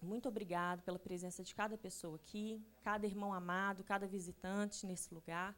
muito 0.00 0.28
obrigado 0.28 0.82
pela 0.82 0.98
presença 0.98 1.42
de 1.42 1.54
cada 1.54 1.76
pessoa 1.76 2.16
aqui, 2.16 2.64
cada 2.82 3.06
irmão 3.06 3.32
amado, 3.32 3.82
cada 3.82 4.06
visitante 4.06 4.86
nesse 4.86 5.12
lugar. 5.12 5.56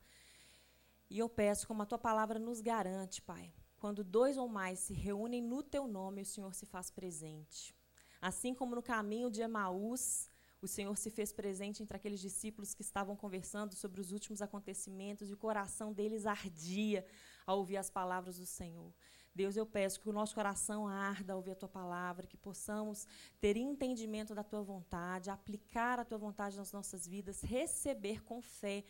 E 1.09 1.19
eu 1.19 1.29
peço, 1.29 1.67
como 1.67 1.83
a 1.83 1.87
tua 1.87 1.99
palavra 1.99 2.39
nos 2.39 2.61
garante, 2.61 3.21
Pai, 3.21 3.53
quando 3.79 4.03
dois 4.05 4.39
ou 4.39 4.49
mais 4.49 4.79
se 4.79 4.95
reúnem 4.95 5.43
no 5.43 5.63
teu 5.63 5.87
nome, 5.87 6.23
o 6.23 6.27
Senhor 6.27 6.55
se 6.55 6.67
faz 6.67 6.91
presente. 6.91 7.75
Assim 8.21 8.55
como 8.55 8.75
no 8.75 8.83
caminho 8.83 9.31
de 9.31 9.41
Emaús, 9.41 10.29
o 10.63 10.69
Senhor 10.69 10.97
se 10.97 11.11
fez 11.11 11.33
presente 11.33 11.83
entre 11.83 11.97
aqueles 11.97 12.21
discípulos 12.21 12.75
que 12.75 12.83
estavam 12.83 13.17
conversando 13.17 13.75
sobre 13.75 14.01
os 14.01 14.13
últimos 14.13 14.43
acontecimentos 14.43 15.31
e 15.31 15.33
o 15.33 15.39
coração 15.39 15.93
deles 15.93 16.27
ardia 16.27 17.07
ao 17.47 17.59
ouvir 17.59 17.79
as 17.79 17.91
palavras 17.91 18.37
do 18.39 18.47
Senhor. 18.47 18.93
Deus, 19.35 19.57
eu 19.57 19.65
peço 19.65 20.01
que 20.01 20.09
o 20.09 20.13
nosso 20.13 20.35
coração 20.35 20.89
arda 20.89 21.33
ao 21.33 21.39
ouvir 21.39 21.53
a 21.53 21.55
tua 21.55 21.69
palavra, 21.69 22.27
que 22.27 22.37
possamos 22.37 23.07
ter 23.41 23.57
entendimento 23.57 24.35
da 24.35 24.43
tua 24.43 24.63
vontade, 24.63 25.31
aplicar 25.31 26.01
a 26.01 26.05
tua 26.05 26.19
vontade 26.19 26.57
nas 26.57 26.73
nossas 26.73 27.07
vidas, 27.07 27.41
receber 27.43 28.23
com 28.25 28.43
fé 28.43 28.85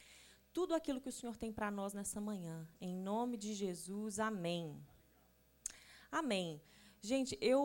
tudo 0.52 0.74
aquilo 0.74 1.01
que 1.01 1.09
o 1.09 1.12
Senhor 1.12 1.37
tem 1.37 1.52
para 1.52 1.70
nós 1.70 1.92
nessa 1.92 2.20
manhã. 2.20 2.66
Em 2.80 2.95
nome 2.95 3.37
de 3.37 3.52
Jesus, 3.55 4.18
amém. 4.18 4.82
Amém. 6.10 6.60
Gente, 7.01 7.38
eu 7.41 7.62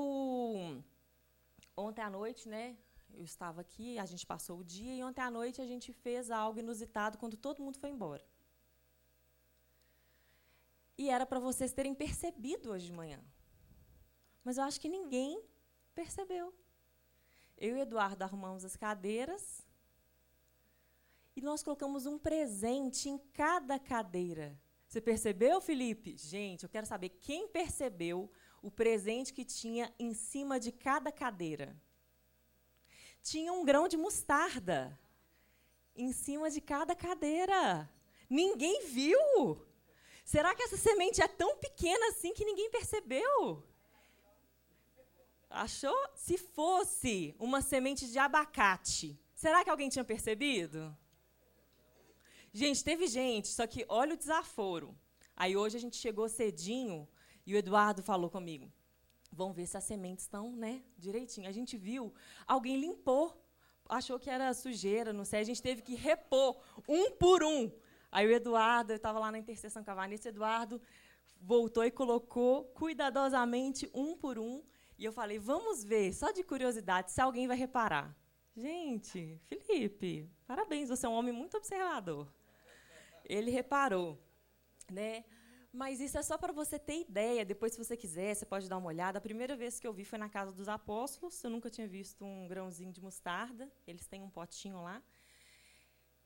ontem 1.75 2.01
à 2.01 2.09
noite, 2.09 2.47
né, 2.47 2.77
eu 3.13 3.23
estava 3.23 3.61
aqui, 3.61 3.97
a 3.97 4.05
gente 4.05 4.25
passou 4.25 4.59
o 4.59 4.63
dia 4.63 4.93
e 4.95 5.03
ontem 5.03 5.21
à 5.21 5.31
noite 5.31 5.61
a 5.61 5.65
gente 5.65 5.91
fez 5.91 6.29
algo 6.29 6.59
inusitado 6.59 7.17
quando 7.17 7.37
todo 7.37 7.63
mundo 7.63 7.77
foi 7.77 7.89
embora. 7.89 8.23
E 10.97 11.09
era 11.09 11.25
para 11.25 11.39
vocês 11.39 11.73
terem 11.73 11.93
percebido 11.93 12.71
hoje 12.71 12.87
de 12.87 12.93
manhã. 12.93 13.19
Mas 14.43 14.57
eu 14.57 14.63
acho 14.63 14.79
que 14.79 14.87
ninguém 14.87 15.41
percebeu. 15.93 16.53
Eu 17.57 17.77
e 17.77 17.81
Eduardo 17.81 18.23
arrumamos 18.23 18.63
as 18.63 18.75
cadeiras 18.75 19.65
e 21.35 21.41
nós 21.41 21.61
colocamos 21.61 22.05
um 22.05 22.17
presente 22.17 23.09
em 23.09 23.17
cada 23.17 23.77
cadeira. 23.77 24.57
Você 24.87 25.01
percebeu, 25.01 25.59
Felipe? 25.59 26.15
Gente, 26.17 26.63
eu 26.63 26.69
quero 26.69 26.85
saber 26.85 27.09
quem 27.09 27.47
percebeu 27.47 28.31
o 28.61 28.71
presente 28.71 29.33
que 29.33 29.43
tinha 29.43 29.93
em 29.99 30.13
cima 30.13 30.59
de 30.59 30.71
cada 30.71 31.11
cadeira. 31.11 31.75
Tinha 33.21 33.51
um 33.51 33.65
grão 33.65 33.87
de 33.87 33.97
mostarda 33.97 34.97
em 35.95 36.11
cima 36.13 36.49
de 36.49 36.61
cada 36.61 36.95
cadeira. 36.95 37.89
Ninguém 38.29 38.85
viu. 38.85 39.65
Será 40.25 40.55
que 40.55 40.63
essa 40.63 40.75
semente 40.75 41.21
é 41.21 41.27
tão 41.27 41.55
pequena 41.57 42.07
assim 42.07 42.33
que 42.33 42.43
ninguém 42.43 42.69
percebeu? 42.71 43.63
Achou? 45.47 45.95
Se 46.15 46.35
fosse 46.35 47.35
uma 47.39 47.61
semente 47.61 48.09
de 48.11 48.17
abacate, 48.17 49.17
será 49.35 49.63
que 49.63 49.69
alguém 49.69 49.87
tinha 49.87 50.03
percebido? 50.03 50.97
Gente, 52.51 52.83
teve 52.83 53.05
gente, 53.05 53.49
só 53.49 53.67
que 53.67 53.85
olha 53.87 54.15
o 54.15 54.17
desaforo. 54.17 54.97
Aí 55.35 55.55
hoje 55.55 55.77
a 55.77 55.79
gente 55.79 55.97
chegou 55.97 56.27
cedinho 56.27 57.07
e 57.45 57.53
o 57.53 57.57
Eduardo 57.57 58.01
falou 58.01 58.29
comigo: 58.29 58.71
vamos 59.31 59.55
ver 59.55 59.67
se 59.67 59.77
as 59.77 59.83
sementes 59.83 60.25
estão 60.25 60.51
né, 60.55 60.83
direitinho. 60.97 61.47
A 61.47 61.51
gente 61.51 61.77
viu, 61.77 62.11
alguém 62.47 62.79
limpou, 62.79 63.39
achou 63.87 64.17
que 64.17 64.29
era 64.29 64.51
sujeira, 64.55 65.13
não 65.13 65.23
sei, 65.23 65.41
a 65.41 65.43
gente 65.43 65.61
teve 65.61 65.83
que 65.83 65.93
repor 65.93 66.59
um 66.87 67.11
por 67.11 67.43
um. 67.43 67.71
Aí 68.15 68.25
o 68.27 68.31
Eduardo, 68.31 68.93
eu 68.93 68.95
estava 68.95 69.19
lá 69.19 69.29
na 69.29 69.37
intercessão 69.37 69.83
com 69.83 69.91
a 69.91 69.93
Vanessa, 69.93 70.29
o 70.29 70.31
Eduardo 70.31 70.81
voltou 71.41 71.83
e 71.83 71.91
colocou 71.91 72.63
cuidadosamente 72.67 73.91
um 73.93 74.15
por 74.15 74.39
um. 74.39 74.63
E 74.97 75.03
eu 75.03 75.11
falei, 75.11 75.37
vamos 75.37 75.83
ver, 75.83 76.13
só 76.13 76.31
de 76.31 76.41
curiosidade, 76.41 77.11
se 77.11 77.19
alguém 77.19 77.45
vai 77.45 77.57
reparar. 77.57 78.15
Gente, 78.55 79.37
Felipe, 79.47 80.31
parabéns, 80.47 80.87
você 80.87 81.05
é 81.05 81.09
um 81.09 81.11
homem 81.11 81.33
muito 81.33 81.57
observador. 81.57 82.33
Ele 83.25 83.51
reparou, 83.51 84.17
né? 84.89 85.25
Mas 85.73 85.99
isso 85.99 86.17
é 86.17 86.23
só 86.23 86.37
para 86.37 86.53
você 86.53 86.79
ter 86.79 87.01
ideia. 87.01 87.43
Depois, 87.43 87.73
se 87.73 87.77
você 87.77 87.97
quiser, 87.97 88.33
você 88.33 88.45
pode 88.45 88.69
dar 88.69 88.77
uma 88.77 88.87
olhada. 88.87 89.17
A 89.17 89.21
primeira 89.21 89.57
vez 89.57 89.77
que 89.77 89.85
eu 89.85 89.91
vi 89.91 90.05
foi 90.05 90.17
na 90.17 90.29
casa 90.29 90.53
dos 90.53 90.69
apóstolos. 90.69 91.43
Eu 91.43 91.49
nunca 91.49 91.69
tinha 91.69 91.85
visto 91.85 92.23
um 92.23 92.47
grãozinho 92.47 92.93
de 92.93 93.01
mostarda. 93.01 93.69
Eles 93.85 94.07
têm 94.07 94.21
um 94.21 94.29
potinho 94.29 94.81
lá. 94.81 95.03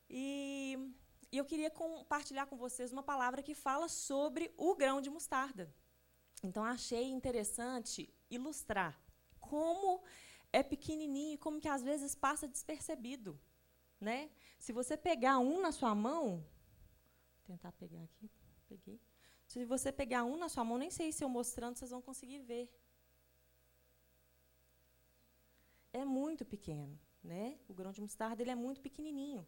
E 0.08 0.78
e 1.32 1.36
eu 1.38 1.44
queria 1.44 1.70
compartilhar 1.70 2.46
com 2.46 2.56
vocês 2.56 2.92
uma 2.92 3.02
palavra 3.02 3.42
que 3.42 3.54
fala 3.54 3.88
sobre 3.88 4.52
o 4.56 4.74
grão 4.74 5.00
de 5.00 5.08
mostarda. 5.08 5.72
Então, 6.42 6.64
achei 6.64 7.04
interessante 7.04 8.12
ilustrar 8.28 9.00
como 9.38 10.02
é 10.52 10.62
pequenininho 10.62 11.34
e 11.34 11.38
como 11.38 11.60
que 11.60 11.68
às 11.68 11.82
vezes 11.82 12.14
passa 12.14 12.48
despercebido. 12.48 13.38
Né? 14.00 14.30
Se 14.58 14.72
você 14.72 14.96
pegar 14.96 15.38
um 15.38 15.60
na 15.60 15.70
sua 15.70 15.94
mão, 15.94 16.44
vou 17.36 17.44
tentar 17.44 17.72
pegar 17.72 18.02
aqui, 18.02 18.30
peguei. 18.68 19.00
Se 19.46 19.64
você 19.64 19.92
pegar 19.92 20.24
um 20.24 20.36
na 20.36 20.48
sua 20.48 20.64
mão, 20.64 20.78
nem 20.78 20.90
sei 20.90 21.12
se 21.12 21.22
eu 21.22 21.28
mostrando 21.28 21.76
vocês 21.76 21.90
vão 21.90 22.02
conseguir 22.02 22.40
ver. 22.40 22.68
É 25.92 26.04
muito 26.04 26.44
pequeno, 26.44 26.98
né? 27.22 27.58
O 27.68 27.74
grão 27.74 27.92
de 27.92 28.00
mostarda 28.00 28.42
ele 28.42 28.50
é 28.50 28.54
muito 28.54 28.80
pequenininho 28.80 29.46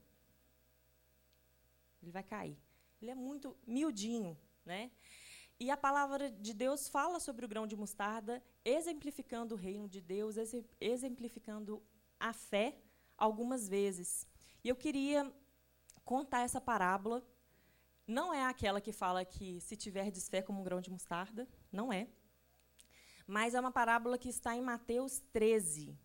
ele 2.03 2.11
vai 2.11 2.23
cair. 2.23 2.59
Ele 3.01 3.11
é 3.11 3.15
muito 3.15 3.57
miudinho, 3.67 4.37
né? 4.65 4.91
E 5.59 5.71
a 5.71 5.77
palavra 5.77 6.31
de 6.31 6.53
Deus 6.53 6.89
fala 6.89 7.21
sobre 7.21 7.45
o 7.45 7.49
grão 7.49 7.67
de 7.67 7.77
mostarda, 7.77 8.43
exemplificando 8.65 9.55
o 9.55 9.59
reino 9.59 9.89
de 9.89 10.01
Deus, 10.01 10.37
exemplificando 10.81 11.83
a 12.19 12.33
fé 12.33 12.77
algumas 13.17 13.69
vezes. 13.69 14.27
E 14.65 14.69
eu 14.69 14.77
queria 14.77 15.33
contar 16.05 16.41
essa 16.41 16.61
parábola. 16.61 17.25
Não 18.07 18.35
é 18.35 18.45
aquela 18.45 18.81
que 18.81 18.93
fala 18.93 19.25
que 19.25 19.61
se 19.61 19.77
tiver 19.77 20.11
desfé 20.11 20.43
como 20.43 20.61
um 20.61 20.65
grão 20.65 20.81
de 20.81 20.91
mostarda, 20.91 21.49
não 21.71 21.93
é. 21.93 22.09
Mas 23.27 23.55
é 23.55 23.61
uma 23.61 23.71
parábola 23.71 24.19
que 24.19 24.29
está 24.29 24.57
em 24.57 24.61
Mateus 24.61 25.21
13, 25.33 25.97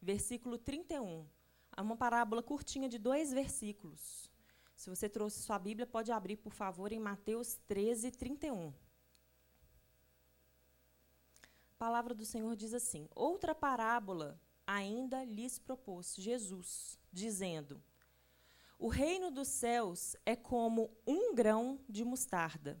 versículo 0.00 0.58
31. 0.58 1.26
É 1.74 1.80
uma 1.80 1.96
parábola 1.96 2.42
curtinha 2.42 2.88
de 2.88 2.98
dois 2.98 3.32
versículos. 3.32 4.30
Se 4.76 4.90
você 4.90 5.08
trouxe 5.08 5.40
sua 5.42 5.58
Bíblia, 5.58 5.86
pode 5.86 6.12
abrir, 6.12 6.36
por 6.36 6.52
favor, 6.52 6.92
em 6.92 7.00
Mateus 7.00 7.58
13, 7.66 8.10
31. 8.10 8.68
A 11.48 11.78
palavra 11.78 12.14
do 12.14 12.26
Senhor 12.26 12.54
diz 12.54 12.74
assim: 12.74 13.08
Outra 13.14 13.54
parábola 13.54 14.38
ainda 14.66 15.24
lhes 15.24 15.58
propôs 15.58 16.14
Jesus, 16.14 17.00
dizendo: 17.10 17.82
O 18.78 18.88
reino 18.88 19.30
dos 19.30 19.48
céus 19.48 20.14
é 20.26 20.36
como 20.36 20.94
um 21.06 21.34
grão 21.34 21.80
de 21.88 22.04
mostarda, 22.04 22.78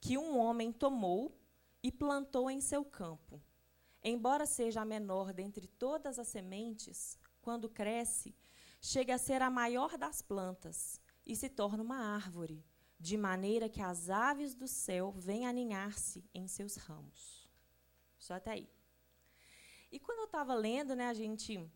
que 0.00 0.16
um 0.16 0.38
homem 0.38 0.72
tomou 0.72 1.38
e 1.82 1.92
plantou 1.92 2.50
em 2.50 2.62
seu 2.62 2.82
campo. 2.86 3.40
Embora 4.02 4.46
seja 4.46 4.80
a 4.80 4.86
menor 4.86 5.34
dentre 5.34 5.66
todas 5.66 6.18
as 6.18 6.28
sementes, 6.28 7.18
quando 7.42 7.68
cresce, 7.68 8.34
chega 8.80 9.16
a 9.16 9.18
ser 9.18 9.42
a 9.42 9.50
maior 9.50 9.98
das 9.98 10.22
plantas 10.22 11.02
e 11.28 11.36
se 11.36 11.50
torna 11.50 11.82
uma 11.82 11.98
árvore, 11.98 12.64
de 12.98 13.16
maneira 13.16 13.68
que 13.68 13.82
as 13.82 14.08
aves 14.08 14.54
do 14.54 14.66
céu 14.66 15.12
vêm 15.12 15.46
aninhar-se 15.46 16.24
em 16.34 16.48
seus 16.48 16.76
ramos. 16.76 17.48
Só 18.18 18.34
até 18.34 18.52
aí. 18.52 18.68
E 19.92 20.00
quando 20.00 20.20
eu 20.20 20.24
estava 20.24 20.54
lendo, 20.54 20.96
né, 20.96 21.06
a 21.08 21.14
gente, 21.14 21.70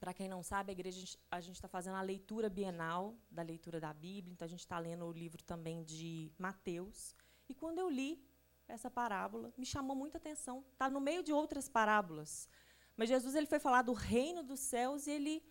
para 0.00 0.14
quem 0.14 0.26
não 0.26 0.42
sabe, 0.42 0.70
a 0.70 0.72
igreja 0.72 1.18
a 1.30 1.40
gente 1.40 1.56
está 1.56 1.68
fazendo 1.68 1.96
a 1.96 2.02
leitura 2.02 2.48
bienal 2.48 3.14
da 3.30 3.42
leitura 3.42 3.78
da 3.78 3.92
Bíblia, 3.92 4.32
então 4.32 4.46
a 4.46 4.48
gente 4.48 4.60
está 4.60 4.78
lendo 4.78 5.04
o 5.04 5.12
livro 5.12 5.42
também 5.44 5.84
de 5.84 6.32
Mateus. 6.38 7.14
E 7.48 7.54
quando 7.54 7.78
eu 7.78 7.88
li 7.88 8.26
essa 8.66 8.90
parábola, 8.90 9.52
me 9.56 9.64
chamou 9.64 9.94
muita 9.94 10.18
atenção. 10.18 10.64
Está 10.72 10.90
no 10.90 11.00
meio 11.00 11.22
de 11.22 11.32
outras 11.32 11.68
parábolas, 11.68 12.48
mas 12.96 13.08
Jesus 13.08 13.34
ele 13.34 13.46
foi 13.46 13.58
falar 13.58 13.82
do 13.82 13.92
reino 13.92 14.42
dos 14.42 14.60
céus 14.60 15.06
e 15.06 15.10
ele 15.10 15.42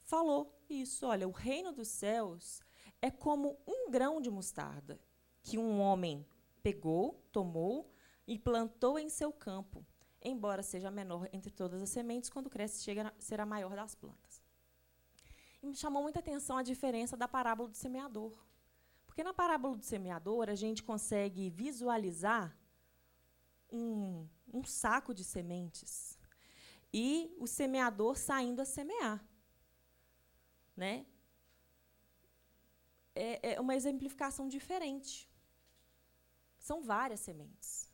falou 0.00 0.58
isso. 0.68 1.06
Olha, 1.06 1.28
o 1.28 1.30
reino 1.30 1.72
dos 1.72 1.88
céus 1.88 2.60
é 3.00 3.10
como 3.10 3.58
um 3.66 3.90
grão 3.90 4.20
de 4.20 4.30
mostarda 4.30 5.00
que 5.42 5.58
um 5.58 5.80
homem 5.80 6.26
pegou, 6.62 7.24
tomou 7.30 7.92
e 8.26 8.38
plantou 8.38 8.98
em 8.98 9.08
seu 9.08 9.32
campo, 9.32 9.86
embora 10.20 10.62
seja 10.62 10.88
a 10.88 10.90
menor 10.90 11.28
entre 11.32 11.50
todas 11.50 11.80
as 11.80 11.90
sementes, 11.90 12.28
quando 12.28 12.50
cresce 12.50 12.82
chega 12.82 13.08
a 13.08 13.20
ser 13.20 13.40
a 13.40 13.46
maior 13.46 13.76
das 13.76 13.94
plantas. 13.94 14.42
E 15.62 15.66
me 15.66 15.76
chamou 15.76 16.02
muita 16.02 16.18
atenção 16.18 16.58
a 16.58 16.62
diferença 16.62 17.16
da 17.16 17.28
parábola 17.28 17.68
do 17.68 17.76
semeador. 17.76 18.32
Porque 19.06 19.22
na 19.22 19.32
parábola 19.32 19.76
do 19.76 19.84
semeador, 19.84 20.48
a 20.48 20.54
gente 20.54 20.82
consegue 20.82 21.48
visualizar 21.50 22.56
um, 23.70 24.28
um 24.52 24.64
saco 24.64 25.14
de 25.14 25.24
sementes 25.24 26.18
e 26.92 27.34
o 27.38 27.46
semeador 27.46 28.16
saindo 28.16 28.60
a 28.60 28.64
semear. 28.64 29.24
Né? 30.76 31.06
É, 33.16 33.54
é 33.54 33.60
uma 33.60 33.74
exemplificação 33.74 34.48
diferente. 34.48 35.28
São 36.58 36.82
várias 36.82 37.20
sementes. 37.20 37.90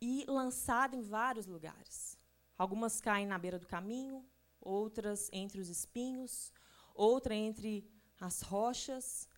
E 0.00 0.24
lançada 0.28 0.94
em 0.94 1.02
vários 1.02 1.46
lugares. 1.46 2.18
Algumas 2.56 3.00
caem 3.00 3.26
na 3.26 3.38
beira 3.38 3.58
do 3.58 3.66
caminho, 3.66 4.24
outras 4.60 5.28
entre 5.32 5.60
os 5.60 5.68
espinhos, 5.68 6.52
outra 6.94 7.34
entre 7.34 7.90
as 8.20 8.40
rochas, 8.40 9.28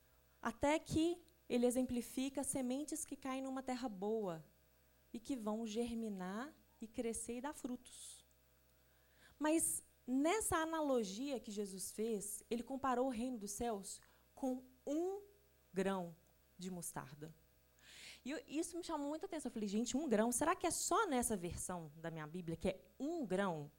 até 0.40 0.78
que 0.78 1.20
ele 1.48 1.66
exemplifica 1.66 2.44
sementes 2.44 3.04
que 3.04 3.16
caem 3.16 3.42
numa 3.42 3.62
terra 3.62 3.88
boa 3.88 4.44
e 5.12 5.18
que 5.18 5.34
vão 5.34 5.66
germinar 5.66 6.52
e 6.80 6.86
crescer 6.86 7.38
e 7.38 7.40
dar 7.40 7.54
frutos. 7.54 8.24
Mas 9.38 9.82
nessa 10.06 10.56
analogia 10.56 11.40
que 11.40 11.50
Jesus 11.50 11.90
fez, 11.92 12.42
ele 12.50 12.62
comparou 12.62 13.06
o 13.06 13.10
reino 13.10 13.38
dos 13.38 13.52
céus 13.52 14.00
com 14.34 14.62
um 14.88 15.20
grão 15.72 16.14
de 16.58 16.70
mostarda. 16.70 17.32
E 18.24 18.58
isso 18.58 18.76
me 18.76 18.82
chamou 18.82 19.08
muita 19.08 19.26
atenção. 19.26 19.48
Eu 19.48 19.54
falei, 19.54 19.68
gente, 19.68 19.96
um 19.96 20.08
grão, 20.08 20.32
será 20.32 20.56
que 20.56 20.66
é 20.66 20.70
só 20.70 21.06
nessa 21.06 21.36
versão 21.36 21.90
da 21.96 22.10
minha 22.10 22.26
Bíblia 22.26 22.56
que 22.56 22.68
é 22.68 22.80
um 22.98 23.24
grão? 23.24 23.70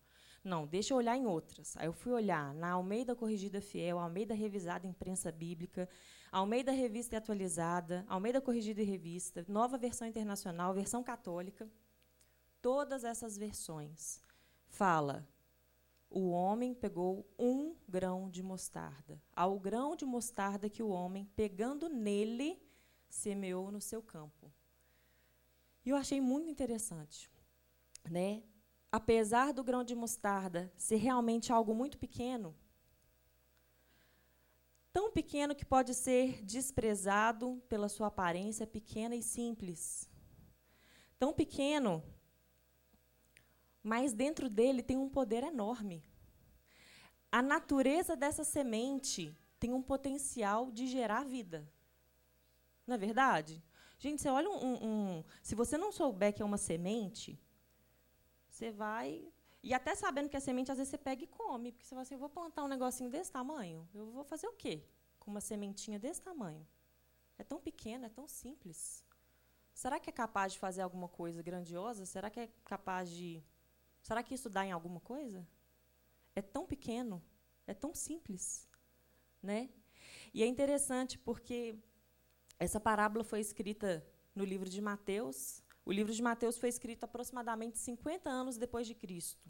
Não, 0.44 0.66
deixa 0.66 0.94
eu 0.94 0.98
olhar 0.98 1.18
em 1.18 1.26
outras. 1.26 1.76
Aí 1.78 1.88
eu 1.88 1.94
fui 1.94 2.14
olhar 2.14 2.54
na 2.54 2.72
Almeida 2.72 3.16
Corrigida 3.16 3.62
Fiel, 3.62 4.00
Almeida 4.00 4.34
Revisada 4.34 4.88
Imprensa 4.88 5.32
Bíblica, 5.32 5.90
Almeida 6.32 6.72
Revista 6.72 7.16
e 7.16 7.18
Atualizada, 7.18 8.06
Almeida 8.08 8.40
Corrigida 8.40 8.82
e 8.82 8.86
Revista, 8.86 9.46
Nova 9.48 9.78
Versão 9.78 10.08
Internacional, 10.08 10.74
Versão 10.74 11.04
Católica. 11.04 11.70
Todas 12.62 13.04
essas 13.04 13.38
versões 13.38 14.22
fala 14.68 15.28
o 16.10 16.30
homem 16.30 16.74
pegou 16.74 17.28
um 17.38 17.76
grão 17.88 18.30
de 18.30 18.42
mostarda. 18.42 19.22
Ao 19.36 19.60
grão 19.60 19.96
de 19.96 20.06
mostarda 20.06 20.70
que 20.70 20.82
o 20.82 20.90
homem, 20.90 21.30
pegando 21.36 21.88
nele, 21.88 22.62
semeou 23.08 23.72
no 23.72 23.80
seu 23.80 24.02
campo. 24.02 24.52
E 25.86 25.90
eu 25.90 25.96
achei 25.96 26.20
muito 26.20 26.50
interessante, 26.50 27.30
né? 28.10 28.44
Apesar 28.92 29.54
do 29.54 29.64
grão 29.64 29.84
de 29.84 29.96
mostarda 29.96 30.72
ser 30.76 30.96
realmente 30.96 31.52
algo 31.52 31.76
muito 31.76 31.98
pequeno, 31.98 32.56
tão 34.92 35.12
pequeno 35.12 35.56
que 35.56 35.66
pode 35.66 35.94
ser 35.94 36.44
desprezado 36.44 37.62
pela 37.70 37.88
sua 37.88 38.08
aparência 38.08 38.66
pequena 38.66 39.16
e 39.16 39.22
simples. 39.22 40.10
Tão 41.20 41.32
pequeno, 41.34 42.04
mas 43.84 44.14
dentro 44.14 44.50
dele 44.50 44.84
tem 44.84 44.98
um 44.98 45.10
poder 45.10 45.44
enorme. 45.44 46.04
A 47.32 47.42
natureza 47.42 48.16
dessa 48.16 48.44
semente 48.44 49.36
tem 49.60 49.74
um 49.74 49.82
potencial 49.82 50.72
de 50.72 50.88
gerar 50.88 51.24
vida. 51.24 51.68
Não 52.88 52.96
é 52.96 52.98
verdade? 52.98 53.64
Gente, 54.00 54.22
você 54.22 54.30
olha 54.30 54.50
um, 54.50 54.86
um, 54.88 55.24
Se 55.44 55.54
você 55.56 55.78
não 55.78 55.92
souber 55.92 56.34
que 56.34 56.42
é 56.42 56.46
uma 56.46 56.58
semente, 56.58 57.40
você 58.48 58.72
vai. 58.72 59.32
E 59.62 59.74
até 59.74 59.94
sabendo 59.94 60.30
que 60.30 60.38
é 60.38 60.40
semente, 60.40 60.72
às 60.72 60.78
vezes 60.78 60.90
você 60.90 60.98
pega 60.98 61.24
e 61.24 61.28
come. 61.28 61.72
Porque 61.72 61.86
você 61.86 61.90
fala 61.90 62.02
assim: 62.02 62.16
eu 62.16 62.20
vou 62.20 62.30
plantar 62.30 62.64
um 62.64 62.68
negocinho 62.68 63.10
desse 63.10 63.32
tamanho. 63.32 63.88
Eu 63.94 64.10
vou 64.10 64.24
fazer 64.24 64.48
o 64.48 64.54
quê 64.54 64.84
com 65.20 65.30
uma 65.30 65.42
sementinha 65.42 66.00
desse 66.00 66.22
tamanho? 66.22 66.66
É 67.38 67.44
tão 67.44 67.60
pequeno, 67.60 68.06
é 68.06 68.10
tão 68.10 68.28
simples. 68.28 69.06
Será 69.74 70.00
que 70.00 70.10
é 70.10 70.14
capaz 70.14 70.54
de 70.54 70.60
fazer 70.60 70.82
alguma 70.82 71.08
coisa 71.08 71.42
grandiosa? 71.42 72.06
Será 72.06 72.30
que 72.30 72.40
é 72.40 72.50
capaz 72.66 73.10
de. 73.10 73.44
Será 74.10 74.24
que 74.24 74.34
isso 74.34 74.50
dá 74.50 74.66
em 74.66 74.72
alguma 74.72 75.00
coisa? 75.00 75.48
É 76.36 76.42
tão 76.42 76.66
pequeno, 76.66 77.24
é 77.68 77.76
tão 77.76 77.94
simples. 77.94 78.68
Né? 79.40 79.70
E 80.34 80.42
é 80.42 80.48
interessante 80.48 81.16
porque 81.16 81.76
essa 82.58 82.80
parábola 82.80 83.24
foi 83.24 83.40
escrita 83.40 84.04
no 84.34 84.44
livro 84.44 84.68
de 84.68 84.82
Mateus. 84.82 85.62
O 85.86 85.92
livro 85.92 86.12
de 86.12 86.24
Mateus 86.24 86.58
foi 86.58 86.70
escrito 86.70 87.04
aproximadamente 87.04 87.78
50 87.78 88.28
anos 88.28 88.58
depois 88.58 88.88
de 88.88 88.96
Cristo. 88.96 89.48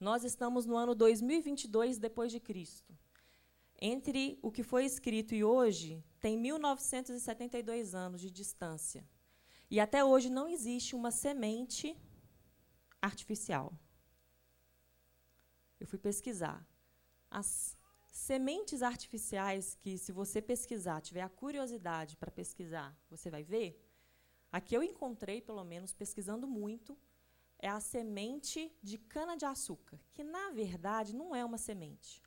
Nós 0.00 0.24
estamos 0.24 0.66
no 0.66 0.76
ano 0.76 0.92
2022 0.92 1.96
depois 1.96 2.32
de 2.32 2.40
Cristo. 2.40 2.92
Entre 3.80 4.36
o 4.42 4.50
que 4.50 4.64
foi 4.64 4.84
escrito 4.84 5.32
e 5.32 5.44
hoje, 5.44 6.04
tem 6.18 6.36
1972 6.36 7.94
anos 7.94 8.20
de 8.20 8.32
distância. 8.32 9.08
E 9.70 9.78
até 9.78 10.04
hoje 10.04 10.28
não 10.28 10.48
existe 10.48 10.96
uma 10.96 11.12
semente 11.12 11.96
artificial. 13.00 13.72
Eu 15.78 15.86
fui 15.86 15.98
pesquisar. 15.98 16.66
As 17.30 17.76
sementes 18.10 18.82
artificiais 18.82 19.74
que, 19.74 19.96
se 19.96 20.12
você 20.12 20.42
pesquisar, 20.42 21.00
tiver 21.00 21.22
a 21.22 21.28
curiosidade 21.28 22.16
para 22.16 22.30
pesquisar, 22.30 22.96
você 23.08 23.30
vai 23.30 23.42
ver. 23.42 23.80
A 24.52 24.60
que 24.60 24.76
eu 24.76 24.82
encontrei, 24.82 25.40
pelo 25.40 25.64
menos, 25.64 25.92
pesquisando 25.92 26.46
muito, 26.46 26.98
é 27.58 27.68
a 27.68 27.78
semente 27.78 28.72
de 28.82 28.98
cana-de-açúcar, 28.98 30.00
que, 30.12 30.24
na 30.24 30.50
verdade, 30.50 31.14
não 31.14 31.34
é 31.34 31.44
uma 31.44 31.58
semente. 31.58 32.22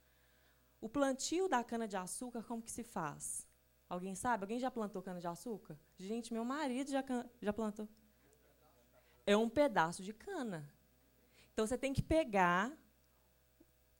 O 0.79 0.87
plantio 0.87 1.47
da 1.47 1.63
cana-de-açúcar, 1.63 2.43
como 2.43 2.61
que 2.61 2.71
se 2.71 2.83
faz? 2.83 3.47
Alguém 3.89 4.15
sabe? 4.15 4.43
Alguém 4.43 4.59
já 4.59 4.71
plantou 4.71 5.01
cana-de-açúcar? 5.01 5.77
Gente, 5.97 6.33
meu 6.33 6.45
marido 6.45 6.89
já, 6.89 7.03
já 7.41 7.53
plantou. 7.53 7.87
É 9.25 9.35
um 9.37 9.49
pedaço 9.49 10.03
de 10.03 10.13
cana. 10.13 10.69
Então, 11.53 11.65
você 11.65 11.77
tem 11.77 11.93
que 11.93 12.01
pegar 12.01 12.71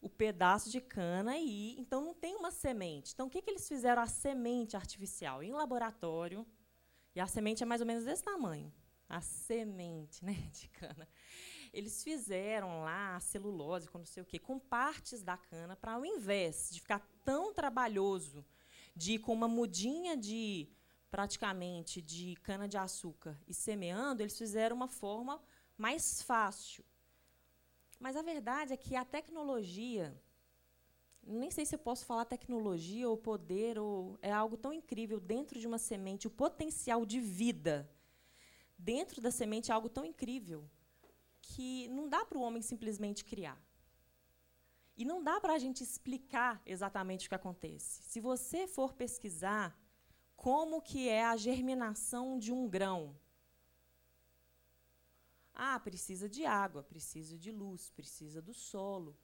o 0.04 0.10
pedaço 0.10 0.70
de 0.70 0.82
cana 0.82 1.38
e 1.38 1.80
então 1.80 2.02
não 2.02 2.14
tem 2.14 2.36
uma 2.36 2.52
semente. 2.52 3.14
Então 3.14 3.28
o 3.28 3.30
que, 3.30 3.42
que 3.42 3.50
eles 3.50 3.66
fizeram 3.66 4.02
a 4.02 4.08
semente 4.08 4.76
artificial 4.76 5.42
em 5.42 5.54
laboratório? 5.54 6.46
E 7.16 7.22
a 7.22 7.26
semente 7.26 7.64
é 7.64 7.66
mais 7.66 7.80
ou 7.80 7.88
menos 7.88 8.04
desse 8.04 8.22
tamanho, 8.22 8.72
a 9.08 9.22
semente, 9.22 10.24
né, 10.26 10.34
de 10.52 10.68
cana. 10.68 11.08
Eles 11.72 12.04
fizeram 12.04 12.82
lá 12.82 13.16
a 13.16 13.20
celulose, 13.22 13.88
com 13.88 13.98
não 13.98 14.06
sei 14.06 14.22
o 14.22 14.26
quê, 14.26 14.38
com 14.38 14.60
partes 14.60 15.24
da 15.24 15.38
cana 15.38 15.76
para 15.76 15.94
ao 15.94 16.06
invés 16.06 16.70
de 16.72 16.82
ficar 16.82 17.00
tão 17.24 17.54
trabalhoso 17.54 18.46
de 18.94 19.14
ir 19.14 19.20
com 19.20 19.32
uma 19.32 19.48
mudinha 19.48 20.18
de 20.18 20.68
praticamente 21.14 22.02
de 22.02 22.36
cana 22.38 22.68
de 22.68 22.76
açúcar 22.76 23.40
e 23.48 23.54
semeando, 23.54 24.24
eles 24.24 24.36
fizeram 24.36 24.76
uma 24.76 24.88
forma 24.88 25.40
mais 25.78 26.24
fácil. 26.24 26.84
Mas 28.00 28.16
a 28.16 28.24
verdade 28.24 28.74
é 28.74 28.78
que 28.78 28.96
a 28.96 29.06
tecnologia, 29.06 30.20
nem 31.22 31.52
sei 31.52 31.68
se 31.68 31.76
eu 31.76 31.80
posso 31.80 32.04
falar 32.04 32.26
tecnologia 32.26 33.08
ou 33.08 33.16
poder, 33.16 33.78
ou 33.78 34.18
é 34.24 34.32
algo 34.32 34.58
tão 34.58 34.74
incrível 34.74 35.20
dentro 35.20 35.60
de 35.60 35.68
uma 35.68 35.78
semente, 35.78 36.26
o 36.26 36.32
potencial 36.32 37.06
de 37.06 37.20
vida 37.20 37.88
dentro 38.76 39.22
da 39.22 39.30
semente 39.30 39.70
é 39.70 39.76
algo 39.76 39.90
tão 39.90 40.04
incrível 40.04 40.68
que 41.44 41.88
não 41.90 42.10
dá 42.10 42.26
para 42.26 42.40
o 42.40 42.42
homem 42.42 42.64
simplesmente 42.64 43.24
criar. 43.24 43.62
E 44.98 45.06
não 45.06 45.24
dá 45.24 45.40
para 45.40 45.54
a 45.54 45.60
gente 45.60 45.84
explicar 45.84 46.60
exatamente 46.66 47.28
o 47.28 47.30
que 47.30 47.36
acontece. 47.36 48.02
Se 48.02 48.20
você 48.20 48.66
for 48.66 48.94
pesquisar 48.94 49.80
como 50.44 50.82
que 50.82 51.08
é 51.08 51.24
a 51.24 51.38
germinação 51.38 52.38
de 52.38 52.52
um 52.52 52.68
grão, 52.68 53.18
ah, 55.54 55.80
precisa 55.80 56.28
de 56.28 56.46
água, 56.46 56.84
precisa 56.84 57.38
de 57.38 57.50
luz, 57.50 57.90
precisa 57.92 58.42
do 58.42 58.54
solo. 58.54 59.18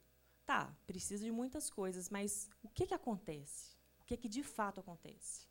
Tá, 0.46 0.74
precisa 0.88 1.26
de 1.26 1.32
muitas 1.40 1.70
coisas, 1.70 2.10
mas 2.10 2.50
o 2.64 2.70
que, 2.70 2.88
que 2.88 2.94
acontece? 2.94 3.76
O 4.00 4.06
que, 4.06 4.16
que 4.16 4.30
de 4.30 4.44
fato 4.44 4.80
acontece? 4.80 5.46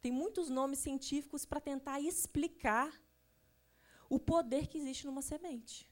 Tem 0.00 0.10
muitos 0.10 0.50
nomes 0.50 0.80
científicos 0.80 1.44
para 1.44 1.60
tentar 1.60 2.00
explicar 2.00 2.90
o 4.10 4.18
poder 4.18 4.66
que 4.66 4.78
existe 4.78 5.06
numa 5.06 5.22
semente. 5.22 5.88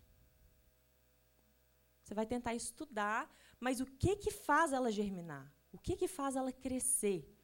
Você 2.02 2.14
vai 2.14 2.26
tentar 2.26 2.52
estudar, 2.56 3.32
mas 3.60 3.80
o 3.80 3.86
que, 3.86 4.16
que 4.16 4.32
faz 4.32 4.72
ela 4.72 4.90
germinar? 4.90 5.54
O 5.70 5.78
que, 5.78 5.94
que 5.94 6.08
faz 6.08 6.34
ela 6.34 6.50
crescer? 6.50 7.35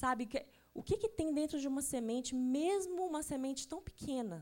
Sabe, 0.00 0.22
o 0.74 0.82
que, 0.82 0.96
que 0.96 1.08
tem 1.08 1.32
dentro 1.32 1.58
de 1.60 1.68
uma 1.68 1.82
semente, 1.82 2.34
mesmo 2.34 3.06
uma 3.06 3.22
semente 3.22 3.62
tão 3.68 3.80
pequena? 3.80 4.38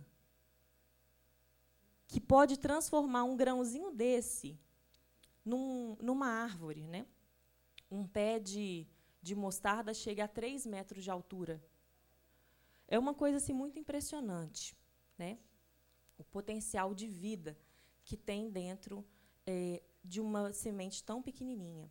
que 2.13 2.21
pode 2.21 2.59
transformar 2.59 3.25
um 3.25 3.35
grãozinho 3.35 3.91
desse 3.91 4.61
num, 5.43 5.97
numa 5.99 6.27
árvore. 6.27 6.87
Né? 6.87 7.07
Um 7.91 8.07
pé 8.07 8.39
de, 8.39 8.87
de 9.23 9.35
mostarda 9.35 9.95
chega 9.95 10.25
a 10.25 10.29
3 10.29 10.67
metros 10.67 11.03
de 11.03 11.11
altura. 11.11 11.65
É 12.87 12.99
uma 12.99 13.15
coisa 13.15 13.39
assim, 13.39 13.55
muito 13.55 13.79
impressionante. 13.79 14.77
Né? 15.17 15.39
O 16.19 16.25
potencial 16.25 16.95
de 16.95 17.07
vida 17.07 17.59
que 18.05 18.15
tem 18.15 18.51
dentro 18.51 19.03
é, 19.47 19.83
de 20.05 20.21
uma 20.21 20.53
semente 20.53 21.03
tão 21.03 21.23
pequenininha. 21.23 21.91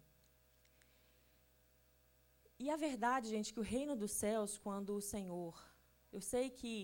E 2.64 2.70
a 2.70 2.78
verdade, 2.88 3.28
gente, 3.36 3.54
que 3.54 3.64
o 3.64 3.70
reino 3.76 3.96
dos 4.02 4.12
céus, 4.24 4.58
quando 4.66 4.92
o 4.96 5.06
Senhor. 5.14 5.56
Eu 6.16 6.22
sei 6.32 6.46
que 6.60 6.76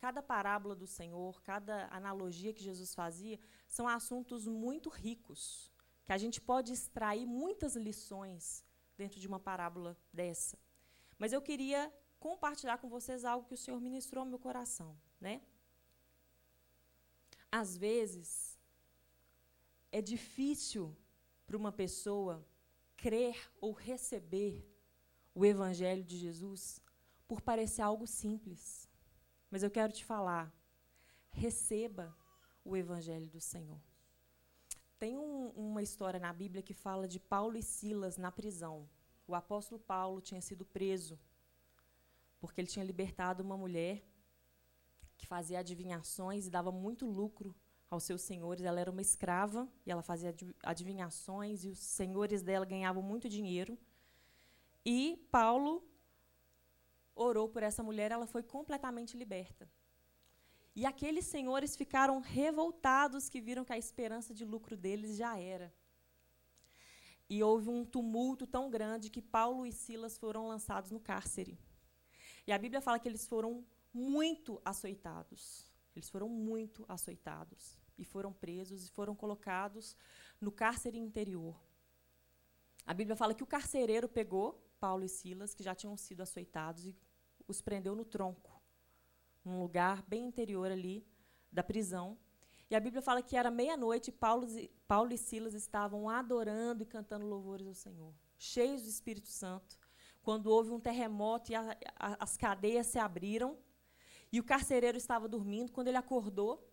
Cada 0.00 0.22
parábola 0.22 0.74
do 0.74 0.86
Senhor, 0.86 1.42
cada 1.42 1.86
analogia 1.94 2.54
que 2.54 2.62
Jesus 2.68 2.94
fazia, 2.94 3.38
são 3.68 3.86
assuntos 3.86 4.46
muito 4.46 4.88
ricos, 4.88 5.70
que 6.06 6.12
a 6.12 6.16
gente 6.16 6.40
pode 6.40 6.72
extrair 6.72 7.26
muitas 7.26 7.76
lições 7.76 8.64
dentro 8.96 9.20
de 9.20 9.28
uma 9.28 9.38
parábola 9.38 9.94
dessa. 10.10 10.58
Mas 11.18 11.34
eu 11.34 11.42
queria 11.42 11.92
compartilhar 12.18 12.78
com 12.78 12.88
vocês 12.88 13.26
algo 13.26 13.46
que 13.46 13.52
o 13.52 13.58
Senhor 13.58 13.78
ministrou 13.78 14.22
ao 14.22 14.30
meu 14.30 14.38
coração, 14.38 14.98
né? 15.20 15.42
Às 17.52 17.76
vezes 17.76 18.58
é 19.92 20.00
difícil 20.00 20.96
para 21.46 21.58
uma 21.58 21.72
pessoa 21.72 22.42
crer 22.96 23.36
ou 23.60 23.72
receber 23.72 24.66
o 25.40 25.44
Evangelho 25.46 26.04
de 26.04 26.18
Jesus 26.18 26.82
por 27.26 27.40
parecer 27.40 27.80
algo 27.80 28.06
simples. 28.06 28.86
Mas 29.50 29.62
eu 29.62 29.70
quero 29.70 29.90
te 29.90 30.04
falar, 30.04 30.52
receba 31.30 32.14
o 32.62 32.76
Evangelho 32.76 33.26
do 33.26 33.40
Senhor. 33.40 33.80
Tem 34.98 35.16
um, 35.16 35.48
uma 35.56 35.82
história 35.82 36.20
na 36.20 36.30
Bíblia 36.30 36.62
que 36.62 36.74
fala 36.74 37.08
de 37.08 37.18
Paulo 37.18 37.56
e 37.56 37.62
Silas 37.62 38.18
na 38.18 38.30
prisão. 38.30 38.86
O 39.26 39.34
apóstolo 39.34 39.80
Paulo 39.80 40.20
tinha 40.20 40.42
sido 40.42 40.66
preso 40.66 41.18
porque 42.38 42.60
ele 42.60 42.68
tinha 42.68 42.84
libertado 42.84 43.42
uma 43.42 43.56
mulher 43.56 44.04
que 45.16 45.26
fazia 45.26 45.60
adivinhações 45.60 46.46
e 46.46 46.50
dava 46.50 46.70
muito 46.70 47.06
lucro 47.06 47.56
aos 47.88 48.04
seus 48.04 48.20
senhores. 48.20 48.62
Ela 48.62 48.80
era 48.80 48.90
uma 48.90 49.00
escrava 49.00 49.66
e 49.86 49.90
ela 49.90 50.02
fazia 50.02 50.34
adivinhações 50.62 51.64
e 51.64 51.70
os 51.70 51.78
senhores 51.78 52.42
dela 52.42 52.66
ganhavam 52.66 53.02
muito 53.02 53.26
dinheiro. 53.26 53.78
E 54.84 55.26
Paulo 55.30 55.86
orou 57.14 57.48
por 57.48 57.62
essa 57.62 57.82
mulher, 57.82 58.10
ela 58.10 58.26
foi 58.26 58.42
completamente 58.42 59.16
liberta. 59.16 59.70
E 60.74 60.86
aqueles 60.86 61.26
senhores 61.26 61.76
ficaram 61.76 62.20
revoltados 62.20 63.28
que 63.28 63.40
viram 63.40 63.64
que 63.64 63.72
a 63.72 63.78
esperança 63.78 64.32
de 64.32 64.44
lucro 64.44 64.76
deles 64.76 65.16
já 65.16 65.38
era. 65.38 65.72
E 67.28 67.42
houve 67.42 67.68
um 67.68 67.84
tumulto 67.84 68.46
tão 68.46 68.70
grande 68.70 69.10
que 69.10 69.20
Paulo 69.20 69.66
e 69.66 69.72
Silas 69.72 70.16
foram 70.16 70.48
lançados 70.48 70.90
no 70.90 71.00
cárcere. 71.00 71.58
E 72.46 72.52
a 72.52 72.58
Bíblia 72.58 72.80
fala 72.80 72.98
que 72.98 73.08
eles 73.08 73.26
foram 73.26 73.64
muito 73.92 74.60
açoitados. 74.64 75.70
Eles 75.94 76.08
foram 76.08 76.28
muito 76.28 76.84
açoitados 76.88 77.78
e 77.98 78.04
foram 78.04 78.32
presos 78.32 78.86
e 78.86 78.90
foram 78.90 79.14
colocados 79.14 79.96
no 80.40 80.50
cárcere 80.50 80.98
interior. 80.98 81.60
A 82.86 82.94
Bíblia 82.94 83.14
fala 83.14 83.34
que 83.34 83.42
o 83.42 83.46
carcereiro 83.46 84.08
pegou 84.08 84.60
Paulo 84.80 85.04
e 85.04 85.08
Silas, 85.08 85.54
que 85.54 85.62
já 85.62 85.74
tinham 85.74 85.96
sido 85.96 86.22
açoitados, 86.22 86.86
e 86.86 86.96
os 87.46 87.60
prendeu 87.60 87.94
no 87.94 88.04
tronco 88.04 88.60
num 89.44 89.60
lugar 89.60 90.02
bem 90.02 90.26
interior 90.26 90.70
ali 90.70 91.06
da 91.50 91.62
prisão. 91.62 92.18
E 92.68 92.76
a 92.76 92.80
Bíblia 92.80 93.02
fala 93.02 93.22
que 93.22 93.36
era 93.36 93.50
meia-noite, 93.50 94.12
Paulo, 94.12 94.46
Paulo 94.86 95.12
e 95.12 95.18
Silas 95.18 95.54
estavam 95.54 96.08
adorando 96.08 96.82
e 96.82 96.86
cantando 96.86 97.26
louvores 97.26 97.66
ao 97.66 97.74
Senhor, 97.74 98.14
cheios 98.38 98.82
do 98.82 98.88
Espírito 98.88 99.28
Santo, 99.28 99.78
quando 100.22 100.46
houve 100.46 100.70
um 100.70 100.78
terremoto 100.78 101.50
e 101.50 101.54
a, 101.54 101.76
a, 101.96 102.24
as 102.24 102.36
cadeias 102.36 102.86
se 102.86 102.98
abriram, 102.98 103.58
e 104.32 104.38
o 104.38 104.44
carcereiro 104.44 104.96
estava 104.96 105.26
dormindo. 105.26 105.72
Quando 105.72 105.88
ele 105.88 105.96
acordou, 105.96 106.64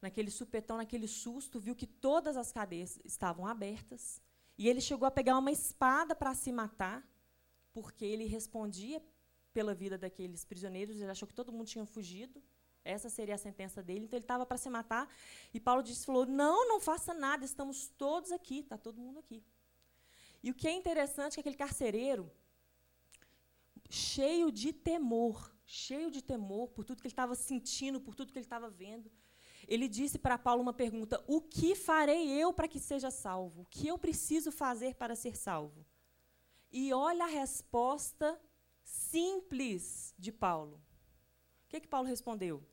naquele 0.00 0.30
supetão, 0.30 0.78
naquele 0.78 1.06
susto, 1.06 1.60
viu 1.60 1.74
que 1.74 1.86
todas 1.86 2.36
as 2.36 2.50
cadeias 2.50 2.98
estavam 3.04 3.46
abertas, 3.46 4.22
e 4.56 4.68
ele 4.68 4.80
chegou 4.80 5.06
a 5.06 5.10
pegar 5.10 5.36
uma 5.36 5.50
espada 5.50 6.14
para 6.14 6.32
se 6.34 6.50
matar, 6.50 7.06
porque 7.74 8.04
ele 8.04 8.24
respondia 8.24 9.02
pela 9.52 9.74
vida 9.74 9.98
daqueles 9.98 10.44
prisioneiros, 10.44 10.96
ele 11.00 11.10
achou 11.10 11.28
que 11.28 11.34
todo 11.34 11.52
mundo 11.52 11.66
tinha 11.66 11.84
fugido. 11.84 12.42
Essa 12.84 13.08
seria 13.08 13.34
a 13.34 13.38
sentença 13.38 13.82
dele, 13.82 14.04
então 14.04 14.16
ele 14.16 14.24
estava 14.24 14.46
para 14.46 14.58
se 14.58 14.70
matar. 14.70 15.08
E 15.52 15.58
Paulo 15.58 15.82
disse, 15.82 16.06
falou: 16.06 16.24
"Não, 16.26 16.68
não 16.68 16.78
faça 16.80 17.12
nada, 17.12 17.44
estamos 17.44 17.88
todos 17.88 18.30
aqui, 18.30 18.60
está 18.60 18.76
todo 18.76 19.00
mundo 19.00 19.18
aqui". 19.18 19.42
E 20.42 20.50
o 20.50 20.54
que 20.54 20.68
é 20.68 20.72
interessante 20.72 21.32
é 21.32 21.34
que 21.36 21.40
aquele 21.40 21.56
carcereiro 21.56 22.30
cheio 23.88 24.52
de 24.52 24.72
temor, 24.72 25.54
cheio 25.64 26.10
de 26.10 26.22
temor 26.22 26.68
por 26.68 26.84
tudo 26.84 27.00
que 27.00 27.06
ele 27.06 27.12
estava 27.12 27.34
sentindo, 27.34 28.00
por 28.00 28.14
tudo 28.14 28.32
que 28.32 28.38
ele 28.38 28.44
estava 28.44 28.68
vendo, 28.68 29.10
ele 29.66 29.88
disse 29.88 30.18
para 30.18 30.36
Paulo 30.36 30.62
uma 30.62 30.72
pergunta: 30.72 31.24
O 31.26 31.40
que 31.40 31.74
farei 31.74 32.28
eu 32.30 32.52
para 32.52 32.68
que 32.68 32.78
seja 32.78 33.10
salvo? 33.10 33.62
O 33.62 33.66
que 33.66 33.88
eu 33.88 33.98
preciso 33.98 34.52
fazer 34.52 34.94
para 34.94 35.16
ser 35.16 35.36
salvo? 35.36 35.86
E 36.76 36.92
olha 36.92 37.22
a 37.22 37.28
resposta 37.28 38.36
simples 38.82 40.12
de 40.18 40.32
Paulo. 40.32 40.82
O 41.66 41.68
que, 41.68 41.80
que 41.82 41.86
Paulo 41.86 42.08
respondeu? 42.08 42.66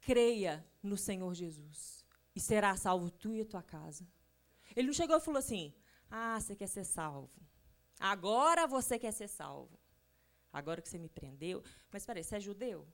Creia 0.00 0.66
no 0.82 0.96
Senhor 0.96 1.34
Jesus 1.34 2.02
e 2.34 2.40
será 2.40 2.74
salvo 2.78 3.10
tu 3.10 3.34
e 3.34 3.42
a 3.42 3.44
tua 3.44 3.62
casa. 3.62 4.08
Ele 4.74 4.86
não 4.86 4.94
chegou 4.94 5.18
e 5.18 5.20
falou 5.20 5.38
assim: 5.38 5.74
Ah, 6.10 6.40
você 6.40 6.56
quer 6.56 6.66
ser 6.66 6.86
salvo. 6.86 7.38
Agora 8.00 8.66
você 8.66 8.98
quer 8.98 9.12
ser 9.12 9.28
salvo. 9.28 9.78
Agora 10.50 10.80
que 10.80 10.88
você 10.88 10.96
me 10.96 11.10
prendeu. 11.10 11.62
Mas 11.92 12.04
espera 12.04 12.20
aí, 12.20 12.24
você 12.24 12.36
é 12.36 12.40
judeu? 12.40 12.88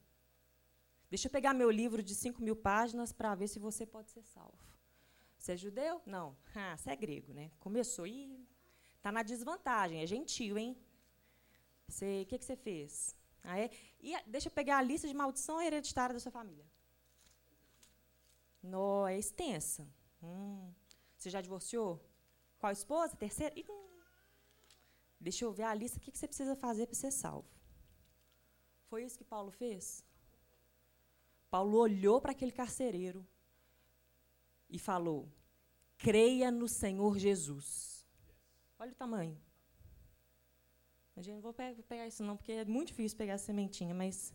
Deixa 1.08 1.28
eu 1.28 1.30
pegar 1.30 1.54
meu 1.54 1.70
livro 1.70 2.02
de 2.02 2.16
5 2.16 2.42
mil 2.42 2.56
páginas 2.56 3.12
para 3.12 3.36
ver 3.36 3.46
se 3.46 3.60
você 3.60 3.86
pode 3.86 4.10
ser 4.10 4.24
salvo. 4.24 4.58
Você 5.38 5.52
é 5.52 5.56
judeu? 5.56 6.02
Não. 6.04 6.36
Ah, 6.52 6.76
você 6.76 6.90
é 6.90 6.96
grego, 6.96 7.32
né? 7.32 7.52
Começou 7.60 8.08
e 8.08 8.44
está 9.00 9.10
na 9.10 9.22
desvantagem. 9.22 10.02
É 10.02 10.06
gentil, 10.06 10.56
hein? 10.58 10.76
O 11.88 12.26
que, 12.26 12.38
que 12.38 12.44
você 12.44 12.54
fez? 12.54 13.16
Ah, 13.42 13.58
é? 13.58 13.70
E 14.00 14.14
deixa 14.26 14.48
eu 14.48 14.52
pegar 14.52 14.78
a 14.78 14.82
lista 14.82 15.08
de 15.08 15.14
maldição 15.14 15.60
hereditária 15.60 16.14
da 16.14 16.20
sua 16.20 16.30
família. 16.30 16.64
Nó, 18.62 19.08
é 19.08 19.18
extensa. 19.18 19.88
Hum. 20.22 20.72
Você 21.16 21.30
já 21.30 21.40
divorciou? 21.40 22.00
Qual 22.58 22.70
esposa? 22.70 23.16
Terceira? 23.16 23.54
Hum. 23.68 24.00
Deixa 25.18 25.44
eu 25.44 25.52
ver 25.52 25.64
a 25.64 25.74
lista. 25.74 25.98
O 25.98 26.00
que, 26.00 26.12
que 26.12 26.18
você 26.18 26.28
precisa 26.28 26.54
fazer 26.54 26.86
para 26.86 26.94
ser 26.94 27.10
salvo? 27.10 27.48
Foi 28.88 29.04
isso 29.04 29.18
que 29.18 29.24
Paulo 29.24 29.50
fez? 29.50 30.04
Paulo 31.50 31.78
olhou 31.78 32.20
para 32.20 32.32
aquele 32.32 32.52
carcereiro 32.52 33.26
e 34.68 34.78
falou: 34.78 35.28
creia 35.96 36.50
no 36.50 36.68
Senhor 36.68 37.18
Jesus. 37.18 37.99
Olha 38.82 38.92
o 38.92 38.94
tamanho. 38.94 39.38
Eu 41.14 41.22
não 41.34 41.40
vou 41.42 41.52
pegar 41.52 42.06
isso 42.06 42.24
não, 42.24 42.34
porque 42.34 42.52
é 42.52 42.64
muito 42.64 42.88
difícil 42.88 43.18
pegar 43.18 43.34
a 43.34 43.38
sementinha, 43.38 43.94
mas 43.94 44.32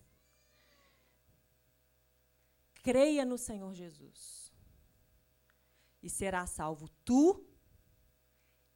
creia 2.84 3.26
no 3.26 3.40
Senhor 3.40 3.74
Jesus 3.74 4.54
e 6.04 6.08
será 6.08 6.46
salvo 6.46 6.88
tu 7.04 7.44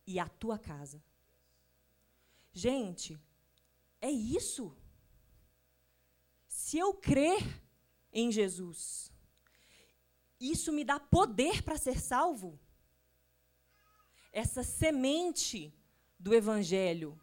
e 0.08 0.18
a 0.18 0.28
tua 0.28 0.58
casa. 0.58 1.04
Gente, 2.52 3.16
é 4.02 4.10
isso. 4.10 4.76
Se 6.48 6.80
eu 6.80 6.96
crer 6.96 7.44
em 8.12 8.32
Jesus, 8.32 9.14
isso 10.40 10.72
me 10.72 10.84
dá 10.84 11.00
poder 11.00 11.62
para 11.62 11.78
ser 11.78 12.00
salvo. 12.00 12.60
Essa 14.32 14.64
semente 14.64 15.74
do 16.20 16.34
Evangelho 16.34 17.20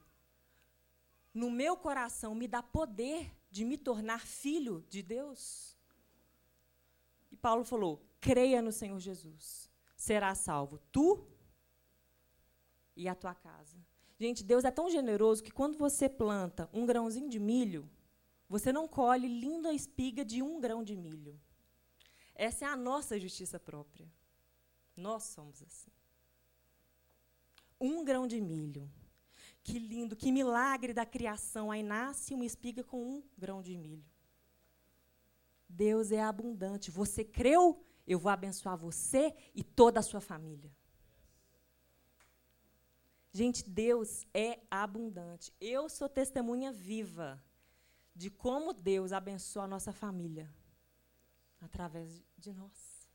no 1.32 1.50
meu 1.50 1.76
coração 1.76 2.34
me 2.34 2.48
dá 2.48 2.62
poder 2.62 3.30
de 3.50 3.64
me 3.64 3.76
tornar 3.76 4.26
filho 4.26 4.84
de 4.88 5.02
Deus? 5.02 5.76
E 7.30 7.36
Paulo 7.36 7.64
falou: 7.64 8.02
creia 8.20 8.62
no 8.62 8.72
Senhor 8.72 8.98
Jesus, 8.98 9.70
será 9.96 10.34
salvo 10.34 10.78
tu 10.90 11.26
e 12.96 13.08
a 13.08 13.14
tua 13.14 13.34
casa. 13.34 13.76
Gente, 14.18 14.42
Deus 14.42 14.64
é 14.64 14.70
tão 14.70 14.90
generoso 14.90 15.42
que 15.42 15.50
quando 15.50 15.76
você 15.76 16.08
planta 16.08 16.70
um 16.72 16.86
grãozinho 16.86 17.28
de 17.28 17.38
milho, 17.38 17.88
você 18.48 18.72
não 18.72 18.88
colhe 18.88 19.28
linda 19.28 19.72
espiga 19.72 20.24
de 20.24 20.42
um 20.42 20.58
grão 20.58 20.82
de 20.82 20.96
milho. 20.96 21.38
Essa 22.34 22.64
é 22.64 22.68
a 22.68 22.76
nossa 22.76 23.18
justiça 23.18 23.60
própria. 23.60 24.10
Nós 24.96 25.24
somos 25.24 25.62
assim. 25.62 25.90
Um 27.80 28.04
grão 28.04 28.26
de 28.26 28.40
milho 28.40 28.90
que 29.66 29.80
lindo, 29.80 30.14
que 30.14 30.30
milagre 30.30 30.94
da 30.94 31.04
criação. 31.04 31.72
Aí 31.72 31.82
nasce 31.82 32.32
uma 32.34 32.44
espiga 32.44 32.84
com 32.84 33.02
um 33.02 33.22
grão 33.36 33.60
de 33.60 33.76
milho. 33.76 34.06
Deus 35.68 36.12
é 36.12 36.22
abundante. 36.22 36.88
Você 36.88 37.24
creu? 37.24 37.84
Eu 38.06 38.20
vou 38.20 38.30
abençoar 38.30 38.76
você 38.76 39.34
e 39.52 39.64
toda 39.64 39.98
a 39.98 40.04
sua 40.04 40.20
família. 40.20 40.70
Gente, 43.32 43.68
Deus 43.68 44.24
é 44.32 44.60
abundante. 44.70 45.52
Eu 45.60 45.88
sou 45.88 46.08
testemunha 46.08 46.72
viva 46.72 47.42
de 48.14 48.30
como 48.30 48.72
Deus 48.72 49.12
abençoa 49.12 49.64
a 49.64 49.68
nossa 49.74 49.92
família 49.92 50.48
através 51.60 52.22
de 52.38 52.52
nós. 52.52 53.10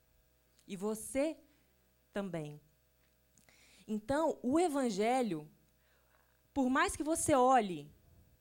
E 0.68 0.76
você 0.76 1.40
também. 2.12 2.62
Então, 3.88 4.38
o 4.42 4.60
evangelho 4.60 5.50
por 6.54 6.70
mais 6.70 6.96
que 6.96 7.04
você 7.04 7.34
olhe 7.34 7.90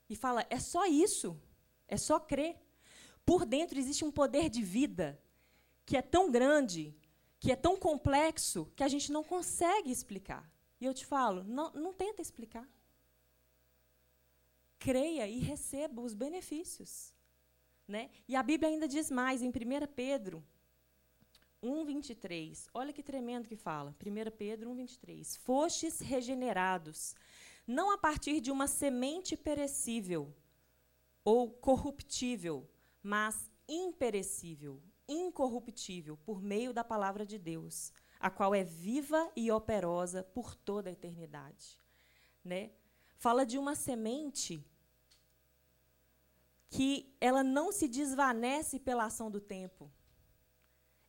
e 0.08 0.16
fala, 0.16 0.44
é 0.50 0.58
só 0.58 0.86
isso, 0.86 1.40
é 1.86 1.96
só 1.96 2.18
crer. 2.18 2.56
Por 3.24 3.44
dentro 3.44 3.78
existe 3.78 4.04
um 4.04 4.10
poder 4.10 4.48
de 4.48 4.62
vida 4.62 5.20
que 5.86 5.96
é 5.96 6.02
tão 6.02 6.30
grande, 6.30 6.96
que 7.38 7.52
é 7.52 7.56
tão 7.56 7.76
complexo, 7.76 8.70
que 8.74 8.82
a 8.82 8.88
gente 8.88 9.12
não 9.12 9.22
consegue 9.22 9.90
explicar. 9.90 10.50
E 10.80 10.84
eu 10.84 10.94
te 10.94 11.06
falo, 11.06 11.44
não, 11.44 11.70
não 11.72 11.92
tenta 11.92 12.22
explicar. 12.22 12.68
Creia 14.78 15.28
e 15.28 15.38
receba 15.38 16.00
os 16.00 16.14
benefícios. 16.14 17.14
Né? 17.86 18.10
E 18.26 18.34
a 18.34 18.42
Bíblia 18.42 18.70
ainda 18.70 18.88
diz 18.88 19.10
mais, 19.10 19.42
em 19.42 19.48
1 19.48 19.52
Pedro 19.94 20.44
1:23. 21.62 22.68
Olha 22.72 22.92
que 22.92 23.02
tremendo 23.02 23.48
que 23.48 23.56
fala. 23.56 23.94
1 23.98 24.30
Pedro 24.30 24.70
1:23. 24.70 25.36
Fostes 25.36 26.00
regenerados, 26.00 27.14
não 27.66 27.92
a 27.92 27.98
partir 27.98 28.40
de 28.40 28.50
uma 28.50 28.66
semente 28.66 29.36
perecível 29.36 30.34
ou 31.24 31.50
corruptível, 31.50 32.68
mas 33.02 33.50
imperecível, 33.68 34.82
incorruptível, 35.08 36.16
por 36.16 36.42
meio 36.42 36.72
da 36.72 36.82
palavra 36.82 37.24
de 37.24 37.38
Deus, 37.38 37.92
a 38.18 38.30
qual 38.30 38.54
é 38.54 38.64
viva 38.64 39.30
e 39.36 39.50
operosa 39.50 40.22
por 40.22 40.54
toda 40.54 40.90
a 40.90 40.92
eternidade. 40.92 41.78
Né? 42.44 42.72
Fala 43.16 43.44
de 43.44 43.58
uma 43.58 43.74
semente 43.74 44.64
que 46.68 47.12
ela 47.20 47.42
não 47.42 47.72
se 47.72 47.88
desvanece 47.88 48.78
pela 48.78 49.04
ação 49.04 49.30
do 49.30 49.40
tempo. 49.40 49.90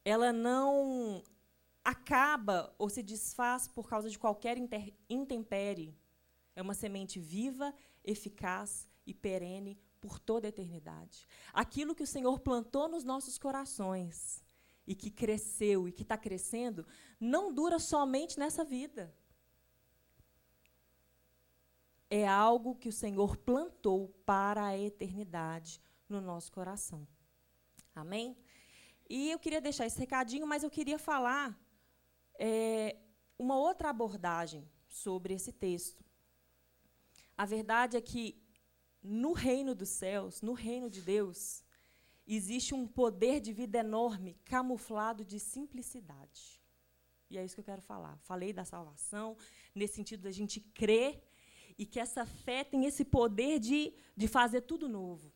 Ela 0.03 0.34
não 0.34 1.24
acaba 1.84 2.74
ou 2.77 2.89
se 2.89 3.01
desfaz 3.01 3.67
por 3.67 3.89
causa 3.89 4.10
de 4.10 4.17
qualquer 4.17 4.58
intempérie. 5.10 5.98
É 6.55 6.62
uma 6.62 6.74
semente 6.74 7.20
viva, 7.20 7.74
eficaz 8.03 8.88
e 9.05 9.13
perene 9.13 9.79
por 10.00 10.20
toda 10.20 10.48
a 10.48 10.50
eternidade. 10.50 11.27
Aquilo 11.53 11.96
que 11.96 12.03
o 12.03 12.08
Senhor 12.08 12.39
plantou 12.39 12.88
nos 12.89 13.03
nossos 13.03 13.38
corações 13.38 14.43
e 14.86 14.96
que 14.96 15.12
cresceu 15.12 15.88
e 15.88 15.91
que 15.91 16.01
está 16.01 16.17
crescendo, 16.17 16.86
não 17.20 17.53
dura 17.53 17.79
somente 17.79 18.39
nessa 18.39 18.63
vida. 18.63 19.15
É 22.10 22.27
algo 22.27 22.75
que 22.75 22.89
o 22.89 22.93
Senhor 22.93 23.38
plantou 23.38 24.10
para 24.25 24.65
a 24.65 24.77
eternidade 24.77 25.81
no 26.10 26.20
nosso 26.20 26.51
coração. 26.51 27.08
Amém? 27.96 28.36
E 29.13 29.30
eu 29.30 29.38
queria 29.38 29.60
deixar 29.60 29.86
esse 29.86 30.00
recadinho, 30.00 30.48
mas 30.48 30.63
eu 30.63 30.70
queria 30.70 30.98
falar 30.98 31.48
é, 32.39 32.96
uma 33.38 33.58
outra 33.58 33.89
abordagem 33.89 34.63
sobre 34.88 35.34
esse 35.34 35.51
texto. 35.51 36.01
A 37.38 37.46
verdade 37.46 37.98
é 37.98 38.01
que 38.12 38.41
no 39.03 39.34
reino 39.34 39.75
dos 39.75 39.89
céus, 39.89 40.41
no 40.41 40.53
reino 40.53 40.89
de 40.89 41.01
Deus, 41.01 41.62
existe 42.25 42.74
um 42.74 42.88
poder 42.88 43.41
de 43.41 43.51
vida 43.51 43.80
enorme, 43.80 44.39
camuflado 44.46 45.25
de 45.25 45.41
simplicidade. 45.41 46.63
E 47.30 47.38
é 47.38 47.44
isso 47.44 47.56
que 47.56 47.60
eu 47.60 47.72
quero 47.72 47.82
falar. 47.82 48.18
Falei 48.20 48.53
da 48.53 48.63
salvação, 48.63 49.36
nesse 49.75 49.96
sentido 49.96 50.22
da 50.22 50.32
gente 50.32 50.62
crer 50.62 51.22
e 51.77 51.86
que 51.86 52.00
essa 52.00 52.25
fé 52.25 52.63
tem 52.63 52.86
esse 52.86 53.03
poder 53.03 53.60
de, 53.60 53.94
de 54.15 54.27
fazer 54.30 54.62
tudo 54.62 54.88
novo, 54.88 55.34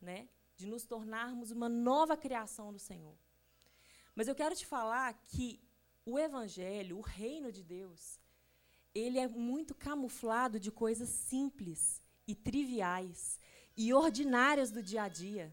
né? 0.00 0.28
De 0.60 0.66
nos 0.66 0.84
tornarmos 0.84 1.50
uma 1.50 1.68
nova 1.68 2.16
criação 2.24 2.70
do 2.70 2.78
Senhor. 2.78 3.16
Mas 4.14 4.28
eu 4.28 4.34
quero 4.34 4.54
te 4.54 4.66
falar 4.66 5.08
que 5.30 5.58
o 6.04 6.18
Evangelho, 6.18 6.98
o 6.98 7.00
reino 7.00 7.50
de 7.50 7.62
Deus, 7.62 8.20
ele 8.94 9.18
é 9.18 9.26
muito 9.26 9.74
camuflado 9.74 10.60
de 10.60 10.70
coisas 10.70 11.08
simples 11.08 12.02
e 12.26 12.34
triviais 12.34 13.40
e 13.74 13.94
ordinárias 13.94 14.70
do 14.70 14.82
dia 14.82 15.04
a 15.04 15.08
dia. 15.08 15.46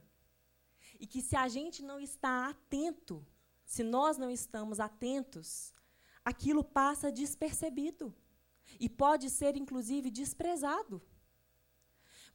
E 0.99 1.07
que 1.07 1.21
se 1.21 1.35
a 1.35 1.47
gente 1.47 1.81
não 1.81 1.99
está 1.99 2.49
atento, 2.49 3.25
se 3.65 3.83
nós 3.83 4.17
não 4.17 4.29
estamos 4.29 4.77
atentos, 4.79 5.73
aquilo 6.25 6.63
passa 6.63 7.09
despercebido 7.09 8.13
e 8.77 8.89
pode 8.89 9.29
ser 9.29 9.55
inclusive 9.55 10.09
desprezado. 10.09 11.01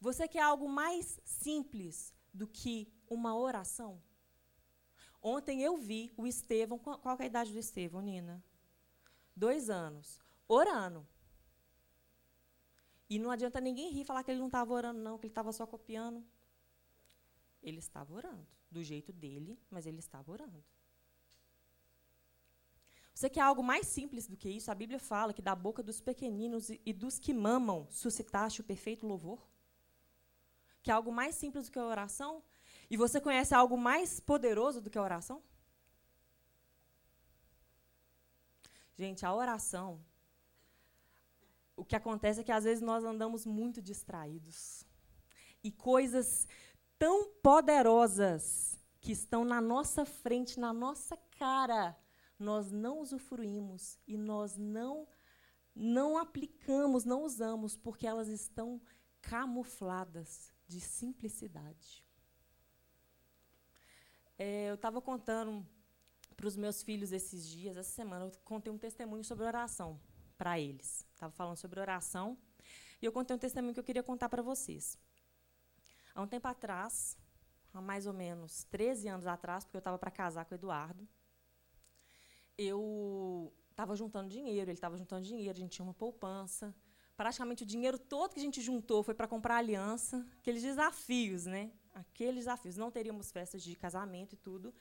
Você 0.00 0.26
quer 0.26 0.42
algo 0.42 0.68
mais 0.68 1.20
simples 1.24 2.14
do 2.32 2.46
que 2.46 2.92
uma 3.08 3.36
oração? 3.36 4.00
Ontem 5.22 5.62
eu 5.62 5.76
vi 5.76 6.12
o 6.16 6.26
Estevão, 6.26 6.78
qual 6.78 7.16
é 7.18 7.22
a 7.22 7.26
idade 7.26 7.52
do 7.52 7.58
Estevão, 7.58 8.00
Nina? 8.00 8.42
Dois 9.36 9.70
anos, 9.70 10.20
orando. 10.48 11.06
E 13.08 13.18
não 13.18 13.30
adianta 13.30 13.60
ninguém 13.60 13.92
rir 13.92 14.00
e 14.00 14.04
falar 14.04 14.24
que 14.24 14.30
ele 14.30 14.40
não 14.40 14.46
estava 14.46 14.72
orando, 14.72 14.98
não, 14.98 15.18
que 15.18 15.26
ele 15.26 15.30
estava 15.30 15.52
só 15.52 15.66
copiando. 15.66 16.24
Ele 17.62 17.78
estava 17.78 18.12
orando, 18.12 18.46
do 18.70 18.82
jeito 18.82 19.12
dele, 19.12 19.58
mas 19.70 19.86
ele 19.86 19.98
estava 19.98 20.32
orando. 20.32 20.64
Você 23.14 23.30
quer 23.30 23.42
algo 23.42 23.62
mais 23.62 23.86
simples 23.86 24.26
do 24.26 24.36
que 24.36 24.48
isso? 24.48 24.70
A 24.70 24.74
Bíblia 24.74 24.98
fala 24.98 25.32
que 25.32 25.42
da 25.42 25.54
boca 25.54 25.82
dos 25.82 26.00
pequeninos 26.00 26.70
e 26.70 26.92
dos 26.92 27.18
que 27.18 27.32
mamam 27.32 27.86
suscitaste 27.90 28.60
o 28.60 28.64
perfeito 28.64 29.06
louvor. 29.06 29.46
Que 30.82 30.90
é 30.90 30.94
algo 30.94 31.12
mais 31.12 31.34
simples 31.34 31.66
do 31.66 31.72
que 31.72 31.78
a 31.78 31.86
oração? 31.86 32.42
E 32.90 32.96
você 32.96 33.20
conhece 33.20 33.54
algo 33.54 33.76
mais 33.76 34.20
poderoso 34.20 34.80
do 34.80 34.90
que 34.90 34.98
a 34.98 35.02
oração? 35.02 35.42
Gente, 38.96 39.24
a 39.24 39.34
oração 39.34 40.00
o 41.76 41.84
que 41.84 41.96
acontece 41.96 42.40
é 42.40 42.44
que 42.44 42.52
às 42.52 42.62
vezes 42.62 42.80
nós 42.80 43.02
andamos 43.02 43.44
muito 43.44 43.82
distraídos. 43.82 44.84
E 45.64 45.70
coisas 45.72 46.46
tão 46.98 47.28
poderosas 47.42 48.78
que 49.00 49.10
estão 49.10 49.44
na 49.44 49.60
nossa 49.60 50.04
frente, 50.04 50.60
na 50.60 50.72
nossa 50.72 51.16
cara, 51.38 51.98
nós 52.38 52.70
não 52.70 53.00
usufruímos 53.00 53.98
e 54.06 54.16
nós 54.16 54.56
não 54.56 55.08
não 55.74 56.18
aplicamos, 56.18 57.04
não 57.04 57.24
usamos 57.24 57.76
porque 57.76 58.06
elas 58.06 58.28
estão 58.28 58.80
camufladas 59.22 60.51
de 60.72 60.80
simplicidade. 60.80 62.04
É, 64.38 64.70
eu 64.70 64.74
estava 64.74 65.00
contando 65.00 65.66
para 66.36 66.46
os 66.46 66.56
meus 66.56 66.82
filhos 66.82 67.12
esses 67.12 67.46
dias, 67.46 67.76
essa 67.76 67.90
semana, 67.90 68.24
eu 68.24 68.32
contei 68.44 68.72
um 68.72 68.78
testemunho 68.78 69.22
sobre 69.22 69.44
oração 69.44 70.00
para 70.36 70.58
eles. 70.58 71.06
Estava 71.14 71.32
falando 71.32 71.56
sobre 71.56 71.78
oração. 71.78 72.36
E 73.00 73.04
eu 73.04 73.12
contei 73.12 73.36
um 73.36 73.38
testemunho 73.38 73.74
que 73.74 73.80
eu 73.80 73.84
queria 73.84 74.02
contar 74.02 74.28
para 74.28 74.42
vocês. 74.42 74.98
Há 76.14 76.22
um 76.22 76.26
tempo 76.26 76.48
atrás, 76.48 77.16
há 77.72 77.80
mais 77.80 78.06
ou 78.06 78.12
menos 78.12 78.64
13 78.64 79.08
anos 79.08 79.26
atrás, 79.26 79.64
porque 79.64 79.76
eu 79.76 79.84
estava 79.86 79.98
para 79.98 80.10
casar 80.10 80.44
com 80.44 80.54
o 80.54 80.58
Eduardo, 80.58 81.08
eu 82.56 83.52
estava 83.70 83.96
juntando 83.96 84.28
dinheiro, 84.28 84.70
ele 84.70 84.76
estava 84.76 84.96
juntando 84.96 85.22
dinheiro, 85.22 85.56
a 85.56 85.60
gente 85.60 85.72
tinha 85.72 85.84
uma 85.84 85.94
poupança. 85.94 86.74
Praticamente 87.16 87.62
o 87.62 87.66
dinheiro 87.66 87.98
todo 87.98 88.32
que 88.32 88.40
a 88.40 88.42
gente 88.42 88.60
juntou 88.60 89.02
foi 89.02 89.14
para 89.14 89.28
comprar 89.28 89.56
aliança, 89.56 90.26
aqueles 90.38 90.62
desafios, 90.62 91.46
né? 91.46 91.70
Aqueles 91.94 92.44
desafios. 92.44 92.76
Não 92.76 92.90
teríamos 92.90 93.30
festas 93.30 93.62
de 93.62 93.76
casamento 93.76 94.34
e 94.34 94.36
tudo. 94.36 94.74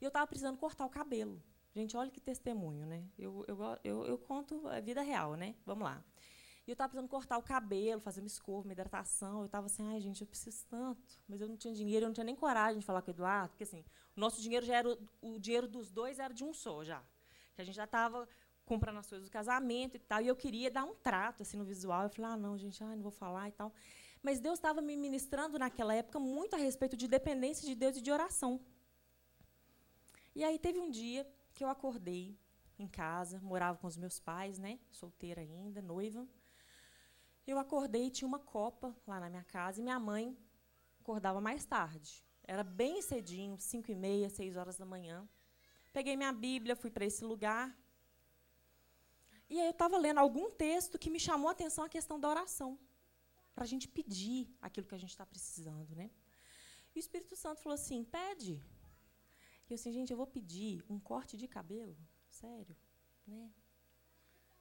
E 0.00 0.04
eu 0.04 0.08
estava 0.08 0.26
precisando 0.26 0.56
cortar 0.56 0.86
o 0.86 0.90
cabelo. 0.90 1.42
Gente, 1.74 1.96
olha 1.96 2.10
que 2.10 2.20
testemunho, 2.20 2.84
né? 2.86 3.04
Eu, 3.18 3.44
eu, 3.48 3.58
eu, 3.82 4.06
eu 4.06 4.18
conto 4.18 4.66
a 4.68 4.78
vida 4.80 5.00
real, 5.00 5.34
né? 5.34 5.54
Vamos 5.64 5.84
lá. 5.84 6.04
E 6.66 6.70
eu 6.70 6.74
estava 6.74 6.90
precisando 6.90 7.08
cortar 7.08 7.38
o 7.38 7.42
cabelo, 7.42 8.00
fazer 8.00 8.20
uma 8.20 8.26
escova, 8.28 8.68
uma 8.68 8.72
hidratação. 8.72 9.40
Eu 9.40 9.46
estava 9.46 9.66
assim, 9.66 9.82
ai, 9.88 10.00
gente, 10.00 10.20
eu 10.20 10.26
preciso 10.26 10.64
tanto. 10.68 11.20
Mas 11.26 11.40
eu 11.40 11.48
não 11.48 11.56
tinha 11.56 11.74
dinheiro, 11.74 12.04
eu 12.04 12.08
não 12.08 12.14
tinha 12.14 12.24
nem 12.24 12.36
coragem 12.36 12.78
de 12.78 12.86
falar 12.86 13.02
com 13.02 13.10
o 13.10 13.14
Eduardo, 13.14 13.50
porque 13.50 13.64
assim, 13.64 13.84
o 14.16 14.20
nosso 14.20 14.40
dinheiro 14.40 14.64
já 14.64 14.76
era. 14.76 14.98
O, 15.20 15.40
dinheiro 15.40 15.66
dos 15.66 15.90
dois 15.90 16.18
era 16.18 16.32
de 16.32 16.44
um 16.44 16.52
só 16.54 16.84
já. 16.84 17.02
Que 17.54 17.62
a 17.62 17.64
gente 17.64 17.74
já 17.74 17.84
estava 17.84 18.28
comprando 18.64 18.98
as 18.98 19.08
coisas 19.08 19.28
do 19.28 19.32
casamento 19.32 19.96
e 19.96 20.00
tal. 20.00 20.20
E 20.20 20.28
eu 20.28 20.36
queria 20.36 20.70
dar 20.70 20.84
um 20.84 20.94
trato 20.94 21.42
assim 21.42 21.56
no 21.56 21.64
visual. 21.64 22.04
Eu 22.04 22.10
falei, 22.10 22.30
ah, 22.32 22.36
não, 22.36 22.56
gente, 22.56 22.82
ai, 22.82 22.94
não 22.94 23.02
vou 23.02 23.12
falar 23.12 23.48
e 23.48 23.52
tal. 23.52 23.72
Mas 24.22 24.40
Deus 24.40 24.58
estava 24.58 24.80
me 24.80 24.96
ministrando 24.96 25.58
naquela 25.58 25.94
época 25.94 26.18
muito 26.20 26.54
a 26.54 26.58
respeito 26.58 26.96
de 26.96 27.08
dependência 27.08 27.66
de 27.66 27.74
Deus 27.74 27.96
e 27.96 28.00
de 28.00 28.10
oração. 28.10 28.60
E 30.34 30.44
aí 30.44 30.58
teve 30.58 30.78
um 30.78 30.90
dia 30.90 31.26
que 31.52 31.64
eu 31.64 31.68
acordei 31.68 32.38
em 32.78 32.86
casa, 32.86 33.40
morava 33.40 33.78
com 33.78 33.86
os 33.86 33.96
meus 33.96 34.18
pais, 34.18 34.58
né? 34.58 34.78
Solteira 34.90 35.40
ainda, 35.40 35.82
noiva. 35.82 36.26
Eu 37.46 37.58
acordei 37.58 38.06
e 38.06 38.10
tinha 38.10 38.28
uma 38.28 38.38
copa 38.38 38.96
lá 39.06 39.18
na 39.18 39.28
minha 39.28 39.44
casa 39.44 39.80
e 39.80 39.82
minha 39.82 39.98
mãe 39.98 40.36
acordava 41.00 41.40
mais 41.40 41.64
tarde. 41.64 42.24
Era 42.44 42.62
bem 42.62 43.02
cedinho, 43.02 43.56
cinco 43.58 43.90
e 43.90 43.94
meia, 43.94 44.30
seis 44.30 44.56
horas 44.56 44.76
da 44.76 44.86
manhã. 44.86 45.28
Peguei 45.92 46.16
minha 46.16 46.32
Bíblia, 46.32 46.76
fui 46.76 46.90
para 46.90 47.04
esse 47.04 47.24
lugar. 47.24 47.76
E 49.52 49.60
aí 49.60 49.66
eu 49.66 49.72
estava 49.72 49.98
lendo 49.98 50.16
algum 50.16 50.50
texto 50.50 50.98
que 50.98 51.10
me 51.10 51.20
chamou 51.20 51.48
a 51.50 51.52
atenção 51.52 51.84
a 51.84 51.88
questão 51.96 52.18
da 52.18 52.26
oração. 52.26 52.70
Para 53.54 53.64
a 53.64 53.66
gente 53.66 53.86
pedir 53.86 54.40
aquilo 54.62 54.86
que 54.86 54.94
a 54.94 55.02
gente 55.02 55.10
está 55.10 55.26
precisando, 55.26 55.94
né? 55.94 56.10
E 56.94 56.98
o 56.98 57.02
Espírito 57.04 57.36
Santo 57.36 57.60
falou 57.60 57.74
assim: 57.74 58.02
pede, 58.02 58.54
eu 59.68 59.74
assim, 59.74 59.92
gente, 59.92 60.10
eu 60.10 60.16
vou 60.16 60.26
pedir 60.26 60.82
um 60.88 60.98
corte 60.98 61.36
de 61.36 61.46
cabelo, 61.46 61.94
sério, 62.30 62.74
né? 63.26 63.52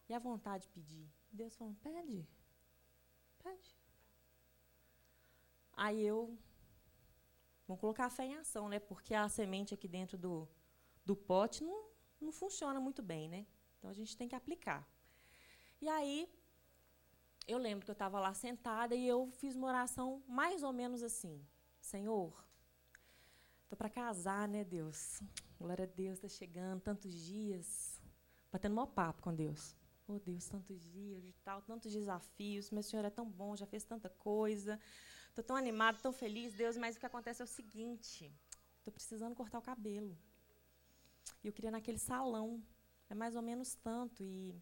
E 0.09 0.13
a 0.13 0.19
vontade 0.19 0.63
de 0.63 0.69
pedir. 0.69 1.09
Deus 1.31 1.55
falou, 1.55 1.73
pede, 1.81 2.27
pede. 3.39 3.77
Aí 5.71 6.01
eu, 6.01 6.37
vamos 7.65 7.79
colocar 7.79 8.07
a 8.07 8.09
fé 8.09 8.25
em 8.25 8.35
ação, 8.35 8.67
né? 8.67 8.77
Porque 8.77 9.13
a 9.13 9.29
semente 9.29 9.73
aqui 9.73 9.87
dentro 9.87 10.17
do, 10.17 10.49
do 11.05 11.15
pote 11.15 11.63
não, 11.63 11.91
não 12.19 12.33
funciona 12.33 12.77
muito 12.77 13.01
bem, 13.01 13.29
né? 13.29 13.47
Então 13.81 13.89
a 13.89 13.93
gente 13.93 14.15
tem 14.15 14.29
que 14.29 14.35
aplicar. 14.35 14.87
E 15.81 15.89
aí, 15.89 16.29
eu 17.47 17.57
lembro 17.57 17.83
que 17.83 17.91
eu 17.91 17.99
estava 17.99 18.19
lá 18.19 18.33
sentada 18.33 18.95
e 18.95 19.07
eu 19.07 19.31
fiz 19.31 19.55
uma 19.55 19.67
oração 19.67 20.23
mais 20.27 20.61
ou 20.61 20.71
menos 20.71 21.01
assim: 21.01 21.43
Senhor, 21.81 22.45
Tô 23.71 23.77
para 23.77 23.89
casar, 23.89 24.49
né, 24.49 24.65
Deus? 24.65 25.21
glória 25.57 25.85
a 25.85 25.87
Deus, 25.87 26.17
está 26.17 26.27
chegando, 26.27 26.81
tantos 26.81 27.13
dias, 27.25 28.01
batendo 28.51 28.75
maior 28.75 28.87
papo 28.87 29.21
com 29.21 29.33
Deus. 29.33 29.77
Oh 30.09 30.19
Deus, 30.19 30.45
tantos 30.49 30.83
dias 30.91 31.23
e 31.23 31.31
tal, 31.41 31.61
tantos 31.61 31.93
desafios, 31.93 32.69
meu 32.69 32.83
Senhor 32.83 33.05
é 33.05 33.09
tão 33.09 33.25
bom, 33.25 33.55
já 33.55 33.65
fez 33.65 33.85
tanta 33.85 34.09
coisa. 34.09 34.77
Estou 35.29 35.41
tão 35.41 35.55
animado, 35.55 36.01
tão 36.01 36.11
feliz, 36.11 36.53
Deus, 36.53 36.75
mas 36.75 36.97
o 36.97 36.99
que 36.99 37.05
acontece 37.05 37.41
é 37.41 37.45
o 37.45 37.47
seguinte: 37.47 38.29
estou 38.79 38.91
precisando 38.91 39.33
cortar 39.35 39.59
o 39.59 39.61
cabelo. 39.61 40.17
E 41.41 41.47
eu 41.47 41.53
queria 41.53 41.71
naquele 41.71 41.97
salão, 41.97 42.61
é 43.11 43.15
mais 43.15 43.35
ou 43.35 43.41
menos 43.41 43.75
tanto. 43.75 44.23
E 44.23 44.55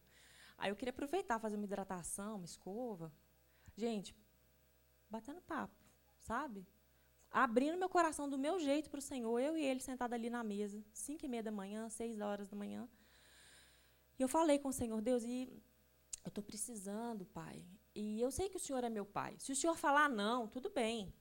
aí 0.57 0.69
eu 0.71 0.75
queria 0.75 0.91
aproveitar, 0.91 1.39
fazer 1.39 1.55
uma 1.55 1.65
hidratação, 1.65 2.37
uma 2.37 2.45
escova. 2.45 3.11
Gente, 3.75 4.15
batendo 5.09 5.41
papo, 5.41 5.75
sabe? 6.19 6.67
Abrindo 7.31 7.77
meu 7.77 7.89
coração 7.89 8.27
do 8.27 8.37
meu 8.37 8.59
jeito 8.59 8.89
para 8.89 8.97
o 8.97 9.01
Senhor, 9.01 9.39
eu 9.39 9.55
e 9.55 9.63
ele 9.63 9.79
sentado 9.79 10.13
ali 10.13 10.29
na 10.29 10.43
mesa, 10.43 10.83
cinco 10.91 11.25
e 11.25 11.29
meia 11.29 11.43
da 11.43 11.51
manhã, 11.51 11.87
seis 11.89 12.19
horas 12.19 12.49
da 12.49 12.57
manhã. 12.57 12.89
E 14.17 14.21
eu 14.21 14.27
falei 14.27 14.57
com 14.57 14.69
o 14.69 14.73
Senhor, 14.73 14.99
Deus, 14.99 15.23
e 15.23 15.47
eu 16.25 16.29
estou 16.29 16.43
precisando, 16.43 17.25
Pai. 17.25 17.63
E 17.93 18.19
eu 18.19 18.31
sei 18.31 18.49
que 18.49 18.57
o 18.57 18.59
Senhor 18.59 18.83
é 18.83 18.89
meu 18.89 19.05
Pai. 19.05 19.35
Se 19.37 19.51
o 19.51 19.55
Senhor 19.55 19.75
falar 19.75 20.09
não, 20.09 20.47
tudo 20.47 20.69
bem. 20.71 21.13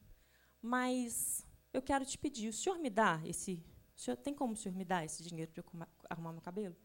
Mas 0.61 1.47
eu 1.73 1.83
quero 1.83 2.05
te 2.07 2.17
pedir, 2.17 2.49
o 2.49 2.53
Senhor 2.53 2.79
me 2.79 2.88
dá 2.91 3.21
esse. 3.25 3.62
O 3.95 4.01
senhor, 4.01 4.17
tem 4.17 4.33
como 4.33 4.53
o 4.53 4.57
Senhor 4.57 4.77
me 4.77 4.85
dar 4.85 5.05
esse 5.05 5.25
dinheiro 5.25 5.51
para 5.51 5.61
eu 5.61 5.88
arrumar 6.09 6.33
meu 6.33 6.41
cabelo? 6.41 6.77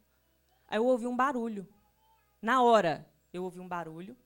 Aí 0.74 0.80
eu 0.80 0.88
ouvi 0.88 1.06
um 1.06 1.16
barulho. 1.16 1.68
Na 2.42 2.64
hora, 2.64 3.08
eu 3.32 3.44
ouvi 3.44 3.60
um 3.60 3.68
barulho. 3.68 4.18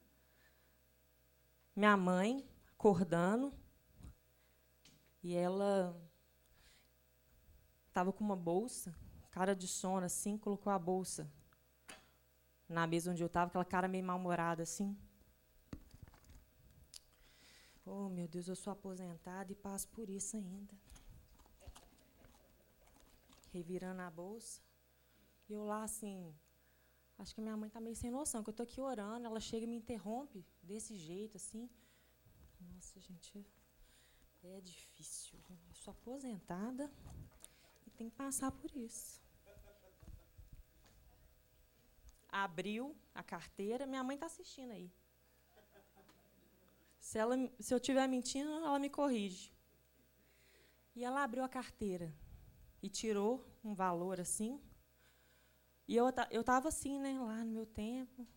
Minha 1.75 1.97
mãe 1.97 2.47
acordando. 2.71 3.53
E 5.21 5.35
ela 5.35 5.93
estava 7.89 8.13
com 8.13 8.23
uma 8.23 8.37
bolsa, 8.37 8.95
cara 9.29 9.53
de 9.53 9.67
sono 9.67 10.05
assim, 10.05 10.37
colocou 10.37 10.71
a 10.71 10.79
bolsa 10.79 11.29
na 12.69 12.87
mesa 12.87 13.11
onde 13.11 13.21
eu 13.21 13.27
estava, 13.27 13.49
aquela 13.49 13.65
cara 13.65 13.89
meio 13.89 14.05
mal-humorada 14.05 14.63
assim. 14.63 14.97
Oh, 17.85 18.07
meu 18.07 18.29
Deus, 18.29 18.47
eu 18.47 18.55
sou 18.55 18.71
aposentada 18.71 19.51
e 19.51 19.55
passo 19.55 19.89
por 19.89 20.09
isso 20.09 20.37
ainda. 20.37 20.73
Revirando 23.51 24.01
a 24.01 24.09
bolsa. 24.09 24.66
E 25.49 25.53
eu 25.53 25.63
lá 25.63 25.83
assim, 25.83 26.35
acho 27.17 27.33
que 27.33 27.41
minha 27.41 27.55
mãe 27.55 27.67
está 27.67 27.79
meio 27.79 27.95
sem 27.95 28.11
noção, 28.11 28.43
que 28.43 28.49
eu 28.49 28.51
estou 28.51 28.63
aqui 28.63 28.81
orando, 28.81 29.25
ela 29.25 29.39
chega 29.39 29.65
e 29.65 29.67
me 29.67 29.77
interrompe 29.77 30.45
desse 30.61 30.95
jeito, 30.97 31.37
assim. 31.37 31.69
Nossa, 32.59 32.99
gente, 32.99 33.45
é 34.43 34.61
difícil. 34.61 35.39
Eu 35.49 35.75
sou 35.75 35.91
aposentada 35.91 36.91
e 37.85 37.91
tem 37.91 38.09
que 38.09 38.15
passar 38.15 38.51
por 38.51 38.75
isso 38.75 39.27
abriu 42.43 42.95
a 43.13 43.23
carteira. 43.23 43.85
Minha 43.85 44.03
mãe 44.03 44.15
está 44.15 44.27
assistindo 44.27 44.71
aí. 44.71 44.91
Se, 46.99 47.17
ela, 47.17 47.35
se 47.59 47.73
eu 47.73 47.77
estiver 47.77 48.07
mentindo, 48.07 48.49
ela 48.51 48.79
me 48.79 48.89
corrige. 48.89 49.53
E 50.95 51.03
ela 51.03 51.23
abriu 51.23 51.43
a 51.43 51.49
carteira 51.49 52.13
e 52.81 52.89
tirou 52.89 53.45
um 53.63 53.73
valor 53.73 54.19
assim. 54.19 54.61
E 55.87 55.95
eu 55.95 56.05
eu 56.31 56.41
estava 56.41 56.67
assim, 56.67 56.99
né, 56.99 57.17
lá 57.19 57.43
no 57.43 57.51
meu 57.51 57.65
tempo. 57.65 58.27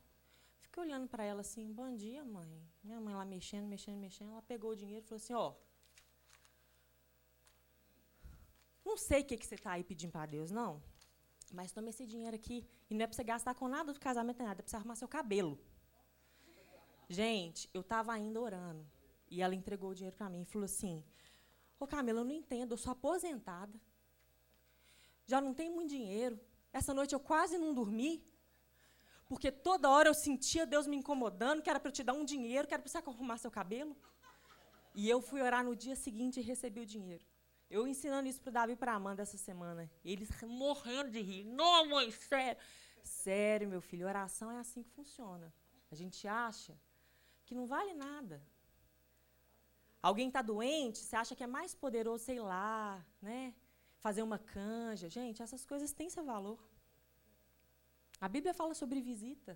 Fiquei 0.60 0.82
olhando 0.84 1.08
para 1.08 1.24
ela 1.24 1.40
assim, 1.40 1.72
bom 1.72 1.94
dia, 1.96 2.24
mãe. 2.24 2.62
Minha 2.82 3.00
mãe 3.00 3.14
lá 3.14 3.24
mexendo, 3.24 3.66
mexendo, 3.66 3.98
mexendo. 3.98 4.30
Ela 4.30 4.42
pegou 4.42 4.70
o 4.70 4.76
dinheiro 4.76 5.04
e 5.04 5.08
falou 5.08 5.16
assim, 5.16 5.34
ó. 5.34 5.54
Não 8.84 8.96
sei 8.96 9.22
o 9.22 9.24
que, 9.24 9.36
que 9.36 9.46
você 9.46 9.56
está 9.56 9.72
aí 9.72 9.82
pedindo 9.82 10.12
para 10.12 10.26
Deus, 10.26 10.50
não. 10.50 10.80
Mas 11.52 11.72
toma 11.72 11.90
esse 11.90 12.06
dinheiro 12.06 12.36
aqui. 12.36 12.64
E 12.88 12.94
não 12.94 13.02
é 13.02 13.06
para 13.06 13.16
você 13.16 13.24
gastar 13.24 13.54
com 13.54 13.66
nada 13.66 13.92
do 13.92 13.98
casamento, 13.98 14.42
nada. 14.42 14.60
É 14.60 14.62
para 14.62 14.70
você 14.70 14.76
arrumar 14.76 14.94
seu 14.94 15.08
cabelo. 15.08 15.58
Gente, 17.08 17.68
eu 17.74 17.80
estava 17.80 18.12
ainda 18.12 18.40
orando. 18.40 18.86
E 19.28 19.42
ela 19.42 19.54
entregou 19.54 19.90
o 19.90 19.94
dinheiro 19.94 20.16
para 20.16 20.30
mim 20.30 20.42
e 20.42 20.44
falou 20.44 20.66
assim: 20.66 21.04
Ô 21.80 21.86
Camila, 21.86 22.20
eu 22.20 22.24
não 22.24 22.32
entendo, 22.32 22.72
eu 22.72 22.76
sou 22.76 22.92
aposentada. 22.92 23.76
Já 25.26 25.40
não 25.40 25.52
tenho 25.52 25.74
muito 25.74 25.90
dinheiro. 25.90 26.38
Essa 26.72 26.92
noite 26.94 27.14
eu 27.14 27.20
quase 27.20 27.58
não 27.58 27.74
dormi. 27.74 28.24
Porque 29.28 29.50
toda 29.52 29.88
hora 29.88 30.08
eu 30.08 30.14
sentia 30.14 30.66
Deus 30.66 30.86
me 30.86 30.96
incomodando, 30.96 31.62
que 31.62 31.70
era 31.70 31.78
para 31.78 31.88
eu 31.88 31.92
te 31.92 32.02
dar 32.02 32.14
um 32.14 32.24
dinheiro, 32.24 32.66
que 32.66 32.74
era 32.74 32.82
para 32.82 32.90
você 32.90 32.98
arrumar 32.98 33.38
seu 33.38 33.50
cabelo. 33.50 33.96
E 34.94 35.08
eu 35.08 35.20
fui 35.20 35.40
orar 35.40 35.64
no 35.64 35.76
dia 35.76 35.94
seguinte 35.94 36.40
e 36.40 36.42
recebi 36.42 36.80
o 36.80 36.86
dinheiro. 36.86 37.24
Eu 37.70 37.86
ensinando 37.86 38.28
isso 38.28 38.40
para 38.40 38.50
o 38.50 38.52
Davi 38.52 38.72
e 38.72 38.76
para 38.76 38.92
a 38.92 38.96
Amanda 38.96 39.22
essa 39.22 39.38
semana. 39.38 39.88
Eles 40.04 40.28
morrendo 40.42 41.10
de 41.10 41.20
rir. 41.20 41.44
Não, 41.44 41.88
mãe, 41.88 42.10
sério. 42.10 42.60
Sério, 43.04 43.68
meu 43.68 43.80
filho, 43.80 44.06
oração 44.06 44.50
é 44.50 44.58
assim 44.58 44.82
que 44.82 44.90
funciona. 44.90 45.52
A 45.90 45.94
gente 45.94 46.26
acha 46.26 46.76
que 47.46 47.54
não 47.54 47.66
vale 47.66 47.94
nada. 47.94 48.42
Alguém 50.02 50.28
está 50.28 50.42
doente, 50.42 50.98
você 50.98 51.14
acha 51.14 51.36
que 51.36 51.44
é 51.44 51.46
mais 51.46 51.74
poderoso, 51.74 52.24
sei 52.24 52.40
lá, 52.40 53.04
né? 53.20 53.54
Fazer 54.06 54.22
uma 54.22 54.38
canja. 54.38 55.08
Gente, 55.08 55.42
essas 55.46 55.64
coisas 55.70 55.92
têm 55.92 56.10
seu 56.10 56.24
valor. 56.24 56.58
A 58.20 58.28
Bíblia 58.34 58.52
fala 58.60 58.74
sobre 58.74 59.00
visita, 59.00 59.54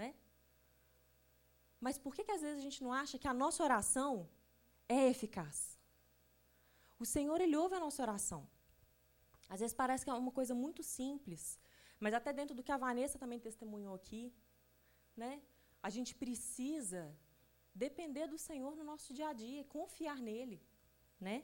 né? 0.00 0.14
Mas 1.84 1.96
por 2.04 2.14
que, 2.14 2.24
que 2.24 2.34
às 2.36 2.42
vezes 2.44 2.58
a 2.58 2.66
gente 2.66 2.82
não 2.84 2.92
acha 3.02 3.18
que 3.22 3.28
a 3.28 3.38
nossa 3.42 3.62
oração 3.68 4.28
é 4.88 5.08
eficaz? 5.14 5.58
O 6.98 7.06
Senhor, 7.14 7.38
Ele 7.40 7.56
ouve 7.62 7.74
a 7.74 7.80
nossa 7.86 8.02
oração. 8.06 8.42
Às 9.48 9.60
vezes 9.60 9.74
parece 9.82 10.04
que 10.04 10.10
é 10.10 10.14
uma 10.14 10.34
coisa 10.38 10.54
muito 10.54 10.82
simples, 10.82 11.58
mas 12.00 12.14
até 12.14 12.32
dentro 12.32 12.54
do 12.54 12.62
que 12.62 12.72
a 12.72 12.82
Vanessa 12.84 13.18
também 13.18 13.40
testemunhou 13.48 13.94
aqui, 13.94 14.22
né? 15.22 15.42
A 15.82 15.90
gente 15.96 16.12
precisa 16.14 17.02
depender 17.74 18.26
do 18.26 18.38
Senhor 18.38 18.74
no 18.76 18.84
nosso 18.84 19.12
dia 19.12 19.28
a 19.28 19.32
dia, 19.32 19.64
confiar 19.64 20.18
nele, 20.28 20.58
né? 21.20 21.36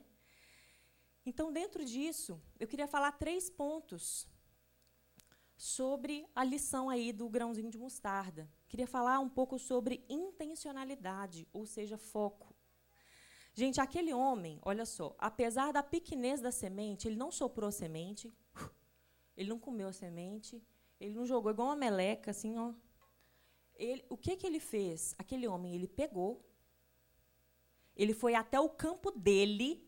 Então, 1.25 1.51
dentro 1.51 1.85
disso, 1.85 2.41
eu 2.59 2.67
queria 2.67 2.87
falar 2.87 3.11
três 3.11 3.49
pontos 3.49 4.27
sobre 5.55 6.27
a 6.33 6.43
lição 6.43 6.89
aí 6.89 7.13
do 7.13 7.29
grãozinho 7.29 7.69
de 7.69 7.77
mostarda. 7.77 8.49
Queria 8.67 8.87
falar 8.87 9.19
um 9.19 9.29
pouco 9.29 9.59
sobre 9.59 10.03
intencionalidade, 10.09 11.47
ou 11.53 11.67
seja, 11.67 11.97
foco. 11.97 12.55
Gente, 13.53 13.79
aquele 13.79 14.13
homem, 14.13 14.59
olha 14.63 14.85
só, 14.85 15.15
apesar 15.19 15.71
da 15.71 15.83
pequenez 15.83 16.41
da 16.41 16.51
semente, 16.51 17.07
ele 17.07 17.15
não 17.17 17.31
soprou 17.31 17.67
a 17.67 17.71
semente, 17.71 18.33
ele 19.37 19.49
não 19.49 19.59
comeu 19.59 19.89
a 19.89 19.93
semente, 19.93 20.63
ele 20.99 21.13
não 21.13 21.25
jogou 21.25 21.51
igual 21.51 21.67
uma 21.67 21.75
meleca, 21.75 22.31
assim, 22.31 22.57
ó. 22.57 22.73
Ele, 23.75 24.03
o 24.09 24.17
que, 24.17 24.35
que 24.35 24.47
ele 24.47 24.59
fez? 24.59 25.13
Aquele 25.19 25.47
homem, 25.47 25.75
ele 25.75 25.87
pegou, 25.87 26.43
ele 27.95 28.13
foi 28.13 28.33
até 28.33 28.59
o 28.59 28.69
campo 28.69 29.11
dele, 29.11 29.87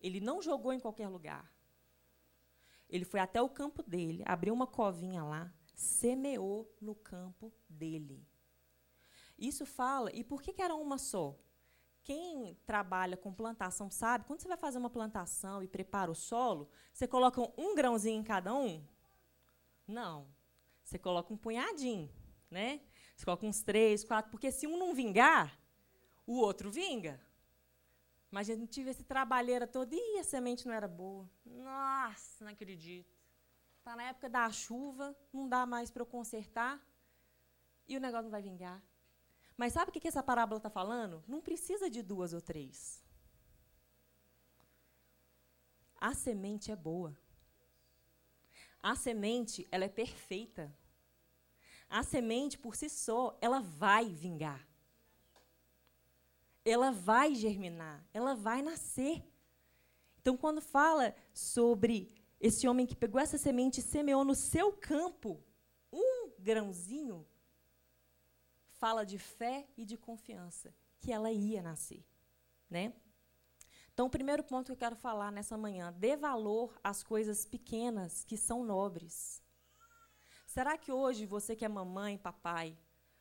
ele 0.00 0.20
não 0.20 0.42
jogou 0.42 0.72
em 0.72 0.80
qualquer 0.80 1.08
lugar. 1.08 1.52
Ele 2.88 3.04
foi 3.04 3.20
até 3.20 3.42
o 3.42 3.48
campo 3.48 3.82
dele, 3.82 4.22
abriu 4.26 4.54
uma 4.54 4.66
covinha 4.66 5.24
lá, 5.24 5.52
semeou 5.74 6.72
no 6.80 6.94
campo 6.94 7.52
dele. 7.68 8.24
Isso 9.38 9.66
fala, 9.66 10.10
e 10.14 10.24
por 10.24 10.40
que, 10.40 10.52
que 10.52 10.62
era 10.62 10.74
uma 10.74 10.96
só? 10.96 11.36
Quem 12.02 12.54
trabalha 12.64 13.16
com 13.16 13.34
plantação 13.34 13.90
sabe, 13.90 14.24
quando 14.24 14.40
você 14.40 14.48
vai 14.48 14.56
fazer 14.56 14.78
uma 14.78 14.88
plantação 14.88 15.62
e 15.62 15.68
prepara 15.68 16.10
o 16.10 16.14
solo, 16.14 16.68
você 16.92 17.06
coloca 17.06 17.42
um 17.60 17.74
grãozinho 17.74 18.20
em 18.20 18.24
cada 18.24 18.54
um? 18.54 18.86
Não. 19.86 20.28
Você 20.84 21.00
coloca 21.00 21.34
um 21.34 21.36
punhadinho, 21.36 22.08
né? 22.48 22.80
Você 23.16 23.24
coloca 23.24 23.44
uns 23.44 23.60
três, 23.62 24.04
quatro, 24.04 24.30
porque 24.30 24.52
se 24.52 24.68
um 24.68 24.78
não 24.78 24.94
vingar, 24.94 25.58
o 26.24 26.36
outro 26.36 26.70
vinga. 26.70 27.20
Mas 28.36 28.50
a 28.50 28.54
gente 28.54 28.68
tive 28.68 28.90
esse 28.90 29.02
trabalheira 29.02 29.66
todo, 29.66 29.94
e 29.94 30.18
a 30.18 30.22
semente 30.22 30.66
não 30.66 30.74
era 30.74 30.86
boa. 30.86 31.26
Nossa, 31.42 32.44
não 32.44 32.52
acredito. 32.52 33.16
Está 33.78 33.96
na 33.96 34.02
época 34.02 34.28
da 34.28 34.52
chuva, 34.52 35.16
não 35.32 35.48
dá 35.48 35.64
mais 35.64 35.90
para 35.90 36.02
eu 36.02 36.06
consertar, 36.06 36.78
e 37.88 37.96
o 37.96 38.00
negócio 38.00 38.24
não 38.24 38.30
vai 38.30 38.42
vingar. 38.42 38.82
Mas 39.56 39.72
sabe 39.72 39.88
o 39.88 39.92
que 39.92 40.06
essa 40.06 40.22
parábola 40.22 40.58
está 40.58 40.68
falando? 40.68 41.24
Não 41.26 41.40
precisa 41.40 41.88
de 41.88 42.02
duas 42.02 42.34
ou 42.34 42.42
três. 42.42 43.02
A 45.98 46.12
semente 46.12 46.70
é 46.70 46.76
boa. 46.76 47.16
A 48.82 48.94
semente, 48.94 49.66
ela 49.72 49.86
é 49.86 49.88
perfeita. 49.88 50.70
A 51.88 52.02
semente, 52.02 52.58
por 52.58 52.76
si 52.76 52.90
só, 52.90 53.38
ela 53.40 53.60
vai 53.60 54.04
vingar. 54.10 54.75
Ela 56.66 56.90
vai 56.90 57.34
germinar. 57.34 58.04
Ela 58.12 58.34
vai 58.34 58.60
nascer. 58.60 59.22
Então, 60.20 60.36
quando 60.36 60.60
fala 60.60 61.14
sobre 61.32 62.12
esse 62.40 62.66
homem 62.66 62.84
que 62.84 62.96
pegou 62.96 63.20
essa 63.20 63.38
semente 63.38 63.78
e 63.78 63.84
semeou 63.84 64.24
no 64.24 64.34
seu 64.34 64.72
campo 64.72 65.40
um 65.92 66.32
grãozinho, 66.38 67.24
fala 68.72 69.06
de 69.06 69.18
fé 69.18 69.68
e 69.76 69.84
de 69.84 69.96
confiança, 69.96 70.74
que 70.98 71.12
ela 71.12 71.30
ia 71.30 71.62
nascer, 71.62 72.04
né? 72.68 72.92
Então, 73.94 74.06
o 74.06 74.10
primeiro 74.10 74.42
ponto 74.42 74.66
que 74.66 74.72
eu 74.72 74.76
quero 74.76 74.96
falar 74.96 75.32
nessa 75.32 75.56
manhã, 75.56 75.92
dê 75.92 76.16
valor 76.16 76.78
às 76.84 77.02
coisas 77.02 77.46
pequenas 77.46 78.24
que 78.24 78.36
são 78.36 78.62
nobres. 78.62 79.42
Será 80.46 80.76
que 80.76 80.92
hoje 80.92 81.24
você 81.24 81.56
que 81.56 81.64
é 81.64 81.68
mamãe, 81.68 82.18
papai, 82.18 82.76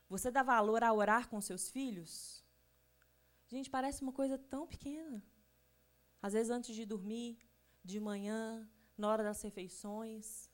você 0.10 0.30
dá 0.30 0.44
valor 0.44 0.84
a 0.84 0.92
orar 0.92 1.30
com 1.30 1.40
seus 1.40 1.70
filhos? 1.70 2.45
Gente, 3.56 3.70
parece 3.70 4.02
uma 4.02 4.12
coisa 4.12 4.38
tão 4.38 4.68
pequena. 4.68 5.24
Às 6.22 6.34
vezes 6.34 6.52
antes 6.52 6.76
de 6.76 6.86
dormir, 6.86 7.40
de 7.82 8.02
manhã, 8.02 8.70
na 8.98 9.08
hora 9.08 9.24
das 9.24 9.42
refeições. 9.42 10.52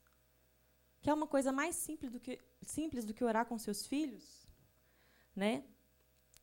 Que 1.02 1.10
é 1.10 1.14
uma 1.16 1.26
coisa 1.26 1.52
mais 1.52 1.76
simples 1.76 2.12
do 2.12 2.20
que, 2.20 2.40
simples 2.62 3.04
do 3.04 3.12
que 3.12 3.24
orar 3.24 3.48
com 3.48 3.58
seus 3.58 3.88
filhos. 3.88 4.48
Né? 5.36 5.66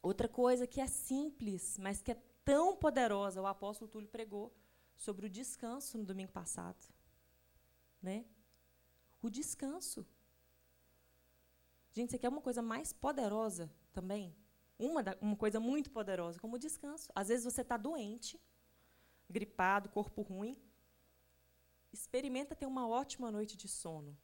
Outra 0.03 0.27
coisa 0.27 0.67
que 0.67 0.81
é 0.81 0.89
simples, 0.89 1.79
mas 1.79 2.03
que 2.03 2.11
é 2.11 2.21
tão 2.45 2.75
poderosa, 2.75 3.41
o 3.41 3.47
apóstolo 3.47 3.89
Túlio 3.89 4.09
pregou 4.09 4.53
sobre 4.97 5.27
o 5.27 5.31
descanso 5.31 5.97
no 5.97 6.05
domingo 6.05 6.33
passado. 6.33 6.83
Né? 8.03 8.25
O 9.23 9.31
descanso. 9.31 10.05
Gente, 11.93 12.09
isso 12.09 12.17
aqui 12.17 12.27
é 12.27 12.29
uma 12.29 12.43
coisa 12.43 12.63
mais 12.63 12.93
poderosa 12.93 13.73
também. 13.93 14.35
Uma, 14.79 15.03
da, 15.03 15.17
uma 15.21 15.37
coisa 15.37 15.59
muito 15.59 15.91
poderosa, 15.91 16.39
como 16.39 16.57
o 16.57 16.59
descanso. 16.59 17.11
Às 17.15 17.29
vezes 17.29 17.45
você 17.45 17.63
está 17.63 17.77
doente, 17.77 18.41
gripado, 19.29 19.89
corpo 19.89 20.23
ruim. 20.23 20.57
Experimenta 21.93 22.55
ter 22.55 22.67
uma 22.67 22.87
ótima 22.87 23.31
noite 23.31 23.57
de 23.57 23.67
sono. 23.67 24.17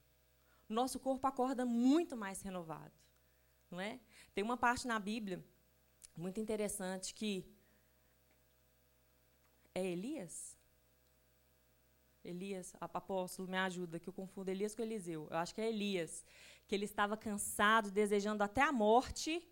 Nosso 0.68 1.00
corpo 1.00 1.26
acorda 1.26 1.64
muito 1.64 2.16
mais 2.16 2.40
renovado. 2.42 2.92
Não 3.70 3.80
é? 3.80 3.98
Tem 4.34 4.44
uma 4.44 4.56
parte 4.56 4.86
na 4.86 4.98
Bíblia 4.98 5.44
muito 6.16 6.38
interessante 6.38 7.12
que 7.14 7.44
é 9.74 9.84
Elias? 9.84 10.56
Elias, 12.24 12.74
apóstolo, 12.80 13.48
me 13.48 13.58
ajuda, 13.58 13.98
que 13.98 14.08
eu 14.08 14.12
confundo 14.12 14.50
Elias 14.50 14.74
com 14.74 14.82
Eliseu. 14.82 15.28
Eu 15.30 15.36
acho 15.36 15.54
que 15.54 15.60
é 15.60 15.68
Elias, 15.68 16.24
que 16.66 16.74
ele 16.74 16.86
estava 16.86 17.16
cansado, 17.16 17.90
desejando 17.90 18.42
até 18.42 18.62
a 18.62 18.72
morte, 18.72 19.46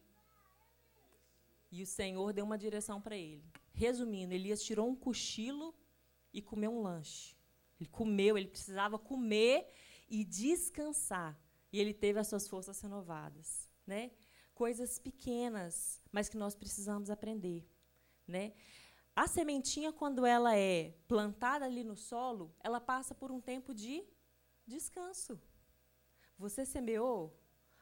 e 1.73 1.83
o 1.83 1.87
Senhor 1.87 2.35
deu 2.35 2.45
uma 2.45 2.59
direção 2.59 3.01
para 3.01 3.17
ele. 3.17 3.43
Resumindo, 3.73 4.35
Elias 4.35 4.63
tirou 4.63 4.87
um 4.87 4.95
cochilo 4.95 5.75
e 6.31 6.43
comeu 6.43 6.71
um 6.71 6.83
lanche. 6.83 7.35
Ele 7.81 7.89
comeu, 7.89 8.37
ele 8.37 8.47
precisava 8.47 8.99
comer 8.99 9.67
e 10.07 10.23
descansar. 10.23 11.41
E 11.73 11.81
ele 11.81 11.95
teve 11.95 12.21
as 12.21 12.29
suas 12.29 12.47
forças 12.47 12.79
renovadas. 12.83 13.71
Né? 13.87 14.11
Coisas 14.55 14.99
pequenas, 14.99 16.03
mas 16.13 16.29
que 16.29 16.37
nós 16.37 16.55
precisamos 16.55 17.09
aprender. 17.09 17.67
Né? 18.29 18.53
A 19.17 19.27
sementinha, 19.27 19.93
quando 19.93 20.27
ela 20.27 20.55
é 20.55 20.95
plantada 21.09 21.65
ali 21.65 21.83
no 21.83 21.97
solo, 21.97 22.55
ela 22.61 22.81
passa 22.81 23.15
por 23.15 23.33
um 23.33 23.41
tempo 23.41 23.75
de 23.75 24.05
descanso. 24.67 25.41
Você 26.39 26.67
semeou, 26.67 27.35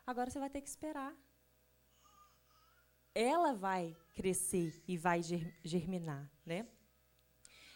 agora 0.06 0.30
você 0.30 0.38
vai 0.38 0.48
ter 0.48 0.60
que 0.60 0.68
esperar. 0.68 1.12
Ela 3.14 3.52
vai 3.54 3.96
crescer 4.14 4.82
e 4.86 4.96
vai 4.96 5.20
germinar, 5.64 6.30
né? 6.44 6.66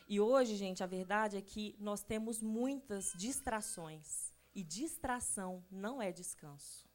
E 0.06 0.20
hoje, 0.20 0.56
gente, 0.56 0.82
a 0.82 0.86
verdade 0.86 1.36
é 1.36 1.40
que 1.40 1.74
nós 1.78 2.02
temos 2.02 2.42
muitas 2.42 3.12
distrações. 3.16 4.32
E 4.54 4.62
distração 4.62 5.64
não 5.70 6.00
é 6.00 6.12
descanso. 6.12 6.86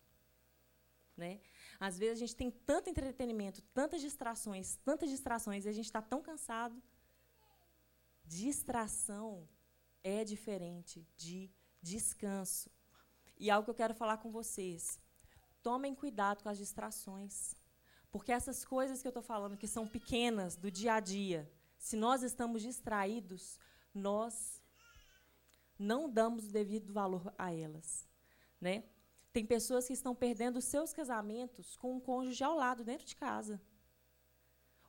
Né? 1.18 1.42
Às 1.80 1.98
vezes 1.98 2.18
a 2.18 2.20
gente 2.20 2.36
tem 2.36 2.50
tanto 2.50 2.90
entretenimento, 2.90 3.62
tantas 3.74 4.00
distrações, 4.00 4.78
tantas 4.86 5.10
distrações, 5.10 5.66
e 5.66 5.70
a 5.70 5.74
gente 5.74 5.86
está 5.86 6.02
tão 6.02 6.22
cansado. 6.22 6.82
Distração 8.24 9.50
é 10.02 10.24
diferente 10.24 11.06
de 11.18 11.52
descanso. 11.82 12.72
E 13.38 13.50
algo 13.50 13.66
que 13.66 13.72
eu 13.72 13.76
quero 13.76 13.94
falar 13.94 14.18
com 14.18 14.32
vocês. 14.32 15.00
Tomem 15.62 15.94
cuidado 15.94 16.44
com 16.44 16.50
as 16.50 16.58
distrações. 16.58 17.54
Porque 18.12 18.32
essas 18.32 18.66
coisas 18.66 19.02
que 19.02 19.08
eu 19.08 19.12
estou 19.12 19.24
falando, 19.24 19.58
que 19.58 19.68
são 19.68 19.88
pequenas, 19.88 20.56
do 20.56 20.72
dia 20.72 20.94
a 20.94 21.00
dia, 21.00 21.50
se 21.78 21.96
nós 21.96 22.24
estamos 22.24 22.62
distraídos, 22.62 23.60
nós 23.94 24.62
não 25.78 26.10
damos 26.10 26.50
o 26.50 26.52
devido 26.52 26.92
valor 26.92 27.34
a 27.38 27.54
elas. 27.54 28.08
Né? 28.60 28.84
Tem 29.32 29.46
pessoas 29.46 29.88
que 29.88 29.94
estão 29.94 30.16
perdendo 30.16 30.60
seus 30.62 30.92
casamentos 30.92 31.78
com 31.78 31.96
um 31.96 32.00
cônjuge 32.00 32.44
ao 32.44 32.56
lado, 32.56 32.84
dentro 32.84 33.06
de 33.06 33.16
casa. 33.16 33.62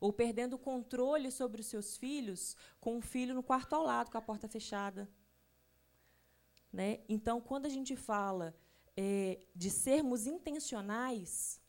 Ou 0.01 0.13
perdendo 0.13 0.55
o 0.55 0.59
controle 0.59 1.31
sobre 1.31 1.61
os 1.61 1.67
seus 1.67 1.97
filhos 1.97 2.57
com 2.81 2.97
um 2.97 3.03
filho 3.03 3.35
no 3.35 3.43
quarto 3.43 3.75
ao 3.75 3.83
lado, 3.83 4.11
com 4.11 4.17
a 4.17 4.23
porta 4.23 4.49
fechada. 4.49 5.09
Né? 6.73 7.01
Então, 7.09 7.41
quando 7.41 7.67
a 7.67 7.69
gente 7.69 7.95
fala 7.95 8.57
é, 8.97 9.47
de 9.55 9.71
sermos 9.71 10.27
intencionais, 10.27 11.61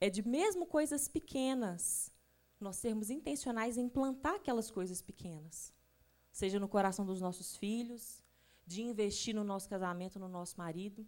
é 0.00 0.10
de 0.10 0.26
mesmo 0.26 0.66
coisas 0.66 1.08
pequenas, 1.08 2.12
nós 2.60 2.76
sermos 2.76 3.10
intencionais 3.10 3.76
em 3.76 3.88
plantar 3.88 4.36
aquelas 4.36 4.70
coisas 4.70 5.00
pequenas. 5.02 5.74
Seja 6.30 6.60
no 6.60 6.68
coração 6.68 7.04
dos 7.04 7.20
nossos 7.20 7.56
filhos, 7.56 8.22
de 8.66 8.82
investir 8.82 9.34
no 9.34 9.44
nosso 9.44 9.68
casamento, 9.68 10.18
no 10.18 10.28
nosso 10.28 10.58
marido. 10.58 11.06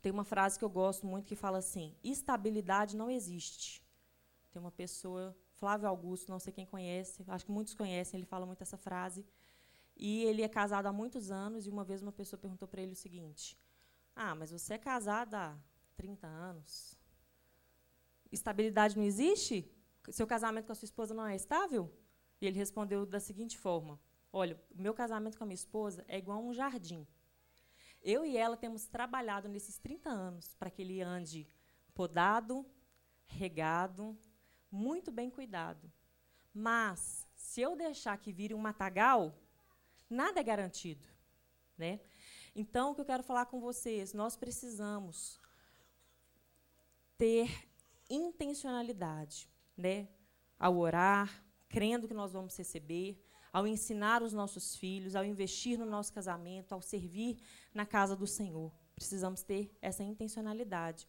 Tem 0.00 0.10
uma 0.10 0.24
frase 0.24 0.58
que 0.58 0.64
eu 0.64 0.70
gosto 0.70 1.06
muito 1.06 1.26
que 1.26 1.36
fala 1.36 1.58
assim: 1.58 1.94
estabilidade 2.02 2.96
não 2.96 3.10
existe. 3.10 3.84
Tem 4.50 4.60
uma 4.60 4.72
pessoa, 4.72 5.36
Flávio 5.52 5.88
Augusto, 5.88 6.30
não 6.30 6.38
sei 6.38 6.52
quem 6.52 6.66
conhece, 6.66 7.24
acho 7.28 7.46
que 7.46 7.52
muitos 7.52 7.74
conhecem, 7.74 8.18
ele 8.18 8.26
fala 8.26 8.44
muito 8.44 8.62
essa 8.62 8.76
frase. 8.76 9.24
E 9.96 10.24
ele 10.24 10.42
é 10.42 10.48
casado 10.48 10.86
há 10.86 10.92
muitos 10.92 11.30
anos, 11.30 11.66
e 11.66 11.70
uma 11.70 11.84
vez 11.84 12.02
uma 12.02 12.12
pessoa 12.12 12.40
perguntou 12.40 12.66
para 12.66 12.82
ele 12.82 12.92
o 12.92 12.96
seguinte: 12.96 13.58
Ah, 14.16 14.34
mas 14.34 14.50
você 14.50 14.74
é 14.74 14.78
casada 14.78 15.38
há 15.38 15.56
30 15.96 16.26
anos. 16.26 17.01
Estabilidade 18.32 18.96
não 18.96 19.04
existe? 19.04 19.70
Seu 20.10 20.26
casamento 20.26 20.66
com 20.66 20.72
a 20.72 20.74
sua 20.74 20.86
esposa 20.86 21.14
não 21.14 21.26
é 21.26 21.36
estável? 21.36 21.92
E 22.40 22.46
ele 22.46 22.58
respondeu 22.58 23.06
da 23.06 23.20
seguinte 23.20 23.56
forma: 23.58 24.00
Olha, 24.32 24.60
o 24.70 24.80
meu 24.80 24.94
casamento 24.94 25.36
com 25.36 25.44
a 25.44 25.46
minha 25.46 25.54
esposa 25.54 26.04
é 26.08 26.18
igual 26.18 26.38
a 26.38 26.42
um 26.42 26.54
jardim. 26.54 27.06
Eu 28.02 28.24
e 28.24 28.36
ela 28.36 28.56
temos 28.56 28.86
trabalhado 28.86 29.48
nesses 29.48 29.78
30 29.78 30.10
anos 30.10 30.54
para 30.54 30.70
que 30.70 30.82
ele 30.82 31.00
ande 31.00 31.46
podado, 31.94 32.66
regado, 33.26 34.18
muito 34.70 35.12
bem 35.12 35.30
cuidado. 35.30 35.92
Mas, 36.52 37.28
se 37.34 37.60
eu 37.60 37.76
deixar 37.76 38.18
que 38.18 38.32
vire 38.32 38.54
um 38.54 38.58
matagal, 38.58 39.38
nada 40.08 40.40
é 40.40 40.42
garantido. 40.42 41.06
Né? 41.76 42.00
Então, 42.54 42.90
o 42.90 42.94
que 42.94 43.00
eu 43.02 43.04
quero 43.04 43.22
falar 43.22 43.46
com 43.46 43.60
vocês, 43.60 44.12
nós 44.12 44.36
precisamos 44.36 45.40
ter 47.16 47.71
intencionalidade, 48.14 49.48
né? 49.76 50.08
Ao 50.58 50.76
orar, 50.76 51.44
crendo 51.68 52.06
que 52.06 52.14
nós 52.14 52.32
vamos 52.32 52.56
receber, 52.56 53.20
ao 53.52 53.66
ensinar 53.66 54.22
os 54.22 54.32
nossos 54.32 54.76
filhos, 54.76 55.14
ao 55.14 55.24
investir 55.24 55.78
no 55.78 55.86
nosso 55.86 56.12
casamento, 56.12 56.72
ao 56.72 56.82
servir 56.82 57.38
na 57.74 57.84
casa 57.84 58.14
do 58.14 58.26
Senhor. 58.26 58.72
Precisamos 58.94 59.42
ter 59.42 59.76
essa 59.80 60.02
intencionalidade. 60.02 61.08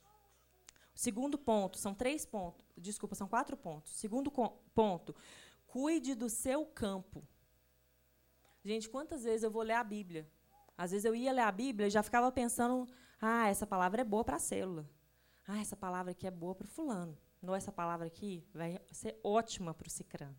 O 0.95 0.99
segundo 0.99 1.37
ponto, 1.37 1.77
são 1.77 1.93
três 1.93 2.25
pontos, 2.25 2.65
desculpa, 2.77 3.15
são 3.15 3.27
quatro 3.27 3.57
pontos. 3.57 3.93
Segundo 3.93 4.31
ponto, 4.75 5.15
cuide 5.65 6.15
do 6.15 6.29
seu 6.29 6.65
campo. 6.65 7.27
Gente, 8.63 8.89
quantas 8.89 9.23
vezes 9.23 9.43
eu 9.43 9.51
vou 9.51 9.63
ler 9.63 9.73
a 9.73 9.83
Bíblia? 9.83 10.29
Às 10.77 10.91
vezes 10.91 11.05
eu 11.05 11.15
ia 11.15 11.33
ler 11.33 11.41
a 11.41 11.51
Bíblia 11.51 11.87
e 11.87 11.91
já 11.91 12.01
ficava 12.01 12.31
pensando, 12.31 12.87
ah, 13.21 13.47
essa 13.47 13.67
palavra 13.67 14.01
é 14.01 14.05
boa 14.05 14.23
para 14.23 14.37
a 14.37 14.39
célula. 14.39 14.89
Ah, 15.47 15.59
essa 15.59 15.75
palavra 15.75 16.11
aqui 16.11 16.25
é 16.25 16.31
boa 16.31 16.55
para 16.55 16.65
o 16.65 16.69
fulano. 16.69 17.17
Não, 17.41 17.53
essa 17.53 17.71
palavra 17.71 18.07
aqui 18.07 18.47
vai 18.53 18.79
ser 18.91 19.19
ótima 19.23 19.73
para 19.73 19.87
o 19.87 19.91
cicrano. 19.91 20.37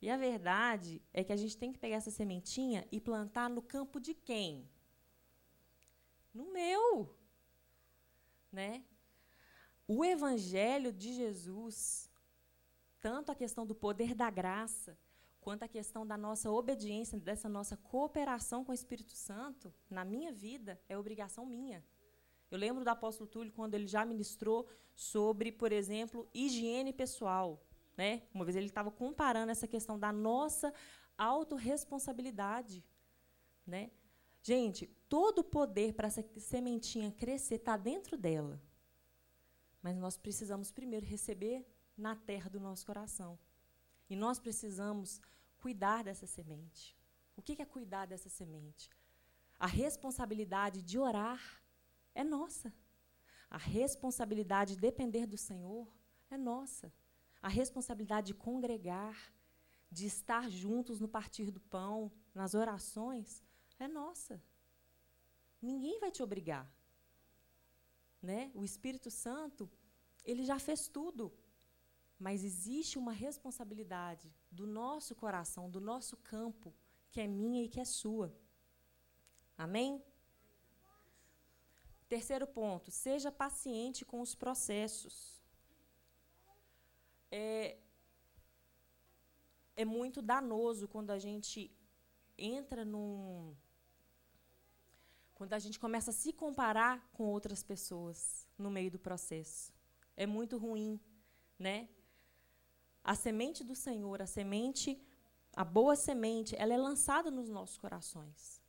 E 0.00 0.10
a 0.10 0.16
verdade 0.16 1.00
é 1.12 1.22
que 1.24 1.32
a 1.32 1.36
gente 1.36 1.56
tem 1.56 1.72
que 1.72 1.78
pegar 1.78 1.96
essa 1.96 2.10
sementinha 2.10 2.86
e 2.90 3.00
plantar 3.00 3.48
no 3.48 3.62
campo 3.62 4.00
de 4.00 4.14
quem? 4.14 4.68
No 6.34 6.52
meu. 6.52 7.16
Né? 8.50 8.84
O 9.86 10.04
evangelho 10.04 10.92
de 10.92 11.14
Jesus, 11.14 12.10
tanto 13.00 13.30
a 13.30 13.34
questão 13.34 13.64
do 13.64 13.74
poder 13.74 14.14
da 14.14 14.28
graça, 14.28 14.98
quanto 15.40 15.62
a 15.62 15.68
questão 15.68 16.06
da 16.06 16.16
nossa 16.16 16.50
obediência, 16.50 17.18
dessa 17.18 17.48
nossa 17.48 17.76
cooperação 17.76 18.64
com 18.64 18.72
o 18.72 18.74
Espírito 18.74 19.12
Santo, 19.12 19.72
na 19.88 20.04
minha 20.04 20.32
vida, 20.32 20.80
é 20.88 20.98
obrigação 20.98 21.46
minha. 21.46 21.84
Eu 22.52 22.58
lembro 22.58 22.84
do 22.84 22.88
apóstolo 22.88 23.26
Túlio 23.26 23.50
quando 23.50 23.72
ele 23.72 23.86
já 23.86 24.04
ministrou 24.04 24.68
sobre, 24.94 25.50
por 25.50 25.72
exemplo, 25.72 26.28
higiene 26.34 26.92
pessoal. 26.92 27.64
Né? 27.96 28.24
Uma 28.34 28.44
vez 28.44 28.54
ele 28.54 28.66
estava 28.66 28.90
comparando 28.90 29.50
essa 29.50 29.66
questão 29.66 29.98
da 29.98 30.12
nossa 30.12 30.70
autorresponsabilidade. 31.16 32.84
Né? 33.66 33.90
Gente, 34.42 34.86
todo 35.08 35.38
o 35.38 35.44
poder 35.44 35.94
para 35.94 36.08
essa 36.08 36.22
sementinha 36.36 37.10
crescer 37.10 37.54
está 37.54 37.78
dentro 37.78 38.18
dela. 38.18 38.60
Mas 39.80 39.96
nós 39.96 40.18
precisamos 40.18 40.70
primeiro 40.70 41.06
receber 41.06 41.66
na 41.96 42.14
terra 42.14 42.50
do 42.50 42.60
nosso 42.60 42.84
coração. 42.84 43.38
E 44.10 44.14
nós 44.14 44.38
precisamos 44.38 45.22
cuidar 45.58 46.04
dessa 46.04 46.26
semente. 46.26 46.94
O 47.34 47.40
que 47.40 47.62
é 47.62 47.64
cuidar 47.64 48.04
dessa 48.04 48.28
semente? 48.28 48.90
A 49.58 49.66
responsabilidade 49.66 50.82
de 50.82 50.98
orar 50.98 51.61
é 52.14 52.24
nossa. 52.24 52.72
A 53.50 53.58
responsabilidade 53.58 54.74
de 54.74 54.80
depender 54.80 55.26
do 55.26 55.36
Senhor 55.36 55.86
é 56.30 56.36
nossa. 56.36 56.92
A 57.40 57.48
responsabilidade 57.48 58.28
de 58.28 58.34
congregar, 58.34 59.32
de 59.90 60.06
estar 60.06 60.48
juntos 60.48 61.00
no 61.00 61.08
partir 61.08 61.50
do 61.50 61.60
pão, 61.60 62.10
nas 62.34 62.54
orações, 62.54 63.42
é 63.78 63.88
nossa. 63.88 64.42
Ninguém 65.60 65.98
vai 66.00 66.10
te 66.10 66.22
obrigar. 66.22 66.70
Né? 68.22 68.50
O 68.54 68.64
Espírito 68.64 69.10
Santo, 69.10 69.70
ele 70.24 70.44
já 70.44 70.58
fez 70.58 70.88
tudo. 70.88 71.32
Mas 72.18 72.44
existe 72.44 72.98
uma 72.98 73.12
responsabilidade 73.12 74.32
do 74.50 74.66
nosso 74.66 75.14
coração, 75.14 75.68
do 75.68 75.80
nosso 75.80 76.16
campo, 76.16 76.72
que 77.10 77.20
é 77.20 77.26
minha 77.26 77.62
e 77.64 77.68
que 77.68 77.80
é 77.80 77.84
sua. 77.84 78.34
Amém? 79.58 80.02
Terceiro 82.12 82.46
ponto, 82.46 82.90
seja 82.90 83.32
paciente 83.32 84.04
com 84.04 84.20
os 84.20 84.34
processos. 84.34 85.42
É, 87.30 87.78
é 89.74 89.84
muito 89.86 90.20
danoso 90.20 90.86
quando 90.86 91.10
a 91.10 91.18
gente 91.18 91.74
entra 92.36 92.84
num. 92.84 93.56
Quando 95.34 95.54
a 95.54 95.58
gente 95.58 95.80
começa 95.80 96.10
a 96.10 96.12
se 96.12 96.34
comparar 96.34 97.10
com 97.14 97.24
outras 97.24 97.62
pessoas 97.62 98.46
no 98.58 98.70
meio 98.70 98.90
do 98.90 98.98
processo. 98.98 99.72
É 100.14 100.26
muito 100.26 100.58
ruim, 100.58 101.00
né? 101.58 101.88
A 103.02 103.14
semente 103.14 103.64
do 103.64 103.74
Senhor, 103.74 104.20
a 104.20 104.26
semente, 104.26 105.00
a 105.56 105.64
boa 105.64 105.96
semente, 105.96 106.54
ela 106.58 106.74
é 106.74 106.76
lançada 106.76 107.30
nos 107.30 107.48
nossos 107.48 107.78
corações. 107.78 108.61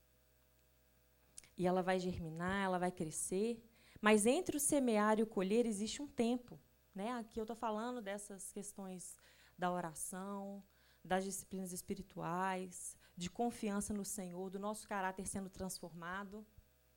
E 1.57 1.67
ela 1.67 1.81
vai 1.81 1.99
germinar, 1.99 2.65
ela 2.65 2.79
vai 2.79 2.91
crescer. 2.91 3.63
Mas 4.01 4.25
entre 4.25 4.57
o 4.57 4.59
semear 4.59 5.19
e 5.19 5.23
o 5.23 5.27
colher 5.27 5.65
existe 5.65 6.01
um 6.01 6.07
tempo. 6.07 6.59
Né? 6.93 7.11
Aqui 7.13 7.39
eu 7.39 7.43
estou 7.43 7.55
falando 7.55 8.01
dessas 8.01 8.51
questões 8.51 9.17
da 9.57 9.71
oração, 9.71 10.63
das 11.03 11.23
disciplinas 11.23 11.71
espirituais, 11.71 12.97
de 13.15 13.29
confiança 13.29 13.93
no 13.93 14.05
Senhor, 14.05 14.49
do 14.49 14.59
nosso 14.59 14.87
caráter 14.87 15.27
sendo 15.27 15.49
transformado. 15.49 16.45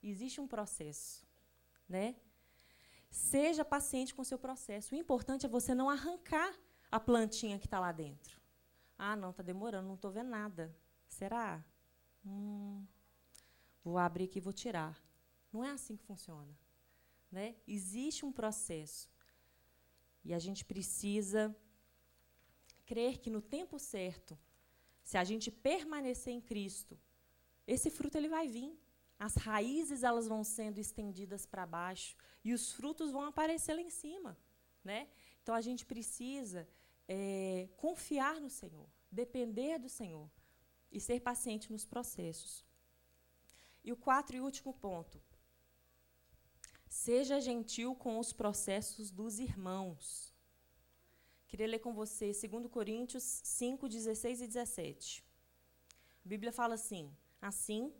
Existe 0.02 0.40
um 0.40 0.46
processo. 0.46 1.26
Né? 1.88 2.16
Seja 3.10 3.64
paciente 3.64 4.14
com 4.14 4.22
o 4.22 4.24
seu 4.24 4.38
processo. 4.38 4.94
O 4.94 4.98
importante 4.98 5.46
é 5.46 5.48
você 5.48 5.74
não 5.74 5.88
arrancar 5.88 6.54
a 6.90 7.00
plantinha 7.00 7.58
que 7.58 7.66
está 7.66 7.78
lá 7.78 7.92
dentro. 7.92 8.40
Ah, 8.98 9.16
não, 9.16 9.30
está 9.30 9.42
demorando, 9.42 9.86
não 9.88 9.94
estou 9.94 10.10
vendo 10.10 10.30
nada. 10.30 10.74
Será? 11.06 11.64
Hum, 12.24 12.84
Vou 13.86 13.98
abrir 13.98 14.24
aqui 14.24 14.38
e 14.38 14.46
vou 14.48 14.52
tirar. 14.52 15.00
Não 15.52 15.64
é 15.64 15.70
assim 15.70 15.94
que 15.96 16.02
funciona. 16.02 16.52
Né? 17.30 17.54
Existe 17.68 18.26
um 18.26 18.32
processo. 18.32 19.08
E 20.24 20.34
a 20.34 20.40
gente 20.40 20.64
precisa 20.64 21.56
crer 22.84 23.18
que 23.18 23.30
no 23.30 23.40
tempo 23.40 23.78
certo, 23.78 24.36
se 25.04 25.16
a 25.16 25.22
gente 25.22 25.52
permanecer 25.52 26.32
em 26.32 26.40
Cristo, 26.40 26.98
esse 27.64 27.88
fruto 27.88 28.18
ele 28.18 28.28
vai 28.28 28.48
vir. 28.48 28.76
As 29.20 29.36
raízes 29.36 30.02
elas 30.02 30.26
vão 30.26 30.42
sendo 30.42 30.80
estendidas 30.80 31.46
para 31.46 31.64
baixo 31.64 32.16
e 32.42 32.52
os 32.52 32.72
frutos 32.72 33.12
vão 33.12 33.22
aparecer 33.22 33.74
lá 33.74 33.80
em 33.80 33.88
cima, 33.88 34.36
né? 34.82 35.08
Então 35.40 35.54
a 35.54 35.60
gente 35.60 35.86
precisa 35.86 36.68
é, 37.06 37.68
confiar 37.76 38.40
no 38.40 38.50
Senhor, 38.50 38.88
depender 39.12 39.78
do 39.78 39.88
Senhor 39.88 40.28
e 40.90 40.98
ser 41.00 41.20
paciente 41.20 41.70
nos 41.70 41.86
processos. 41.86 42.65
E 43.86 43.92
o 43.92 43.96
quatro 43.96 44.36
e 44.36 44.40
último 44.40 44.74
ponto. 44.74 45.22
Seja 46.88 47.40
gentil 47.40 47.94
com 47.94 48.18
os 48.18 48.32
processos 48.32 49.12
dos 49.12 49.38
irmãos. 49.38 50.34
Queria 51.46 51.68
ler 51.68 51.78
com 51.78 51.94
você 51.94 52.32
2 52.32 52.66
Coríntios 52.68 53.22
5, 53.22 53.88
16 53.88 54.40
e 54.40 54.46
17. 54.48 55.24
A 56.24 56.28
Bíblia 56.28 56.52
fala 56.52 56.74
assim: 56.74 57.16
Assim, 57.40 57.94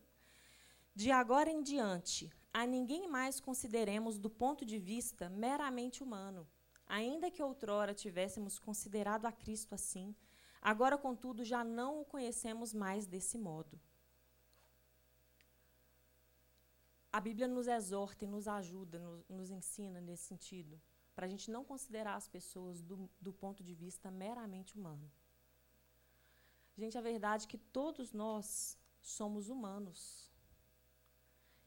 de 0.93 1.13
agora 1.13 1.51
em 1.51 1.63
diante, 1.63 2.33
a 2.53 2.67
ninguém 2.67 3.07
mais 3.07 3.39
consideremos 3.39 4.19
do 4.19 4.29
ponto 4.29 4.65
de 4.65 4.79
vista 4.79 5.29
meramente 5.29 6.03
humano. 6.03 6.49
Ainda 6.87 7.31
que 7.31 7.43
outrora 7.43 7.95
tivéssemos 7.95 8.59
considerado 8.59 9.27
a 9.27 9.31
Cristo 9.31 9.75
assim, 9.75 10.17
agora, 10.61 10.99
contudo, 10.99 11.45
já 11.45 11.63
não 11.63 12.01
o 12.01 12.05
conhecemos 12.05 12.75
mais 12.75 13.07
desse 13.07 13.39
modo. 13.39 13.81
A 17.17 17.21
Bíblia 17.21 17.49
nos 17.49 17.67
exorta 17.67 18.27
e 18.27 18.29
nos 18.29 18.47
ajuda, 18.47 18.99
nos, 18.99 19.25
nos 19.27 19.51
ensina 19.51 20.03
nesse 20.03 20.25
sentido, 20.25 20.79
para 21.15 21.25
a 21.25 21.29
gente 21.29 21.51
não 21.51 21.65
considerar 21.65 22.15
as 22.15 22.29
pessoas 22.29 22.83
do, 22.83 23.09
do 23.19 23.33
ponto 23.33 23.65
de 23.65 23.75
vista 23.75 24.11
meramente 24.11 24.77
humano. 24.77 25.11
Gente, 26.77 26.99
a 26.99 27.01
verdade 27.01 27.47
é 27.47 27.49
que 27.49 27.57
todos 27.57 28.13
nós 28.13 28.79
somos 29.01 29.49
humanos. 29.49 30.31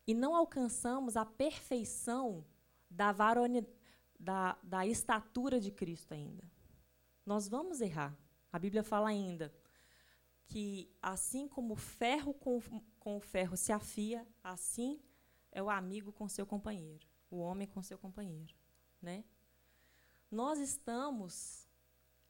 E 0.06 0.14
não 0.14 0.36
alcançamos 0.36 1.18
a 1.18 1.26
perfeição 1.26 2.46
da, 2.88 3.12
da, 4.20 4.56
da 4.62 4.86
estatura 4.86 5.60
de 5.60 5.72
Cristo 5.72 6.14
ainda. 6.14 6.44
Nós 7.26 7.48
vamos 7.48 7.82
errar. 7.82 8.16
A 8.54 8.60
Bíblia 8.60 8.84
fala 8.84 9.10
ainda 9.10 9.52
que 10.46 10.96
assim 11.02 11.48
como 11.48 11.74
o 11.74 11.76
ferro 11.76 12.36
com, 12.36 12.62
com 13.00 13.18
o 13.18 13.20
ferro 13.20 13.58
se 13.58 13.72
afia, 13.72 14.28
assim 14.44 15.02
é 15.60 15.64
o 15.64 15.70
amigo 15.70 16.12
com 16.12 16.28
seu 16.28 16.46
companheiro, 16.46 17.08
o 17.30 17.38
homem 17.38 17.68
com 17.68 17.82
seu 17.82 17.98
companheiro, 17.98 18.56
né? 19.02 19.24
Nós 20.32 20.60
estamos 20.60 21.68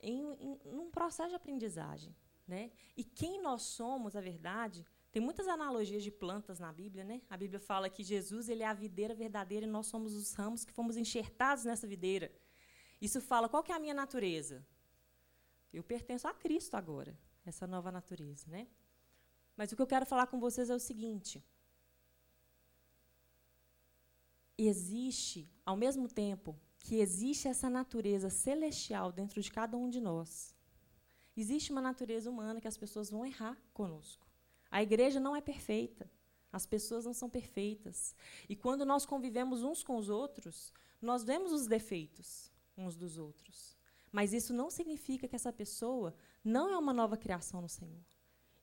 em, 0.02 0.22
em 0.42 0.78
um 0.78 0.90
processo 0.90 1.30
de 1.30 1.36
aprendizagem, 1.36 2.16
né? 2.48 2.72
E 2.96 3.04
quem 3.04 3.42
nós 3.42 3.62
somos, 3.62 4.16
a 4.16 4.22
verdade, 4.22 4.86
tem 5.12 5.22
muitas 5.22 5.48
analogias 5.48 6.04
de 6.04 6.12
plantas 6.12 6.60
na 6.60 6.72
Bíblia, 6.72 7.04
né? 7.04 7.22
A 7.30 7.38
Bíblia 7.38 7.60
fala 7.60 7.90
que 7.90 8.04
Jesus 8.04 8.50
ele 8.50 8.64
é 8.64 8.68
a 8.68 8.74
videira 8.74 9.14
verdadeira 9.16 9.66
e 9.66 9.70
nós 9.70 9.88
somos 9.88 10.14
os 10.14 10.34
ramos 10.34 10.64
que 10.64 10.72
fomos 10.72 10.98
enxertados 10.98 11.66
nessa 11.66 11.88
videira. 11.88 12.32
Isso 13.02 13.20
fala 13.22 13.50
qual 13.50 13.64
que 13.64 13.72
é 13.72 13.76
a 13.76 13.80
minha 13.80 13.94
natureza? 13.94 14.66
Eu 15.72 15.84
pertenço 15.84 16.28
a 16.28 16.34
Cristo 16.34 16.76
agora, 16.76 17.18
essa 17.46 17.66
nova 17.66 17.92
natureza, 17.92 18.46
né? 18.48 18.68
Mas 19.56 19.72
o 19.72 19.76
que 19.76 19.82
eu 19.82 19.88
quero 19.88 20.06
falar 20.06 20.28
com 20.28 20.40
vocês 20.40 20.70
é 20.70 20.76
o 20.76 20.80
seguinte: 20.80 21.44
existe, 24.68 25.50
ao 25.66 25.76
mesmo 25.76 26.08
tempo 26.08 26.60
que 26.80 26.96
existe 26.96 27.48
essa 27.48 27.70
natureza 27.70 28.30
celestial 28.30 29.12
dentro 29.12 29.42
de 29.42 29.52
cada 29.52 29.78
um 29.78 29.90
de 29.90 30.00
nós, 30.00 30.56
existe 31.36 31.72
uma 31.72 31.82
natureza 31.82 32.30
humana 32.30 32.60
que 32.60 32.68
as 32.68 32.78
pessoas 32.78 33.10
vão 33.10 33.26
errar 33.26 33.58
conosco. 33.74 34.28
A 34.70 34.84
igreja 34.84 35.20
não 35.20 35.36
é 35.36 35.42
perfeita. 35.42 36.10
As 36.52 36.66
pessoas 36.66 37.06
não 37.06 37.14
são 37.14 37.30
perfeitas. 37.30 38.16
E 38.48 38.56
quando 38.56 38.86
nós 38.86 39.06
convivemos 39.06 39.64
uns 39.64 39.84
com 39.84 39.98
os 39.98 40.10
outros, 40.10 40.74
nós 41.02 41.24
vemos 41.24 41.52
os 41.52 41.68
defeitos 41.68 42.52
uns 42.76 42.96
dos 42.96 43.18
outros. 43.18 43.78
Mas 44.12 44.34
isso 44.34 44.54
não 44.54 44.70
significa 44.70 45.28
que 45.28 45.36
essa 45.36 45.54
pessoa 45.54 46.16
não 46.44 46.72
é 46.72 46.78
uma 46.78 46.94
nova 46.94 47.18
criação 47.18 47.62
no 47.62 47.70
Senhor. 47.70 48.04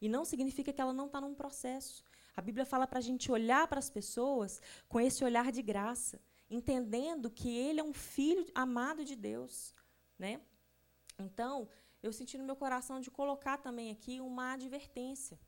E 0.00 0.09
não 0.09 0.24
significa 0.24 0.72
que 0.72 0.80
ela 0.80 0.92
não 0.92 1.06
está 1.06 1.20
num 1.20 1.35
processo. 1.35 2.04
A 2.37 2.42
Bíblia 2.42 2.66
fala 2.66 2.87
para 2.87 2.99
a 2.99 3.03
gente 3.03 3.33
olhar 3.33 3.66
para 3.66 3.79
as 3.79 3.88
pessoas 3.88 4.61
com 4.88 5.01
esse 5.01 5.25
olhar 5.25 5.51
de 5.51 5.62
graça, 5.62 6.20
entendendo 6.51 7.31
que 7.31 7.49
ele 7.49 7.81
é 7.81 7.85
um 7.85 7.94
filho 7.94 8.46
amado 8.55 9.05
de 9.05 9.16
Deus. 9.16 9.75
Né? 10.18 10.42
Então, 11.18 11.66
eu 12.03 12.12
senti 12.12 12.37
no 12.37 12.44
meu 12.44 12.55
coração 12.55 13.01
de 13.01 13.11
colocar 13.11 13.57
também 13.57 13.91
aqui 13.91 14.20
uma 14.20 14.53
advertência 14.53 15.41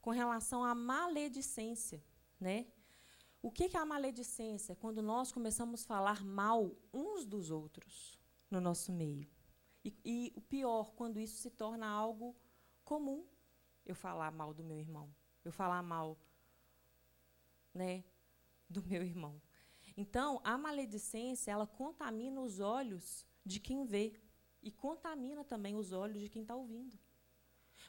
com 0.00 0.10
relação 0.10 0.64
à 0.64 0.72
maledicência. 0.72 2.00
Né? 2.38 2.66
O 3.42 3.50
que 3.50 3.76
é 3.76 3.80
a 3.80 3.84
maledicência? 3.84 4.76
Quando 4.76 5.02
nós 5.02 5.32
começamos 5.32 5.82
a 5.82 5.86
falar 5.86 6.24
mal 6.24 6.70
uns 6.92 7.24
dos 7.24 7.50
outros 7.50 8.16
no 8.48 8.60
nosso 8.60 8.92
meio. 8.92 9.28
E, 9.84 9.94
e 10.04 10.32
o 10.36 10.40
pior, 10.40 10.92
quando 10.92 11.18
isso 11.18 11.38
se 11.38 11.50
torna 11.50 11.88
algo 11.88 12.36
comum, 12.84 13.26
eu 13.84 13.96
falar 13.96 14.30
mal 14.30 14.54
do 14.54 14.62
meu 14.62 14.78
irmão, 14.78 15.12
eu 15.44 15.52
falar 15.52 15.82
mal 15.82 16.16
né, 17.76 18.02
do 18.68 18.82
meu 18.82 19.02
irmão. 19.02 19.40
Então, 19.96 20.40
a 20.42 20.56
maledicência, 20.58 21.50
ela 21.50 21.66
contamina 21.66 22.40
os 22.40 22.58
olhos 22.58 23.24
de 23.44 23.60
quem 23.60 23.84
vê 23.84 24.18
e 24.62 24.70
contamina 24.70 25.44
também 25.44 25.76
os 25.76 25.92
olhos 25.92 26.20
de 26.20 26.28
quem 26.28 26.42
está 26.42 26.56
ouvindo. 26.56 26.98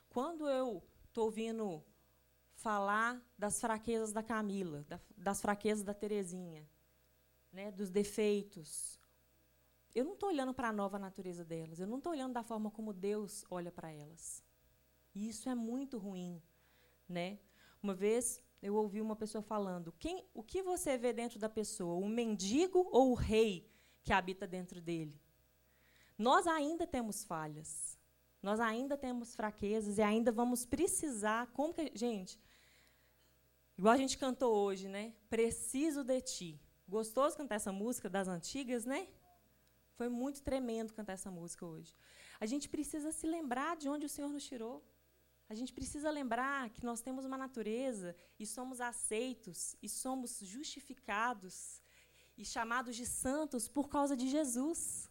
Quando 0.10 0.48
eu 0.48 0.84
estou 1.06 1.26
ouvindo 1.26 1.84
falar 2.54 3.22
das 3.38 3.60
fraquezas 3.60 4.12
da 4.12 4.22
Camila, 4.22 4.84
da, 4.84 5.00
das 5.16 5.42
fraquezas 5.42 5.84
da 5.84 5.94
Terezinha, 5.94 6.70
né, 7.52 7.72
dos 7.72 7.90
defeitos, 7.90 9.00
eu 9.96 10.06
não 10.06 10.14
estou 10.14 10.30
olhando 10.30 10.54
para 10.54 10.70
a 10.70 10.74
nova 10.74 11.00
natureza 11.00 11.44
delas, 11.44 11.80
eu 11.80 11.88
não 11.88 11.98
estou 11.98 12.12
olhando 12.12 12.34
da 12.34 12.44
forma 12.44 12.70
como 12.70 12.94
Deus 12.94 13.46
olha 13.50 13.72
para 13.72 13.92
elas. 13.92 14.44
E 15.16 15.28
isso 15.28 15.50
é 15.50 15.56
muito 15.56 15.98
ruim, 15.98 16.42
né? 17.10 17.40
Uma 17.82 17.96
vez 17.96 18.44
eu 18.62 18.76
ouvi 18.76 19.02
uma 19.02 19.16
pessoa 19.16 19.42
falando: 19.42 19.94
quem, 20.00 20.26
o 20.34 20.44
que 20.44 20.62
você 20.62 20.98
vê 20.98 21.14
dentro 21.14 21.40
da 21.40 21.50
pessoa, 21.50 21.96
o 21.96 22.08
mendigo 22.08 22.88
ou 22.92 23.12
o 23.12 23.16
rei 23.16 23.70
que 24.04 24.14
habita 24.14 24.48
dentro 24.48 24.82
dele? 24.82 25.20
Nós 26.18 26.48
ainda 26.48 26.88
temos 26.88 27.24
falhas, 27.24 27.98
nós 28.42 28.60
ainda 28.60 28.98
temos 28.98 29.36
fraquezas 29.36 29.98
e 29.98 30.02
ainda 30.02 30.32
vamos 30.32 30.66
precisar. 30.66 31.48
Como 31.48 31.74
que, 31.74 31.92
gente, 31.94 32.40
igual 33.78 33.94
a 33.94 33.98
gente 33.98 34.18
cantou 34.18 34.56
hoje, 34.56 34.88
né? 34.88 35.14
Preciso 35.30 36.04
de 36.04 36.22
ti. 36.22 36.60
Gostoso 36.88 37.38
cantar 37.38 37.56
essa 37.56 37.72
música 37.72 38.10
das 38.10 38.28
antigas, 38.28 38.86
né? 38.86 39.08
Foi 39.94 40.10
muito 40.10 40.42
tremendo 40.42 40.94
cantar 40.94 41.14
essa 41.14 41.30
música 41.30 41.66
hoje. 41.66 41.94
A 42.40 42.46
gente 42.46 42.70
precisa 42.70 43.12
se 43.12 43.28
lembrar 43.28 43.76
de 43.76 43.90
onde 43.90 44.06
o 44.06 44.10
Senhor 44.10 44.30
nos 44.30 44.46
tirou. 44.46 44.84
A 45.50 45.56
gente 45.56 45.74
precisa 45.74 46.10
lembrar 46.12 46.70
que 46.72 46.86
nós 46.86 47.02
temos 47.02 47.24
uma 47.24 47.38
natureza 47.38 48.16
e 48.38 48.46
somos 48.46 48.82
aceitos 48.82 49.76
e 49.82 49.88
somos 49.88 50.40
justificados 50.40 51.82
e 52.38 52.44
chamados 52.44 52.96
de 52.96 53.06
santos 53.06 53.68
por 53.68 53.88
causa 53.88 54.16
de 54.16 54.28
Jesus, 54.28 55.10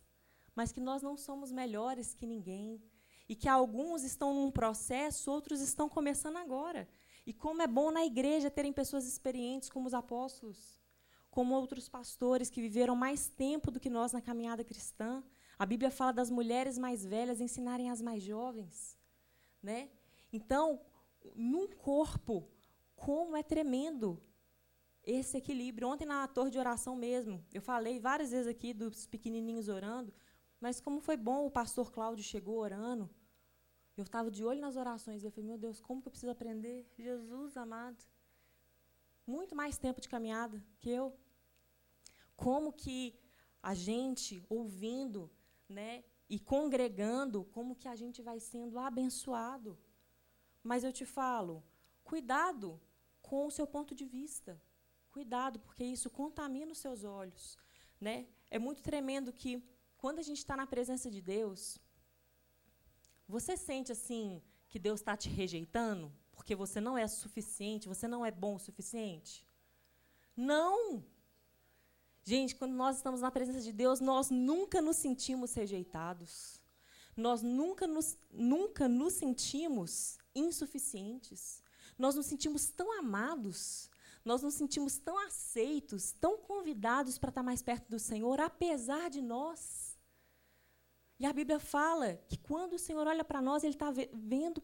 mas 0.55 0.73
que 0.73 0.81
nós 0.81 1.03
não 1.03 1.17
somos 1.17 1.51
melhores 1.51 2.15
que 2.15 2.27
ninguém 2.27 2.83
e 3.29 3.35
que 3.35 3.49
alguns 3.49 4.05
estão 4.05 4.35
num 4.35 4.51
processo, 4.51 5.31
outros 5.31 5.61
estão 5.61 5.89
começando 5.89 6.37
agora. 6.37 6.87
E 7.27 7.33
como 7.33 7.63
é 7.63 7.67
bom 7.67 7.91
na 7.91 8.05
igreja 8.05 8.51
terem 8.51 8.73
pessoas 8.73 9.07
experientes 9.07 9.71
como 9.71 9.87
os 9.87 9.95
apóstolos, 9.95 10.79
como 11.31 11.55
outros 11.55 11.89
pastores 11.89 12.51
que 12.51 12.61
viveram 12.61 12.95
mais 12.95 13.29
tempo 13.29 13.71
do 13.71 13.81
que 13.81 13.91
nós 13.91 14.13
na 14.13 14.21
caminhada 14.21 14.63
cristã. 14.63 15.25
A 15.59 15.67
Bíblia 15.67 15.91
fala 15.91 16.13
das 16.13 16.31
mulheres 16.31 16.79
mais 16.79 17.05
velhas 17.05 17.41
ensinarem 17.41 17.91
as 17.91 18.01
mais 18.01 18.23
jovens, 18.23 18.99
né? 19.63 19.89
Então, 20.33 20.81
num 21.35 21.67
corpo, 21.69 22.49
como 22.95 23.37
é 23.37 23.43
tremendo 23.43 24.23
esse 25.07 25.37
equilíbrio. 25.39 25.89
Ontem 25.89 26.05
na 26.05 26.27
torre 26.27 26.51
de 26.51 26.59
oração 26.59 26.97
mesmo, 26.97 27.45
eu 27.55 27.63
falei 27.63 28.01
várias 28.01 28.33
vezes 28.33 28.49
aqui 28.49 28.75
dos 28.75 29.07
pequenininhos 29.07 29.69
orando, 29.69 30.13
mas 30.61 30.81
como 30.81 31.01
foi 31.01 31.17
bom 31.17 31.47
o 31.47 31.51
pastor 31.51 31.93
Cláudio 31.93 32.25
chegou 32.25 32.59
orando. 32.59 33.09
Eu 33.97 34.03
estava 34.03 34.31
de 34.31 34.45
olho 34.45 34.61
nas 34.61 34.77
orações 34.77 35.25
eu 35.25 35.31
falei, 35.31 35.47
meu 35.47 35.57
Deus, 35.57 35.81
como 35.81 36.03
que 36.03 36.09
eu 36.09 36.11
preciso 36.11 36.33
aprender? 36.33 36.87
Jesus 36.99 37.57
amado. 37.57 38.05
Muito 39.27 39.55
mais 39.55 39.79
tempo 39.79 40.01
de 40.01 40.09
caminhada 40.09 40.63
que 40.81 40.91
eu. 40.91 41.17
Como 42.37 42.73
que 42.73 43.19
a 43.63 43.75
gente 43.75 44.45
ouvindo, 44.49 45.31
né, 45.69 46.05
e 46.29 46.39
congregando, 46.39 47.45
como 47.45 47.75
que 47.75 47.89
a 47.89 47.97
gente 47.97 48.21
vai 48.21 48.39
sendo 48.39 48.79
abençoado. 48.79 49.79
Mas 50.67 50.85
eu 50.85 50.93
te 50.93 51.05
falo, 51.05 51.63
cuidado 52.03 52.81
com 53.23 53.47
o 53.47 53.51
seu 53.51 53.67
ponto 53.67 53.95
de 53.95 54.05
vista. 54.05 54.61
Cuidado, 55.11 55.59
porque 55.61 55.85
isso 55.85 56.11
contamina 56.11 56.73
os 56.73 56.79
seus 56.79 57.05
olhos. 57.05 57.57
Né? 58.01 58.27
É 58.51 58.59
muito 58.59 58.83
tremendo 58.83 59.33
que, 59.33 59.63
quando 59.97 60.19
a 60.19 60.23
gente 60.23 60.39
está 60.39 60.57
na 60.57 60.67
presença 60.67 61.11
de 61.11 61.21
Deus, 61.21 61.79
você 63.27 63.57
sente 63.57 63.91
assim 63.93 64.43
que 64.69 64.79
Deus 64.79 65.01
está 65.01 65.17
te 65.17 65.29
rejeitando 65.29 66.13
porque 66.33 66.55
você 66.55 66.81
não 66.81 66.97
é 66.99 67.07
suficiente, 67.09 67.89
você 67.89 68.07
não 68.07 68.25
é 68.25 68.31
bom 68.31 68.57
o 68.57 68.61
suficiente? 68.61 69.45
Não! 70.37 71.03
Gente, 72.23 72.55
quando 72.55 72.75
nós 72.75 72.97
estamos 72.97 73.21
na 73.21 73.31
presença 73.31 73.61
de 73.61 73.73
Deus, 73.73 74.01
nós 74.01 74.31
nunca 74.31 74.83
nos 74.83 74.97
sentimos 74.97 75.55
rejeitados. 75.55 76.61
Nós 77.17 77.41
nunca 77.41 77.87
nos, 77.87 78.19
nunca 78.31 78.87
nos 78.87 79.15
sentimos 79.15 80.19
insuficientes. 80.37 81.63
Nós 81.99 82.15
nos 82.15 82.27
sentimos 82.27 82.69
tão 82.69 82.93
amados, 82.99 83.91
nós 84.25 84.43
nos 84.43 84.55
sentimos 84.55 84.99
tão 84.99 85.19
aceitos, 85.19 86.13
tão 86.13 86.37
convidados 86.37 87.17
para 87.17 87.31
estar 87.31 87.43
mais 87.43 87.63
perto 87.63 87.89
do 87.89 87.99
Senhor, 87.99 88.41
apesar 88.41 89.09
de 89.09 89.23
nós. 89.23 89.97
E 91.19 91.25
a 91.25 91.33
Bíblia 91.33 91.59
fala 91.59 92.17
que 92.29 92.37
quando 92.37 92.75
o 92.75 92.79
Senhor 92.79 93.07
olha 93.07 93.25
para 93.25 93.41
nós, 93.41 93.65
Ele 93.65 93.75
está 93.75 93.91
vendo 94.13 94.63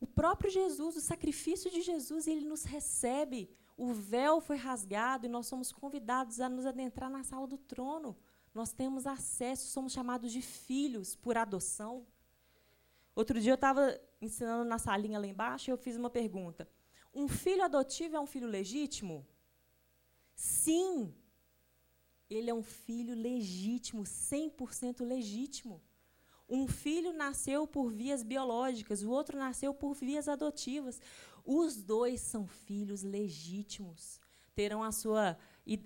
o 0.00 0.06
próprio 0.06 0.50
Jesus, 0.50 0.96
o 0.96 1.00
sacrifício 1.00 1.70
de 1.70 1.80
Jesus, 1.80 2.26
e 2.26 2.32
Ele 2.32 2.46
nos 2.46 2.64
recebe. 2.64 3.48
O 3.76 3.92
véu 3.92 4.40
foi 4.40 4.56
rasgado 4.56 5.26
e 5.26 5.28
nós 5.28 5.46
somos 5.46 5.72
convidados 5.72 6.40
a 6.40 6.48
nos 6.48 6.66
adentrar 6.66 7.10
na 7.10 7.24
sala 7.24 7.46
do 7.46 7.56
trono. 7.56 8.16
Nós 8.52 8.72
temos 8.72 9.06
acesso, 9.06 9.68
somos 9.68 9.92
chamados 9.92 10.30
de 10.30 10.42
filhos 10.42 11.16
por 11.16 11.36
adoção. 11.36 12.06
Outro 13.16 13.40
dia 13.40 13.52
eu 13.52 13.56
estava 13.56 13.98
ensinando 14.24 14.64
na 14.64 14.78
salinha 14.78 15.18
lá 15.18 15.26
embaixo 15.26 15.70
eu 15.70 15.76
fiz 15.76 15.96
uma 15.96 16.10
pergunta. 16.10 16.68
Um 17.14 17.28
filho 17.28 17.62
adotivo 17.62 18.16
é 18.16 18.20
um 18.20 18.26
filho 18.26 18.48
legítimo? 18.48 19.26
Sim. 20.34 21.14
Ele 22.28 22.50
é 22.50 22.54
um 22.54 22.62
filho 22.62 23.14
legítimo, 23.14 24.02
100% 24.02 25.04
legítimo. 25.04 25.80
Um 26.48 26.66
filho 26.66 27.12
nasceu 27.12 27.66
por 27.66 27.90
vias 27.90 28.22
biológicas, 28.22 29.02
o 29.02 29.10
outro 29.10 29.38
nasceu 29.38 29.72
por 29.72 29.94
vias 29.94 30.28
adotivas. 30.28 31.00
Os 31.44 31.82
dois 31.82 32.20
são 32.20 32.46
filhos 32.46 33.02
legítimos. 33.02 34.20
Terão 34.54 34.82
a 34.82 34.92
sua 34.92 35.36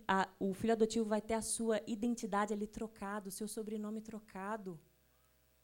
a, 0.08 0.28
o 0.40 0.52
filho 0.52 0.72
adotivo 0.72 1.04
vai 1.04 1.20
ter 1.20 1.34
a 1.34 1.42
sua 1.42 1.80
identidade 1.86 2.52
ali 2.52 2.66
trocada, 2.66 3.28
o 3.28 3.32
seu 3.32 3.46
sobrenome 3.46 4.00
trocado. 4.00 4.78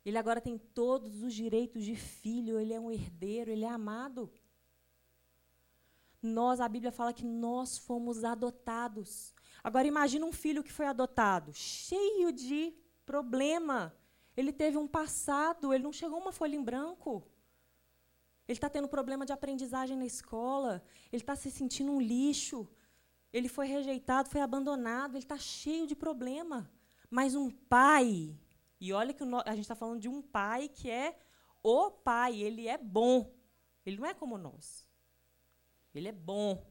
Ele 0.04 0.18
agora 0.18 0.40
tem 0.40 0.58
todos 0.58 1.22
os 1.22 1.32
direitos 1.32 1.82
de 1.82 1.96
filho, 1.96 2.60
ele 2.60 2.74
é 2.74 2.80
um 2.80 2.90
herdeiro, 2.90 3.50
ele 3.50 3.64
é 3.64 3.68
amado. 3.68 4.30
Nós, 6.22 6.60
a 6.60 6.68
Bíblia 6.68 6.92
fala 6.92 7.12
que 7.12 7.24
nós 7.24 7.78
fomos 7.78 8.22
adotados. 8.22 9.32
Agora 9.62 9.86
imagina 9.86 10.26
um 10.26 10.32
filho 10.32 10.62
que 10.62 10.72
foi 10.72 10.86
adotado, 10.86 11.52
cheio 11.54 12.30
de 12.32 12.74
problema. 13.06 13.94
Ele 14.36 14.52
teve 14.52 14.76
um 14.76 14.86
passado, 14.86 15.72
ele 15.72 15.84
não 15.84 15.92
chegou 15.92 16.18
uma 16.20 16.32
folha 16.32 16.56
em 16.56 16.62
branco. 16.62 17.26
Ele 18.46 18.56
está 18.56 18.68
tendo 18.68 18.88
problema 18.88 19.24
de 19.24 19.32
aprendizagem 19.32 19.96
na 19.96 20.04
escola, 20.04 20.84
ele 21.10 21.22
está 21.22 21.34
se 21.34 21.50
sentindo 21.50 21.92
um 21.92 22.00
lixo, 22.00 22.68
ele 23.32 23.48
foi 23.48 23.66
rejeitado, 23.66 24.28
foi 24.28 24.42
abandonado, 24.42 25.12
ele 25.12 25.24
está 25.24 25.38
cheio 25.38 25.86
de 25.86 25.96
problema. 25.96 26.70
Mas 27.08 27.34
um 27.34 27.50
pai 27.50 28.38
e 28.84 28.92
olha 28.92 29.14
que 29.14 29.24
a 29.46 29.54
gente 29.54 29.62
está 29.62 29.74
falando 29.74 29.98
de 29.98 30.10
um 30.10 30.20
pai 30.20 30.68
que 30.68 30.90
é 30.90 31.18
o 31.62 31.90
pai, 31.90 32.42
ele 32.42 32.68
é 32.68 32.76
bom. 32.76 33.34
Ele 33.86 33.96
não 33.96 34.06
é 34.06 34.12
como 34.12 34.36
nós. 34.36 34.86
Ele 35.94 36.08
é 36.08 36.12
bom. 36.12 36.70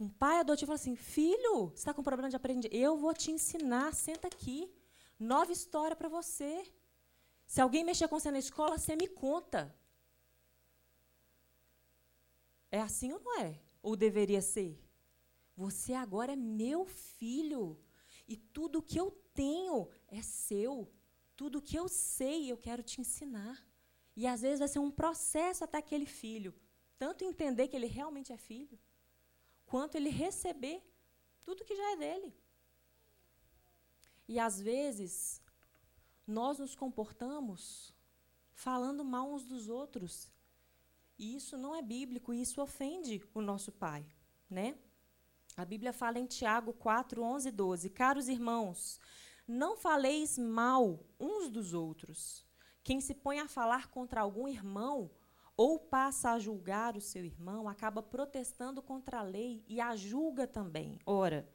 Um 0.00 0.08
pai 0.08 0.38
adotivo 0.38 0.68
fala 0.68 0.76
assim: 0.76 0.96
Filho, 0.96 1.66
você 1.66 1.74
está 1.74 1.92
com 1.92 2.02
problema 2.02 2.30
de 2.30 2.36
aprender? 2.36 2.70
Eu 2.72 2.96
vou 2.96 3.12
te 3.12 3.30
ensinar, 3.30 3.94
senta 3.94 4.28
aqui. 4.28 4.72
Nova 5.18 5.52
história 5.52 5.94
para 5.94 6.08
você. 6.08 6.72
Se 7.46 7.60
alguém 7.60 7.84
mexer 7.84 8.08
com 8.08 8.18
você 8.18 8.30
na 8.30 8.38
escola, 8.38 8.78
você 8.78 8.96
me 8.96 9.08
conta. 9.08 9.76
É 12.70 12.80
assim 12.80 13.12
ou 13.12 13.20
não 13.20 13.40
é? 13.40 13.60
Ou 13.82 13.94
deveria 13.94 14.40
ser? 14.40 14.82
Você 15.54 15.92
agora 15.92 16.32
é 16.32 16.36
meu 16.36 16.86
filho. 16.86 17.78
E 18.26 18.38
tudo 18.38 18.82
que 18.82 18.98
eu 18.98 19.10
tenho 19.38 19.88
é 20.08 20.20
seu. 20.20 20.74
Tudo 21.40 21.62
que 21.66 21.76
eu 21.82 21.86
sei, 21.88 22.50
eu 22.50 22.58
quero 22.66 22.82
te 22.82 23.00
ensinar. 23.00 23.56
E 24.20 24.26
às 24.26 24.40
vezes 24.42 24.58
vai 24.58 24.70
ser 24.74 24.80
um 24.80 24.90
processo 24.90 25.62
até 25.62 25.78
aquele 25.78 26.06
filho, 26.22 26.52
tanto 26.98 27.22
entender 27.22 27.68
que 27.68 27.76
ele 27.76 27.86
realmente 27.86 28.32
é 28.32 28.36
filho, 28.36 28.76
quanto 29.64 29.94
ele 29.94 30.10
receber 30.24 30.78
tudo 31.44 31.64
que 31.64 31.76
já 31.80 31.92
é 31.92 31.96
dele. 31.96 32.30
E 34.26 34.40
às 34.40 34.60
vezes 34.60 35.40
nós 36.26 36.58
nos 36.58 36.74
comportamos 36.74 37.94
falando 38.52 39.04
mal 39.04 39.26
uns 39.32 39.44
dos 39.44 39.68
outros. 39.68 40.32
E 41.16 41.36
isso 41.36 41.56
não 41.56 41.74
é 41.76 41.82
bíblico, 41.82 42.34
e 42.34 42.42
isso 42.42 42.60
ofende 42.60 43.22
o 43.32 43.40
nosso 43.40 43.70
pai, 43.70 44.04
né? 44.50 44.76
A 45.56 45.64
Bíblia 45.64 45.92
fala 45.92 46.18
em 46.18 46.26
Tiago 46.26 46.72
4, 46.72 47.22
11 47.22 47.48
e 47.48 47.52
12. 47.52 47.90
Caros 47.90 48.28
irmãos, 48.28 49.00
não 49.48 49.76
faleis 49.76 50.36
mal 50.36 51.02
uns 51.18 51.48
dos 51.48 51.72
outros. 51.72 52.46
Quem 52.84 53.00
se 53.00 53.14
põe 53.14 53.40
a 53.40 53.48
falar 53.48 53.90
contra 53.90 54.20
algum 54.20 54.46
irmão 54.46 55.10
ou 55.56 55.78
passa 55.78 56.30
a 56.30 56.38
julgar 56.38 56.96
o 56.96 57.00
seu 57.00 57.24
irmão, 57.24 57.68
acaba 57.68 58.00
protestando 58.00 58.80
contra 58.80 59.18
a 59.18 59.22
lei 59.22 59.64
e 59.66 59.80
a 59.80 59.96
julga 59.96 60.46
também. 60.46 61.00
Ora, 61.04 61.48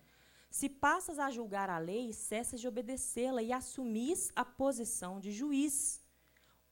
se 0.50 0.68
passas 0.68 1.20
a 1.20 1.32
julgar 1.32 1.70
a 1.70 1.78
lei, 1.78 2.12
cessas 2.12 2.60
de 2.60 2.68
obedecê-la 2.68 3.41
e 3.41 3.54
assumis 3.54 4.32
a 4.36 4.44
posição 4.44 5.20
de 5.20 5.32
juiz. 5.32 6.04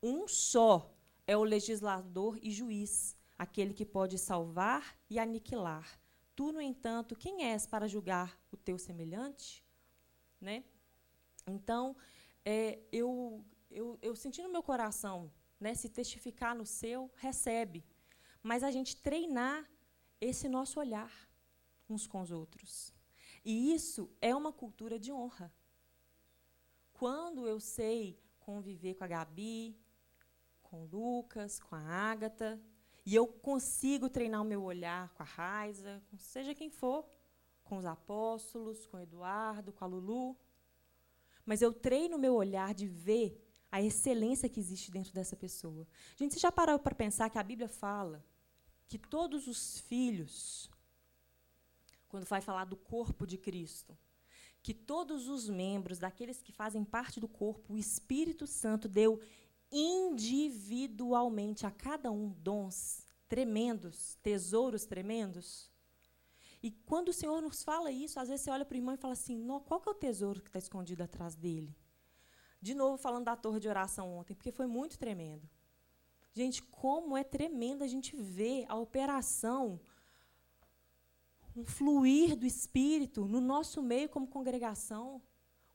Um 0.03 0.27
só 0.27 0.93
é 1.25 1.37
o 1.37 1.43
legislador 1.43 2.37
e 2.41 2.51
juiz, 2.51 3.15
aquele 3.37 3.73
que 3.73 3.85
pode 3.85 4.17
salvar 4.17 4.97
e 5.09 5.17
aniquilar. 5.17 5.99
Tu, 6.35 6.51
no 6.51 6.61
entanto, 6.61 7.15
quem 7.15 7.45
és 7.45 7.65
para 7.65 7.87
julgar 7.87 8.37
o 8.51 8.57
teu 8.57 8.77
semelhante? 8.77 9.65
Né? 10.39 10.65
Então, 11.47 11.95
é, 12.45 12.79
eu, 12.91 13.43
eu, 13.69 13.97
eu 14.01 14.15
senti 14.15 14.41
no 14.41 14.49
meu 14.49 14.63
coração, 14.63 15.31
né, 15.59 15.73
se 15.73 15.89
testificar 15.89 16.55
no 16.55 16.65
seu, 16.65 17.11
recebe. 17.15 17.83
Mas 18.41 18.63
a 18.63 18.71
gente 18.71 18.97
treinar 18.97 19.69
esse 20.19 20.47
nosso 20.49 20.79
olhar 20.79 21.11
uns 21.89 22.07
com 22.07 22.21
os 22.21 22.31
outros. 22.31 22.93
E 23.43 23.73
isso 23.73 24.09
é 24.21 24.35
uma 24.35 24.51
cultura 24.51 24.99
de 24.99 25.11
honra. 25.11 25.51
Quando 26.93 27.47
eu 27.47 27.59
sei 27.59 28.19
conviver 28.39 28.95
com 28.95 29.03
a 29.03 29.07
Gabi, 29.07 29.77
com 30.61 30.83
o 30.83 30.85
Lucas, 30.85 31.59
com 31.59 31.75
a 31.75 31.79
Ágata, 31.79 32.61
e 33.05 33.15
eu 33.15 33.25
consigo 33.27 34.09
treinar 34.09 34.41
o 34.41 34.45
meu 34.45 34.63
olhar 34.63 35.09
com 35.13 35.23
a 35.23 35.25
Raiza, 35.25 36.01
com 36.09 36.17
seja 36.17 36.53
quem 36.53 36.69
for, 36.69 37.09
com 37.63 37.77
os 37.77 37.85
apóstolos, 37.85 38.85
com 38.85 38.97
o 38.97 38.99
Eduardo, 38.99 39.73
com 39.73 39.83
a 39.83 39.87
Lulu, 39.87 40.37
mas 41.45 41.61
eu 41.61 41.73
treino 41.73 42.17
o 42.17 42.19
meu 42.19 42.35
olhar 42.35 42.73
de 42.73 42.87
ver 42.87 43.41
a 43.71 43.81
excelência 43.81 44.49
que 44.49 44.59
existe 44.59 44.91
dentro 44.91 45.13
dessa 45.13 45.35
pessoa. 45.35 45.87
Gente, 46.17 46.33
você 46.33 46.39
já 46.39 46.51
parou 46.51 46.77
para 46.77 46.93
pensar 46.93 47.29
que 47.29 47.39
a 47.39 47.43
Bíblia 47.43 47.69
fala 47.69 48.23
que 48.87 48.97
todos 48.97 49.47
os 49.47 49.79
filhos, 49.79 50.69
quando 52.09 52.25
vai 52.25 52.41
falar 52.41 52.65
do 52.65 52.75
corpo 52.75 53.25
de 53.25 53.37
Cristo, 53.37 53.97
que 54.61 54.73
todos 54.73 55.29
os 55.29 55.47
membros, 55.47 55.97
daqueles 55.97 56.41
que 56.41 56.51
fazem 56.51 56.83
parte 56.83 57.19
do 57.19 57.27
corpo, 57.27 57.73
o 57.73 57.77
Espírito 57.77 58.45
Santo 58.45 58.89
deu 58.89 59.21
individualmente 59.71 61.65
a 61.65 61.71
cada 61.71 62.11
um 62.11 62.29
dons 62.29 63.07
tremendos, 63.29 64.17
tesouros 64.21 64.85
tremendos. 64.85 65.70
E 66.61 66.71
quando 66.71 67.09
o 67.09 67.13
Senhor 67.13 67.41
nos 67.41 67.63
fala 67.63 67.91
isso, 67.91 68.19
às 68.19 68.29
vezes 68.29 68.43
você 68.43 68.51
olha 68.51 68.65
para 68.65 68.75
o 68.75 68.77
irmão 68.77 68.93
e 68.93 68.97
fala 68.97 69.13
assim: 69.13 69.45
qual 69.65 69.81
que 69.81 69.89
é 69.89 69.91
o 69.91 69.95
tesouro 69.95 70.41
que 70.41 70.49
está 70.49 70.59
escondido 70.59 71.01
atrás 71.01 71.35
dele? 71.35 71.75
De 72.61 72.75
novo, 72.75 72.97
falando 72.97 73.25
da 73.25 73.35
torre 73.35 73.59
de 73.59 73.67
oração 73.67 74.13
ontem, 74.13 74.35
porque 74.35 74.51
foi 74.51 74.67
muito 74.67 74.99
tremendo. 74.99 75.49
Gente, 76.33 76.61
como 76.61 77.17
é 77.17 77.23
tremendo 77.23 77.83
a 77.83 77.87
gente 77.87 78.15
ver 78.15 78.65
a 78.69 78.75
operação, 78.75 79.81
um 81.55 81.63
fluir 81.63 82.35
do 82.35 82.45
Espírito 82.45 83.25
no 83.25 83.41
nosso 83.41 83.81
meio 83.81 84.07
como 84.07 84.27
congregação. 84.27 85.21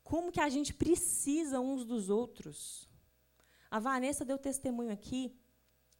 Como 0.02 0.30
que 0.30 0.40
a 0.40 0.48
gente 0.48 0.72
precisa 0.72 1.60
uns 1.60 1.84
dos 1.84 2.08
outros. 2.08 2.88
A 3.68 3.80
Vanessa 3.80 4.24
deu 4.24 4.38
testemunho 4.38 4.92
aqui 4.92 5.36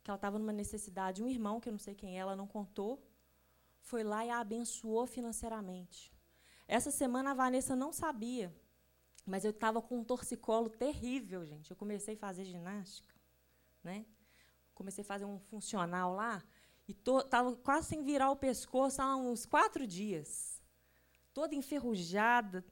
que 0.03 0.11
ela 0.11 0.17
estava 0.17 0.39
numa 0.39 0.53
necessidade. 0.53 1.23
Um 1.23 1.29
irmão, 1.29 1.61
que 1.61 1.69
eu 1.69 1.73
não 1.73 1.79
sei 1.79 1.95
quem 1.95 2.17
é, 2.17 2.21
ela 2.21 2.37
não 2.37 2.47
contou, 2.47 3.03
foi 3.87 4.03
lá 4.03 4.27
e 4.27 4.31
a 4.31 4.41
abençoou 4.41 5.07
financeiramente. 5.07 6.13
Essa 6.67 6.91
semana 6.91 7.31
a 7.31 7.35
Vanessa 7.35 7.77
não 7.77 7.93
sabia, 7.93 8.53
mas 9.25 9.45
eu 9.45 9.53
estava 9.53 9.81
com 9.81 10.01
um 10.01 10.05
torcicolo 10.05 10.69
terrível, 10.69 11.47
gente. 11.47 11.71
Eu 11.71 11.77
comecei 11.77 12.15
a 12.15 12.19
fazer 12.19 12.45
ginástica, 12.45 13.15
né? 13.85 14.05
Comecei 14.75 15.03
a 15.03 15.07
fazer 15.07 15.25
um 15.25 15.39
funcional 15.39 16.15
lá 16.15 16.43
e 16.89 16.93
estava 16.93 17.55
quase 17.57 17.87
sem 17.87 18.03
virar 18.03 18.33
o 18.33 18.37
pescoço 18.37 19.01
há 19.01 19.15
uns 19.15 19.47
quatro 19.47 19.87
dias, 19.87 20.61
toda 21.33 21.55
enferrujada, 21.55 22.65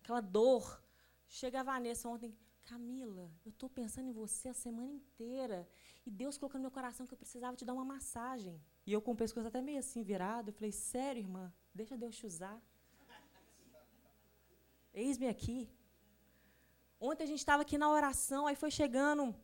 aquela 0.00 0.20
dor. 0.20 0.82
Chega 1.28 1.60
a 1.60 1.62
Vanessa 1.62 2.08
ontem, 2.08 2.36
Camila, 2.64 3.30
eu 3.44 3.50
estou 3.50 3.70
pensando 3.70 4.08
em 4.08 4.12
você 4.12 4.48
a 4.48 4.54
semana 4.54 4.90
inteira. 4.90 5.68
E 6.04 6.10
Deus 6.10 6.36
colocou 6.36 6.58
no 6.58 6.62
meu 6.62 6.72
coração 6.72 7.06
que 7.06 7.14
eu 7.14 7.18
precisava 7.18 7.56
te 7.56 7.64
dar 7.64 7.72
uma 7.72 7.84
massagem. 7.84 8.60
E 8.86 8.92
eu 8.92 9.02
com 9.02 9.12
o 9.12 9.16
pescoço 9.16 9.48
até 9.48 9.60
meio 9.60 9.80
assim 9.80 10.02
virado, 10.02 10.48
eu 10.50 10.54
falei, 10.54 10.70
sério, 10.70 11.20
irmã? 11.20 11.52
Deixa 11.74 11.96
Deus 11.96 12.16
te 12.16 12.24
usar. 12.24 12.58
Eis-me 14.94 15.28
aqui. 15.28 15.68
Ontem 17.00 17.24
a 17.24 17.26
gente 17.26 17.40
estava 17.40 17.62
aqui 17.62 17.76
na 17.76 17.90
oração, 17.90 18.46
aí 18.46 18.54
foi 18.54 18.70
chegando, 18.70 19.34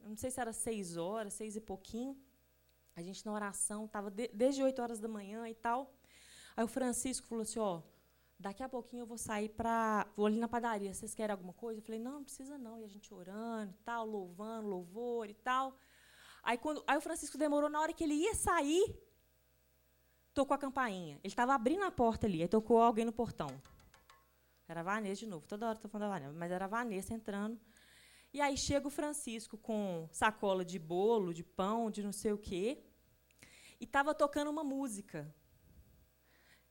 não 0.00 0.16
sei 0.16 0.30
se 0.30 0.40
era 0.40 0.52
seis 0.52 0.96
horas, 0.96 1.34
seis 1.34 1.54
e 1.56 1.60
pouquinho. 1.60 2.16
A 2.96 3.02
gente 3.02 3.24
na 3.26 3.32
oração, 3.32 3.84
estava 3.84 4.10
de, 4.10 4.28
desde 4.28 4.62
oito 4.62 4.80
horas 4.80 4.98
da 4.98 5.06
manhã 5.06 5.46
e 5.48 5.54
tal. 5.54 5.94
Aí 6.56 6.64
o 6.64 6.68
Francisco 6.68 7.26
falou 7.26 7.42
assim, 7.42 7.58
ó, 7.58 7.82
daqui 8.40 8.62
a 8.62 8.68
pouquinho 8.68 9.02
eu 9.02 9.06
vou 9.06 9.18
sair 9.18 9.50
para. 9.50 10.06
Vou 10.16 10.24
ali 10.26 10.38
na 10.38 10.48
padaria, 10.48 10.92
vocês 10.94 11.14
querem 11.14 11.32
alguma 11.32 11.52
coisa? 11.52 11.80
Eu 11.80 11.84
falei, 11.84 12.00
não, 12.00 12.14
não 12.14 12.24
precisa 12.24 12.56
não. 12.56 12.78
E 12.80 12.84
a 12.84 12.88
gente 12.88 13.12
orando 13.12 13.72
e 13.72 13.84
tal, 13.84 14.06
louvando, 14.06 14.66
louvor 14.66 15.28
e 15.28 15.34
tal. 15.34 15.76
Aí, 16.46 16.56
quando, 16.56 16.82
aí 16.86 16.96
o 16.96 17.00
Francisco 17.00 17.36
demorou, 17.36 17.68
na 17.68 17.80
hora 17.80 17.92
que 17.92 18.04
ele 18.04 18.14
ia 18.14 18.32
sair, 18.36 18.96
tocou 20.32 20.54
a 20.54 20.58
campainha. 20.58 21.16
Ele 21.16 21.32
estava 21.32 21.52
abrindo 21.52 21.82
a 21.82 21.90
porta 21.90 22.28
ali, 22.28 22.40
aí 22.40 22.46
tocou 22.46 22.80
alguém 22.80 23.04
no 23.04 23.12
portão. 23.12 23.48
Era 24.68 24.78
a 24.78 24.82
Vanessa 24.84 25.18
de 25.24 25.26
novo, 25.26 25.44
toda 25.44 25.66
hora 25.66 25.76
estou 25.76 25.90
falando 25.90 26.08
da 26.08 26.14
Vanessa, 26.14 26.38
mas 26.38 26.52
era 26.52 26.66
a 26.66 26.68
Vanessa 26.68 27.12
entrando. 27.12 27.60
E 28.32 28.40
aí 28.40 28.56
chega 28.56 28.86
o 28.86 28.90
Francisco 28.90 29.58
com 29.58 30.08
sacola 30.12 30.64
de 30.64 30.78
bolo, 30.78 31.34
de 31.34 31.42
pão, 31.42 31.90
de 31.90 32.00
não 32.00 32.12
sei 32.12 32.32
o 32.32 32.38
quê, 32.38 32.80
e 33.80 33.84
estava 33.84 34.14
tocando 34.14 34.48
uma 34.48 34.62
música 34.62 35.34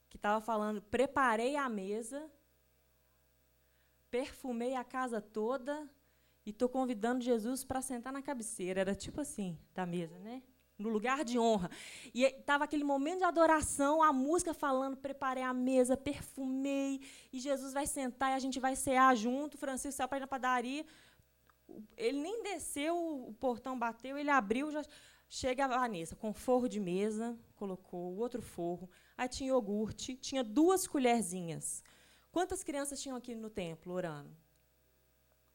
que 0.10 0.16
estava 0.16 0.40
falando: 0.40 0.82
preparei 0.82 1.58
a 1.58 1.68
mesa, 1.68 2.32
perfumei 4.10 4.74
a 4.74 4.86
casa 4.86 5.20
toda 5.20 5.90
e 6.46 6.52
estou 6.52 6.70
convidando 6.70 7.24
Jesus 7.24 7.64
para 7.64 7.82
sentar 7.82 8.14
na 8.14 8.22
cabeceira. 8.22 8.82
Era 8.82 8.96
tipo 8.96 9.22
assim, 9.22 9.58
da 9.74 9.86
mesa, 9.86 10.18
né? 10.20 10.44
No 10.78 10.90
lugar 10.90 11.24
de 11.24 11.40
honra. 11.40 11.70
E 12.14 12.24
estava 12.24 12.66
aquele 12.66 12.84
momento 12.84 13.20
de 13.20 13.24
adoração, 13.24 14.04
a 14.04 14.12
música 14.12 14.54
falando, 14.54 14.98
preparei 14.98 15.44
a 15.44 15.54
mesa, 15.54 15.96
perfumei, 15.96 17.02
e 17.32 17.40
Jesus 17.40 17.74
vai 17.74 17.88
sentar 17.88 18.32
e 18.32 18.36
a 18.36 18.40
gente 18.40 18.60
vai 18.60 18.76
cear 18.76 19.16
junto. 19.16 19.58
Francisco 19.58 19.98
saiu 19.98 20.10
para 20.10 20.18
ir 20.18 20.22
na 20.22 20.28
padaria. 20.28 20.86
Ele 21.98 22.20
nem 22.20 22.44
desceu, 22.44 22.96
o 22.96 23.34
portão 23.34 23.80
bateu, 23.80 24.18
ele 24.18 24.30
abriu, 24.30 24.70
já 24.70 24.84
chega 25.28 25.66
a 25.66 25.68
Vanessa 25.68 26.16
com 26.16 26.34
forro 26.34 26.68
de 26.68 26.80
mesa, 26.80 27.38
colocou 27.56 28.14
o 28.14 28.18
outro 28.18 28.42
forro, 28.42 28.88
Aí 29.18 29.30
tinha 29.30 29.50
iogurte, 29.50 30.16
tinha 30.16 30.44
duas 30.44 30.86
colherzinhas. 30.86 31.84
Quantas 32.32 32.64
crianças 32.64 33.02
tinham 33.02 33.16
aqui 33.16 33.34
no 33.34 33.50
templo 33.50 33.94
orando? 33.94 34.36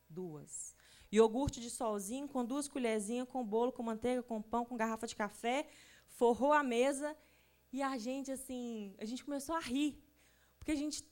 Duas. 0.09 0.75
Iogurte 1.13 1.61
de 1.61 1.71
solzinho 1.71 2.29
com 2.29 2.45
duas 2.45 2.69
colherzinhas, 2.69 3.29
com 3.29 3.45
bolo, 3.45 3.73
com 3.73 3.83
manteiga, 3.83 4.23
com 4.23 4.41
pão, 4.41 4.65
com 4.65 4.77
garrafa 4.77 5.07
de 5.07 5.17
café, 5.17 5.67
forrou 6.07 6.53
a 6.53 6.63
mesa 6.63 7.17
e 7.73 7.83
a 7.83 7.97
gente 7.99 8.31
assim, 8.31 8.95
a 8.99 9.05
gente 9.05 9.25
começou 9.25 9.55
a 9.55 9.61
rir. 9.61 10.01
Porque 10.59 10.73
a 10.73 10.77
gente 10.77 11.05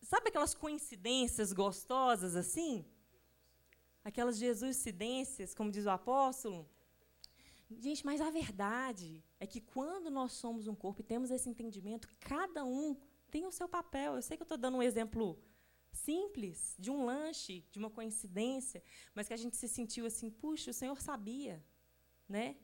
sabe 0.00 0.28
aquelas 0.28 0.54
coincidências 0.54 1.52
gostosas 1.52 2.36
assim? 2.36 2.84
Aquelas 4.04 4.36
Jesuscidências, 4.36 5.54
como 5.54 5.70
diz 5.70 5.86
o 5.86 5.90
apóstolo? 5.90 6.68
Gente, 7.78 8.04
mas 8.04 8.20
a 8.20 8.30
verdade 8.30 9.24
é 9.40 9.46
que 9.46 9.60
quando 9.60 10.10
nós 10.10 10.32
somos 10.32 10.66
um 10.66 10.74
corpo 10.74 11.00
e 11.00 11.04
temos 11.04 11.30
esse 11.30 11.48
entendimento, 11.48 12.08
cada 12.20 12.64
um 12.64 12.96
tem 13.30 13.46
o 13.46 13.52
seu 13.52 13.68
papel. 13.68 14.16
Eu 14.16 14.22
sei 14.22 14.36
que 14.36 14.42
eu 14.42 14.44
estou 14.44 14.58
dando 14.58 14.76
um 14.76 14.82
exemplo 14.82 15.38
simples 15.92 16.74
de 16.78 16.90
um 16.90 17.04
lanche, 17.04 17.64
de 17.70 17.78
uma 17.78 17.90
coincidência, 17.90 18.82
mas 19.14 19.28
que 19.28 19.34
a 19.34 19.36
gente 19.36 19.56
se 19.56 19.68
sentiu 19.68 20.06
assim, 20.06 20.30
puxa, 20.30 20.70
o 20.70 20.74
Senhor 20.74 21.00
sabia, 21.00 21.64
né? 22.28 22.56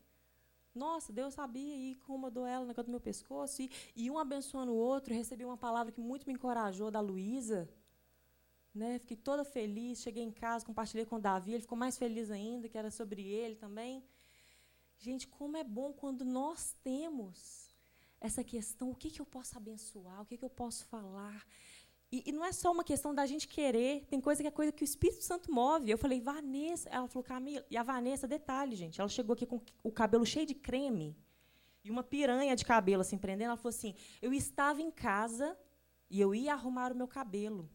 Nossa, 0.74 1.12
Deus 1.12 1.34
sabia 1.34 1.74
e 1.74 1.92
incomodou 1.92 2.46
ela 2.46 2.64
na 2.64 2.72
do 2.72 2.90
meu 2.90 3.00
pescoço. 3.00 3.62
E, 3.62 3.70
e 3.96 4.10
um 4.10 4.18
abençoando 4.18 4.72
o 4.72 4.76
outro, 4.76 5.12
recebi 5.12 5.44
uma 5.44 5.56
palavra 5.56 5.92
que 5.92 6.00
muito 6.00 6.26
me 6.26 6.34
encorajou 6.34 6.90
da 6.90 7.00
Luísa. 7.00 7.68
Né? 8.72 8.98
Fiquei 9.00 9.16
toda 9.16 9.44
feliz, 9.44 10.00
cheguei 10.00 10.22
em 10.22 10.30
casa, 10.30 10.64
compartilhei 10.64 11.04
com 11.04 11.16
o 11.16 11.20
Davi, 11.20 11.52
ele 11.52 11.62
ficou 11.62 11.76
mais 11.76 11.98
feliz 11.98 12.30
ainda, 12.30 12.68
que 12.68 12.78
era 12.78 12.90
sobre 12.90 13.22
ele 13.22 13.56
também. 13.56 14.04
Gente, 14.98 15.26
como 15.26 15.56
é 15.56 15.64
bom 15.64 15.92
quando 15.92 16.24
nós 16.24 16.76
temos 16.84 17.68
essa 18.20 18.44
questão: 18.44 18.90
o 18.90 18.94
que, 18.94 19.10
que 19.10 19.20
eu 19.20 19.26
posso 19.26 19.56
abençoar, 19.56 20.22
o 20.22 20.26
que, 20.26 20.36
que 20.36 20.44
eu 20.44 20.50
posso 20.50 20.84
falar. 20.86 21.46
E, 22.10 22.24
e, 22.26 22.32
não 22.32 22.44
é 22.44 22.52
só 22.52 22.72
uma 22.72 22.82
questão 22.82 23.14
da 23.14 23.26
gente 23.26 23.46
querer, 23.46 24.06
tem 24.06 24.18
coisa 24.18 24.42
que 24.42 24.48
é 24.48 24.50
coisa 24.50 24.72
que 24.72 24.82
o 24.82 24.84
Espírito 24.84 25.22
Santo 25.22 25.52
move. 25.52 25.90
Eu 25.90 25.98
falei, 25.98 26.20
Vanessa, 26.20 26.88
ela 26.88 27.06
falou, 27.06 27.22
Camila, 27.22 27.64
e 27.70 27.76
a 27.76 27.82
Vanessa, 27.82 28.26
detalhe, 28.26 28.74
gente, 28.76 28.98
ela 28.98 29.10
chegou 29.10 29.34
aqui 29.34 29.44
com 29.44 29.60
o 29.82 29.92
cabelo 29.92 30.24
cheio 30.24 30.46
de 30.46 30.54
creme 30.54 31.14
e 31.84 31.90
uma 31.90 32.02
piranha 32.02 32.54
de 32.54 32.64
cabelo 32.64 33.00
assim 33.00 33.18
prendendo. 33.18 33.48
Ela 33.48 33.56
falou 33.56 33.70
assim: 33.70 33.94
eu 34.20 34.32
estava 34.32 34.80
em 34.82 34.90
casa 34.90 35.58
e 36.10 36.20
eu 36.20 36.34
ia 36.34 36.52
arrumar 36.52 36.92
o 36.92 36.96
meu 36.96 37.08
cabelo. 37.08 37.68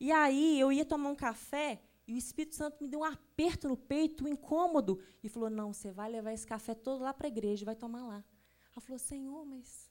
E 0.00 0.12
aí 0.12 0.58
eu 0.58 0.70
ia 0.72 0.84
tomar 0.84 1.10
um 1.10 1.14
café 1.14 1.80
e 2.06 2.14
o 2.14 2.16
Espírito 2.16 2.54
Santo 2.54 2.82
me 2.82 2.88
deu 2.88 3.00
um 3.00 3.04
aperto 3.04 3.68
no 3.68 3.76
peito, 3.76 4.24
um 4.24 4.28
incômodo, 4.28 5.00
e 5.22 5.28
falou: 5.28 5.50
Não, 5.50 5.72
você 5.72 5.90
vai 5.90 6.10
levar 6.10 6.32
esse 6.32 6.46
café 6.46 6.74
todo 6.74 7.02
lá 7.02 7.14
para 7.14 7.26
a 7.26 7.28
igreja, 7.28 7.64
vai 7.64 7.76
tomar 7.76 8.06
lá. 8.06 8.24
Ela 8.72 8.80
falou: 8.80 8.98
Senhor, 8.98 9.44
mas 9.44 9.90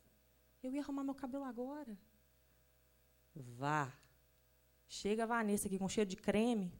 eu 0.64 0.74
ia 0.74 0.82
arrumar 0.82 1.04
meu 1.04 1.16
cabelo 1.16 1.44
agora. 1.44 1.98
Vá. 3.58 3.92
Chega 4.88 5.24
a 5.24 5.26
Vanessa 5.28 5.68
aqui 5.68 5.78
com 5.78 5.90
cheiro 5.90 6.10
de 6.10 6.16
creme, 6.16 6.72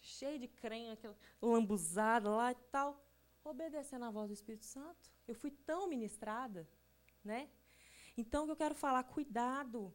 cheio 0.00 0.38
de 0.38 0.48
creme, 0.48 0.90
aquela 0.90 1.16
lambuzada 1.40 2.28
lá 2.30 2.50
e 2.52 2.56
tal, 2.72 3.00
obedecendo 3.44 4.04
à 4.04 4.10
voz 4.10 4.28
do 4.28 4.34
Espírito 4.34 4.64
Santo. 4.64 5.10
Eu 5.26 5.34
fui 5.34 5.50
tão 5.50 5.88
ministrada, 5.88 6.68
né? 7.22 7.48
Então, 8.16 8.42
o 8.42 8.46
que 8.46 8.52
eu 8.52 8.56
quero 8.56 8.74
falar, 8.74 9.02
cuidado 9.04 9.94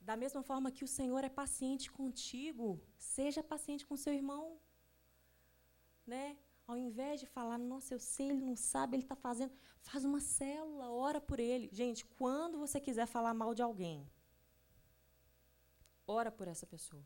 Da 0.00 0.16
mesma 0.16 0.42
forma 0.42 0.72
que 0.72 0.82
o 0.82 0.88
Senhor 0.88 1.22
é 1.22 1.28
paciente 1.28 1.92
contigo, 1.92 2.80
seja 2.98 3.42
paciente 3.42 3.86
com 3.86 3.96
seu 3.96 4.12
irmão. 4.14 4.58
Né? 6.06 6.36
Ao 6.66 6.76
invés 6.76 7.20
de 7.20 7.26
falar, 7.26 7.58
nossa, 7.58 7.94
eu 7.94 8.00
sei, 8.00 8.30
ele 8.30 8.40
não 8.40 8.56
sabe, 8.56 8.96
ele 8.96 9.04
está 9.04 9.14
fazendo, 9.14 9.52
faz 9.82 10.04
uma 10.04 10.20
célula, 10.20 10.90
ora 10.90 11.20
por 11.20 11.38
ele. 11.38 11.68
Gente, 11.70 12.04
quando 12.06 12.58
você 12.58 12.80
quiser 12.80 13.06
falar 13.06 13.34
mal 13.34 13.54
de 13.54 13.62
alguém, 13.62 14.10
ora 16.10 16.30
por 16.30 16.46
essa 16.48 16.66
pessoa. 16.66 17.04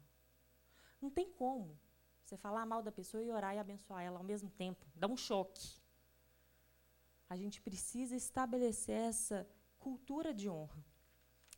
Não 1.00 1.10
tem 1.10 1.30
como 1.30 1.78
você 2.24 2.36
falar 2.36 2.64
mal 2.64 2.82
da 2.82 2.90
pessoa 2.90 3.22
e 3.22 3.30
orar 3.30 3.54
e 3.54 3.58
abençoar 3.58 4.02
ela 4.02 4.18
ao 4.18 4.24
mesmo 4.24 4.50
tempo. 4.50 4.86
Dá 4.94 5.06
um 5.06 5.16
choque. 5.16 5.66
A 7.28 7.36
gente 7.36 7.60
precisa 7.60 8.16
estabelecer 8.16 8.96
essa 8.96 9.48
cultura 9.78 10.32
de 10.32 10.48
honra 10.48 10.82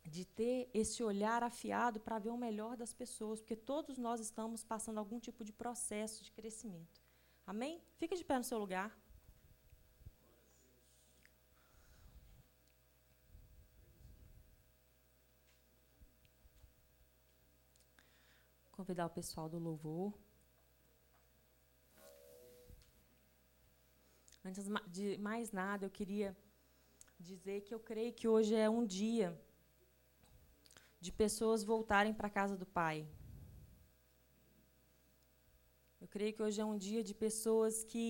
de 0.07 0.25
ter 0.25 0.69
esse 0.73 1.03
olhar 1.03 1.43
afiado 1.43 1.99
para 1.99 2.17
ver 2.17 2.29
o 2.29 2.37
melhor 2.37 2.77
das 2.77 2.93
pessoas, 2.93 3.41
porque 3.41 3.55
todos 3.55 3.97
nós 3.97 4.19
estamos 4.21 4.63
passando 4.63 4.97
algum 4.99 5.19
tipo 5.19 5.43
de 5.43 5.51
processo 5.51 6.23
de 6.23 6.31
crescimento. 6.31 7.01
Amém? 7.45 7.81
Fica 7.97 8.15
de 8.15 8.23
pé 8.23 8.37
no 8.37 8.43
seu 8.43 8.57
lugar. 8.57 8.97
Convidar 18.77 19.07
o 19.07 19.09
pessoal 19.09 19.49
do 19.49 19.57
louvor. 19.57 20.13
Antes 24.45 24.65
de 24.95 25.17
mais 25.17 25.51
nada, 25.51 25.87
eu 25.87 25.89
queria 25.89 26.37
dizer 27.19 27.61
que 27.61 27.73
eu 27.73 27.79
creio 27.79 28.13
que 28.13 28.27
hoje 28.27 28.53
é 28.53 28.69
um 28.69 28.85
dia 28.85 29.29
de 31.01 31.11
pessoas 31.11 31.63
voltarem 31.63 32.13
para 32.13 32.27
a 32.27 32.35
casa 32.39 32.55
do 32.55 32.67
Pai. 32.67 33.09
Eu 35.99 36.07
creio 36.07 36.33
que 36.35 36.43
hoje 36.43 36.61
é 36.61 36.65
um 36.65 36.77
dia 36.77 37.03
de 37.03 37.15
pessoas 37.15 37.83
que 37.83 38.07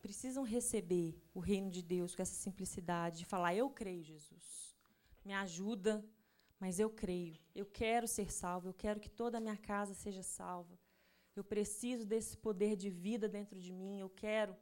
precisam 0.00 0.42
receber 0.42 1.08
o 1.32 1.38
reino 1.38 1.70
de 1.70 1.80
Deus 1.80 2.16
com 2.16 2.22
essa 2.22 2.34
simplicidade 2.34 3.18
de 3.18 3.24
falar: 3.24 3.54
Eu 3.54 3.70
creio, 3.70 4.02
Jesus. 4.02 4.76
Me 5.24 5.32
ajuda, 5.32 6.04
mas 6.62 6.78
eu 6.78 6.88
creio. 6.88 7.36
Eu 7.52 7.66
quero 7.66 8.06
ser 8.06 8.30
salvo, 8.30 8.68
eu 8.68 8.72
quero 8.72 9.00
que 9.00 9.10
toda 9.10 9.38
a 9.38 9.40
minha 9.40 9.56
casa 9.56 9.94
seja 9.94 10.22
salva. 10.22 10.78
Eu 11.34 11.42
preciso 11.42 12.06
desse 12.06 12.36
poder 12.36 12.76
de 12.76 12.88
vida 12.88 13.28
dentro 13.28 13.58
de 13.58 13.72
mim, 13.72 13.98
eu 13.98 14.08
quero. 14.08 14.54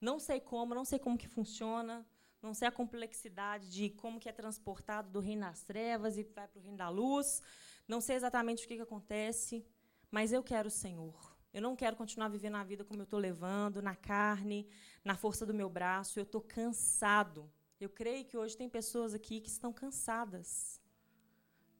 Não 0.00 0.20
sei 0.20 0.38
como, 0.38 0.76
não 0.76 0.84
sei 0.84 1.00
como 1.00 1.18
que 1.18 1.26
funciona, 1.26 2.06
não 2.40 2.54
sei 2.54 2.68
a 2.68 2.70
complexidade 2.70 3.68
de 3.68 3.90
como 3.90 4.20
que 4.20 4.28
é 4.28 4.32
transportado 4.32 5.10
do 5.10 5.18
reino 5.18 5.40
das 5.40 5.64
trevas 5.64 6.16
e 6.16 6.22
vai 6.22 6.46
para 6.46 6.60
o 6.60 6.62
reino 6.62 6.76
da 6.76 6.88
luz, 6.88 7.42
não 7.88 8.00
sei 8.00 8.14
exatamente 8.14 8.64
o 8.64 8.68
que, 8.68 8.76
que 8.76 8.82
acontece, 8.82 9.66
mas 10.08 10.32
eu 10.32 10.44
quero 10.44 10.68
o 10.68 10.70
Senhor. 10.70 11.36
Eu 11.52 11.60
não 11.60 11.74
quero 11.74 11.96
continuar 11.96 12.28
vivendo 12.28 12.58
a 12.58 12.62
vida 12.62 12.84
como 12.84 13.00
eu 13.00 13.08
estou 13.10 13.18
levando, 13.18 13.82
na 13.82 13.96
carne, 13.96 14.68
na 15.04 15.16
força 15.16 15.44
do 15.44 15.52
meu 15.52 15.68
braço. 15.68 16.16
Eu 16.16 16.22
estou 16.22 16.40
cansado. 16.40 17.50
Eu 17.80 17.90
creio 17.90 18.24
que 18.24 18.38
hoje 18.38 18.56
tem 18.56 18.68
pessoas 18.68 19.14
aqui 19.14 19.40
que 19.40 19.48
estão 19.48 19.72
cansadas. 19.72 20.79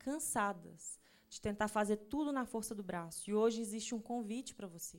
Cansadas 0.07 0.99
de 1.33 1.41
tentar 1.41 1.69
fazer 1.69 1.97
tudo 2.13 2.33
na 2.33 2.45
força 2.53 2.75
do 2.75 2.83
braço. 2.91 3.31
E 3.31 3.35
hoje 3.35 3.61
existe 3.61 3.95
um 3.95 4.03
convite 4.11 4.55
para 4.55 4.67
você. 4.67 4.99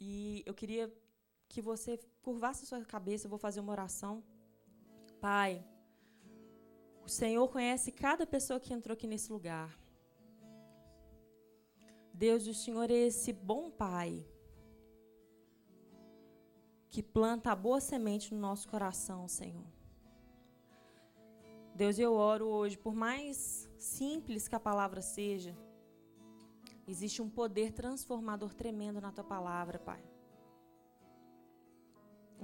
E 0.00 0.42
eu 0.46 0.54
queria 0.60 0.86
que 1.48 1.60
você 1.70 1.92
curvasse 2.22 2.64
a 2.64 2.66
sua 2.66 2.84
cabeça, 2.84 3.26
eu 3.26 3.32
vou 3.34 3.38
fazer 3.46 3.60
uma 3.60 3.72
oração. 3.72 4.24
Pai, 5.20 5.52
o 7.04 7.08
Senhor 7.08 7.46
conhece 7.48 7.92
cada 7.92 8.26
pessoa 8.26 8.58
que 8.58 8.72
entrou 8.72 8.94
aqui 8.94 9.06
nesse 9.06 9.30
lugar. 9.30 9.70
Deus, 12.12 12.46
o 12.46 12.54
Senhor 12.54 12.90
é 12.90 13.00
esse 13.10 13.32
bom 13.32 13.70
Pai 13.70 14.24
que 16.88 17.02
planta 17.02 17.50
a 17.50 17.56
boa 17.56 17.80
semente 17.80 18.32
no 18.32 18.40
nosso 18.40 18.68
coração, 18.68 19.26
Senhor. 19.26 19.73
Deus, 21.74 21.98
eu 21.98 22.14
oro 22.14 22.46
hoje, 22.46 22.78
por 22.78 22.94
mais 22.94 23.68
simples 23.76 24.46
que 24.46 24.54
a 24.54 24.60
palavra 24.60 25.02
seja, 25.02 25.56
existe 26.86 27.20
um 27.20 27.28
poder 27.28 27.72
transformador 27.72 28.54
tremendo 28.54 29.00
na 29.00 29.10
tua 29.10 29.24
palavra, 29.24 29.78
Pai 29.78 30.02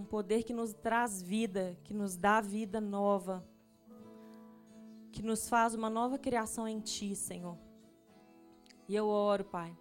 um 0.01 0.05
poder 0.05 0.43
que 0.43 0.53
nos 0.53 0.73
traz 0.73 1.21
vida, 1.21 1.79
que 1.85 1.93
nos 1.93 2.17
dá 2.17 2.41
vida 2.41 2.81
nova, 2.81 3.47
que 5.13 5.23
nos 5.23 5.49
faz 5.49 5.75
uma 5.75 5.91
nova 5.91 6.19
criação 6.19 6.67
em 6.67 6.81
Ti, 6.81 7.15
Senhor. 7.15 7.59
E 8.89 8.95
eu 8.95 9.07
oro, 9.07 9.45
Pai, 9.45 9.77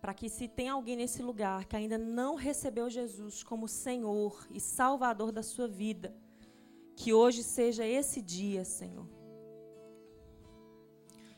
para 0.00 0.14
que 0.14 0.28
se 0.28 0.48
tem 0.48 0.68
alguém 0.68 0.96
nesse 0.96 1.22
lugar 1.22 1.66
que 1.66 1.76
ainda 1.76 1.98
não 1.98 2.34
recebeu 2.34 2.90
Jesus 2.90 3.42
como 3.42 3.68
Senhor 3.68 4.46
e 4.50 4.58
Salvador 4.58 5.30
da 5.30 5.42
sua 5.42 5.68
vida, 5.68 6.14
que 6.96 7.12
hoje 7.12 7.42
seja 7.42 7.84
esse 7.86 8.20
dia, 8.20 8.64
Senhor. 8.64 9.08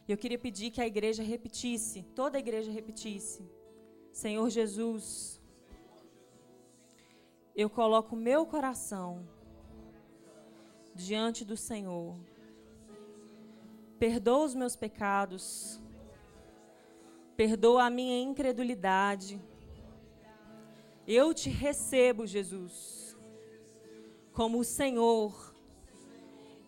E 0.06 0.12
eu 0.12 0.18
queria 0.18 0.38
pedir 0.38 0.70
que 0.70 0.80
a 0.80 0.86
igreja 0.86 1.22
repetisse, 1.22 2.02
toda 2.14 2.36
a 2.36 2.40
igreja 2.40 2.70
repetisse: 2.70 3.42
Senhor 4.12 4.48
Jesus, 4.50 5.40
eu 7.54 7.70
coloco 7.70 8.14
meu 8.14 8.44
coração 8.44 9.26
diante 10.94 11.44
do 11.44 11.56
Senhor. 11.56 12.16
Perdoa 13.98 14.44
os 14.44 14.54
meus 14.54 14.76
pecados. 14.76 15.80
Perdoa 17.36 17.84
a 17.84 17.90
minha 17.90 18.20
incredulidade. 18.20 19.40
Eu 21.06 21.34
te 21.34 21.50
recebo, 21.50 22.26
Jesus, 22.26 23.03
como 24.34 24.58
o 24.58 24.64
Senhor 24.64 25.54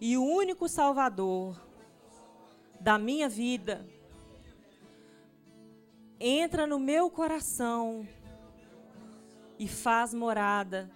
e 0.01 0.17
o 0.17 0.25
único 0.25 0.69
Salvador 0.69 1.61
da 2.81 2.97
minha 2.97 3.29
vida. 3.29 3.85
Entra 6.19 6.67
no 6.67 6.79
meu 6.79 7.11
coração 7.11 8.09
e 9.59 9.67
faz 9.67 10.14
morada. 10.14 10.91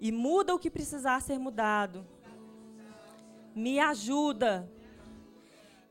E 0.00 0.10
muda 0.10 0.54
o 0.54 0.58
que 0.58 0.70
precisar 0.70 1.20
ser 1.20 1.38
mudado. 1.38 2.06
Me 3.54 3.78
ajuda 3.78 4.68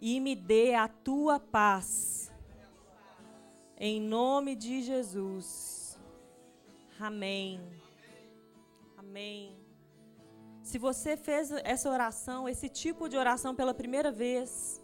e 0.02 0.20
me 0.20 0.36
dê 0.36 0.74
a 0.74 0.88
tua 0.88 1.40
paz. 1.40 2.32
Em 3.78 4.02
nome 4.02 4.56
de 4.56 4.82
Jesus. 4.82 6.00
Amém. 7.00 7.62
Amém. 9.04 9.56
Se 10.64 10.78
você 10.78 11.16
fez 11.18 11.52
essa 11.64 11.90
oração, 11.90 12.48
esse 12.48 12.70
tipo 12.70 13.10
de 13.10 13.18
oração 13.18 13.54
pela 13.54 13.74
primeira 13.74 14.12
vez, 14.12 14.82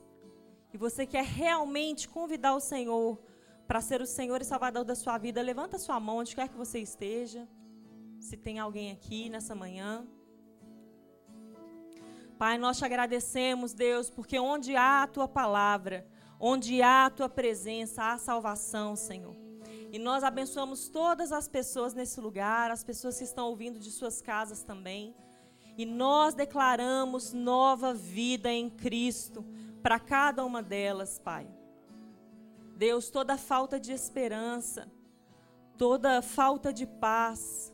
e 0.73 0.77
você 0.77 1.05
quer 1.05 1.23
realmente 1.23 2.07
convidar 2.07 2.53
o 2.53 2.59
Senhor 2.59 3.17
para 3.67 3.81
ser 3.81 4.01
o 4.01 4.05
Senhor 4.05 4.41
e 4.41 4.45
Salvador 4.45 4.83
da 4.83 4.95
sua 4.95 5.17
vida, 5.17 5.41
levanta 5.41 5.77
sua 5.77 5.99
mão 5.99 6.17
onde 6.17 6.35
quer 6.35 6.49
que 6.49 6.57
você 6.57 6.79
esteja. 6.79 7.47
Se 8.19 8.35
tem 8.35 8.59
alguém 8.59 8.91
aqui 8.91 9.29
nessa 9.29 9.55
manhã. 9.55 10.05
Pai, 12.37 12.57
nós 12.57 12.77
te 12.77 12.85
agradecemos, 12.85 13.73
Deus, 13.73 14.09
porque 14.09 14.37
onde 14.39 14.75
há 14.75 15.03
a 15.03 15.07
tua 15.07 15.27
palavra, 15.27 16.05
onde 16.39 16.81
há 16.81 17.05
a 17.05 17.09
tua 17.09 17.29
presença, 17.29 18.03
há 18.03 18.17
salvação, 18.17 18.95
Senhor. 18.95 19.48
E 19.91 19.97
nós 19.97 20.23
abençoamos 20.23 20.87
todas 20.87 21.31
as 21.31 21.47
pessoas 21.47 21.93
nesse 21.93 22.21
lugar, 22.21 22.69
as 22.69 22.83
pessoas 22.83 23.17
que 23.17 23.23
estão 23.23 23.47
ouvindo 23.47 23.79
de 23.79 23.89
suas 23.89 24.21
casas 24.21 24.61
também. 24.61 25.15
E 25.77 25.85
nós 25.85 26.33
declaramos 26.33 27.33
nova 27.33 27.93
vida 27.93 28.51
em 28.51 28.69
Cristo 28.69 29.43
para 29.81 29.99
cada 29.99 30.45
uma 30.45 30.61
delas, 30.61 31.17
Pai. 31.17 31.47
Deus, 32.75 33.09
toda 33.09 33.37
falta 33.37 33.79
de 33.79 33.91
esperança, 33.91 34.91
toda 35.77 36.21
falta 36.21 36.71
de 36.71 36.85
paz, 36.85 37.73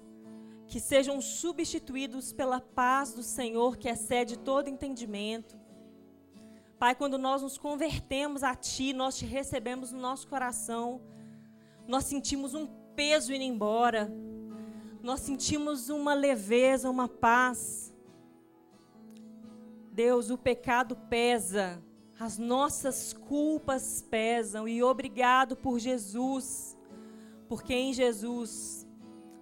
que 0.68 0.80
sejam 0.80 1.20
substituídos 1.22 2.32
pela 2.32 2.62
paz 2.62 3.14
do 3.14 3.22
Senhor, 3.22 3.78
que 3.78 3.90
excede 3.90 4.38
todo 4.38 4.70
entendimento. 4.70 5.56
Pai, 6.80 6.96
quando 6.96 7.18
nós 7.18 7.42
nos 7.42 7.58
convertemos 7.58 8.44
a 8.44 8.56
Ti, 8.56 8.94
nós 8.94 9.18
te 9.18 9.26
recebemos 9.26 9.92
no 9.92 10.00
nosso 10.00 10.28
coração, 10.28 11.02
nós 11.88 12.06
sentimos 12.06 12.54
um 12.54 12.68
peso 12.96 13.34
indo 13.34 13.44
embora, 13.44 14.12
nós 15.02 15.20
sentimos 15.20 15.90
uma 15.90 16.14
leveza, 16.14 16.90
uma 16.90 17.08
paz. 17.08 17.94
Deus, 19.92 20.30
o 20.30 20.38
pecado 20.38 20.96
pesa, 21.10 21.82
as 22.20 22.38
nossas 22.38 23.14
culpas 23.14 24.02
pesam 24.02 24.68
e 24.68 24.82
obrigado 24.82 25.56
por 25.56 25.80
Jesus, 25.80 26.78
porque 27.48 27.74
em 27.74 27.94
Jesus 27.94 28.88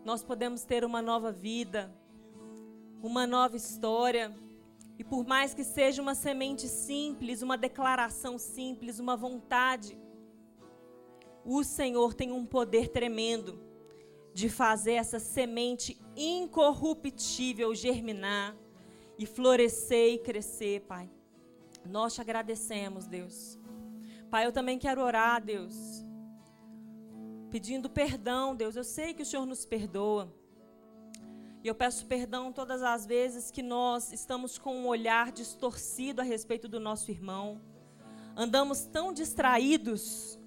nós 0.04 0.24
podemos 0.24 0.64
ter 0.64 0.84
uma 0.84 1.02
nova 1.02 1.32
vida. 1.32 1.92
uma 3.04 3.28
nova 3.28 3.58
história. 3.58 4.34
E 4.98 5.04
por 5.04 5.26
mais 5.28 5.54
que 5.54 5.64
seja 5.64 6.02
uma 6.02 6.16
semente 6.16 6.68
simples, 6.70 7.42
uma 7.42 7.58
declaração 7.58 8.38
simples, 8.38 8.98
uma 8.98 9.18
vontade, 9.18 9.98
o 11.46 11.64
Senhor 11.64 12.14
tem 12.14 12.32
um 12.32 12.46
poder 12.46 12.88
tremendo 12.90 13.60
de 14.34 14.50
fazer 14.50 14.94
essa 14.94 15.20
semente 15.20 16.00
incorruptível 16.16 17.74
germinar 17.76 18.56
e 19.18 19.26
florescer 19.26 20.14
e 20.14 20.18
crescer, 20.18 20.82
Pai. 20.82 21.10
Nós 21.86 22.14
te 22.16 22.22
agradecemos, 22.22 23.06
Deus. 23.06 23.60
Pai, 24.30 24.46
eu 24.46 24.52
também 24.52 24.80
quero 24.80 25.02
orar, 25.02 25.44
Deus, 25.44 26.04
pedindo 27.52 27.90
perdão, 27.90 28.56
Deus. 28.56 28.76
Eu 28.76 28.84
sei 28.84 29.14
que 29.14 29.22
o 29.22 29.26
Senhor 29.26 29.46
nos 29.46 29.66
perdoa. 29.66 30.34
E 31.64 31.68
eu 31.68 31.76
peço 31.76 32.06
perdão 32.08 32.52
todas 32.52 32.82
as 32.82 33.06
vezes 33.06 33.52
que 33.52 33.62
nós 33.62 34.12
estamos 34.12 34.58
com 34.58 34.76
um 34.76 34.88
olhar 34.88 35.32
distorcido 35.32 36.20
a 36.20 36.24
respeito 36.24 36.68
do 36.68 36.80
nosso 36.80 37.12
irmão. 37.12 37.62
Andamos 38.36 38.86
tão 38.86 39.14
distraídos 39.14 40.40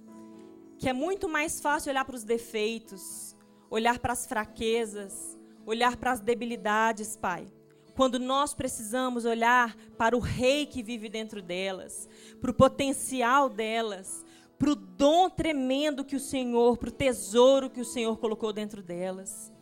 que 0.78 0.88
é 0.88 0.92
muito 0.92 1.28
mais 1.28 1.60
fácil 1.60 1.90
olhar 1.90 2.04
para 2.04 2.16
os 2.16 2.24
defeitos, 2.24 3.36
olhar 3.70 3.98
para 3.98 4.12
as 4.12 4.26
fraquezas, 4.26 5.38
olhar 5.64 5.96
para 5.96 6.12
as 6.12 6.20
debilidades, 6.20 7.16
Pai. 7.16 7.46
Quando 7.94 8.18
nós 8.18 8.52
precisamos 8.52 9.24
olhar 9.24 9.74
para 9.96 10.16
o 10.16 10.20
rei 10.20 10.66
que 10.66 10.82
vive 10.82 11.08
dentro 11.08 11.40
delas, 11.40 12.08
para 12.40 12.50
o 12.50 12.54
potencial 12.54 13.48
delas, 13.48 14.24
para 14.58 14.70
o 14.70 14.74
dom 14.74 15.30
tremendo 15.30 16.04
que 16.04 16.16
o 16.16 16.20
Senhor, 16.20 16.76
para 16.76 16.90
o 16.90 16.92
tesouro 16.92 17.70
que 17.70 17.80
o 17.80 17.84
Senhor 17.84 18.18
colocou 18.18 18.52
dentro 18.52 18.82
delas. 18.82 19.52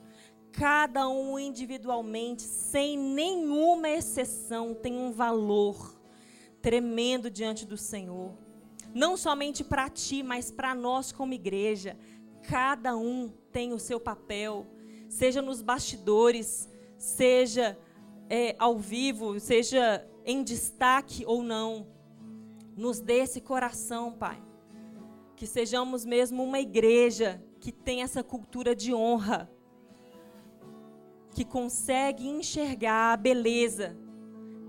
Cada 0.52 1.08
um 1.08 1.38
individualmente, 1.38 2.42
sem 2.42 2.96
nenhuma 2.96 3.88
exceção, 3.88 4.74
tem 4.74 4.96
um 4.96 5.10
valor 5.10 6.00
tremendo 6.60 7.30
diante 7.30 7.66
do 7.66 7.76
Senhor. 7.76 8.43
Não 8.95 9.16
somente 9.16 9.64
para 9.64 9.90
ti, 9.90 10.22
mas 10.22 10.53
para 10.53 10.74
nós 10.74 11.11
como 11.11 11.34
igreja. 11.34 11.99
Cada 12.49 12.97
um 12.97 13.28
tem 13.51 13.72
o 13.72 13.78
seu 13.78 13.99
papel, 13.99 14.66
seja 15.09 15.42
nos 15.42 15.61
bastidores, 15.61 16.68
seja 16.97 17.76
é, 18.30 18.55
ao 18.59 18.78
vivo, 18.78 19.40
seja 19.40 20.09
em 20.24 20.42
destaque 20.42 21.24
ou 21.26 21.42
não, 21.42 21.86
nos 22.76 23.01
dê 23.01 23.18
esse 23.18 23.40
coração, 23.40 24.12
Pai. 24.12 24.42
Que 25.36 25.47
sejamos 25.47 26.05
mesmo 26.05 26.42
uma 26.42 26.61
igreja 26.61 27.42
que 27.59 27.72
tem 27.72 28.03
essa 28.03 28.22
cultura 28.22 28.76
de 28.76 28.95
honra, 28.95 29.51
que 31.34 31.45
consegue 31.45 32.28
enxergar 32.28 33.12
a 33.12 33.16
beleza 33.16 33.97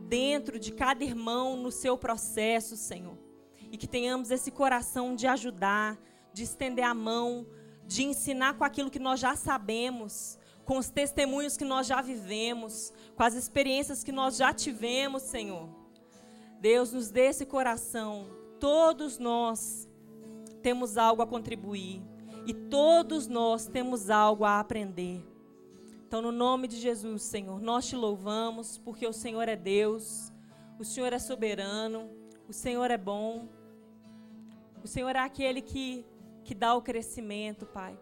dentro 0.08 0.58
de 0.58 0.72
cada 0.72 1.04
irmão 1.04 1.56
no 1.58 1.72
seu 1.72 1.98
processo, 1.98 2.76
Senhor. 2.76 3.25
E 3.72 3.78
que 3.78 3.88
tenhamos 3.88 4.32
esse 4.32 4.52
coração 4.52 5.16
de 5.16 5.28
ajudar, 5.28 5.98
de 6.34 6.44
estender 6.44 6.86
a 6.86 6.94
mão, 6.94 7.46
de 7.86 8.04
ensinar 8.04 8.56
com 8.58 8.64
aquilo 8.64 8.90
que 8.90 9.00
nós 9.00 9.20
já 9.20 9.36
sabemos, 9.36 10.38
com 10.66 10.78
os 10.78 10.90
testemunhos 10.90 11.56
que 11.56 11.66
nós 11.66 11.88
já 11.88 12.02
vivemos, 12.02 12.92
com 13.16 13.24
as 13.24 13.36
experiências 13.36 14.04
que 14.04 14.12
nós 14.12 14.36
já 14.36 14.54
tivemos, 14.54 15.24
Senhor. 15.24 15.70
Deus, 16.60 16.92
nos 16.92 17.10
dê 17.10 17.28
esse 17.28 17.46
coração. 17.46 18.26
Todos 18.60 19.20
nós 19.20 19.88
temos 20.62 20.98
algo 20.98 21.22
a 21.22 21.28
contribuir 21.28 22.02
e 22.48 22.54
todos 22.54 23.28
nós 23.28 23.68
temos 23.68 24.10
algo 24.10 24.44
a 24.44 24.60
aprender. 24.60 25.24
Então, 26.08 26.22
no 26.22 26.32
nome 26.32 26.68
de 26.68 26.78
Jesus, 26.78 27.24
Senhor, 27.24 27.62
nós 27.62 27.88
te 27.88 27.96
louvamos 27.96 28.78
porque 28.78 29.06
o 29.06 29.14
Senhor 29.14 29.48
é 29.48 29.56
Deus, 29.56 30.32
o 30.80 30.84
Senhor 30.84 31.12
é 31.14 31.20
soberano, 31.20 32.10
o 32.48 32.54
Senhor 32.54 32.92
é 32.92 32.98
bom, 32.98 33.48
o 34.84 34.88
Senhor 34.88 35.16
é 35.16 35.20
aquele 35.20 35.62
que, 35.62 36.06
que 36.44 36.54
dá 36.54 36.76
o 36.76 36.82
crescimento, 36.82 37.66
Pai. 37.66 37.98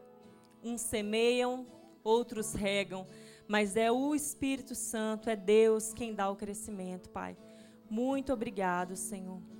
Uns 0.63 0.81
semeiam, 0.81 1.65
outros 2.03 2.53
regam, 2.53 3.07
mas 3.47 3.75
é 3.75 3.91
o 3.91 4.13
Espírito 4.13 4.75
Santo, 4.75 5.29
é 5.29 5.35
Deus 5.35 5.93
quem 5.93 6.13
dá 6.13 6.29
o 6.29 6.35
crescimento, 6.35 7.09
Pai. 7.09 7.37
Muito 7.89 8.33
obrigado, 8.33 8.95
Senhor. 8.95 9.52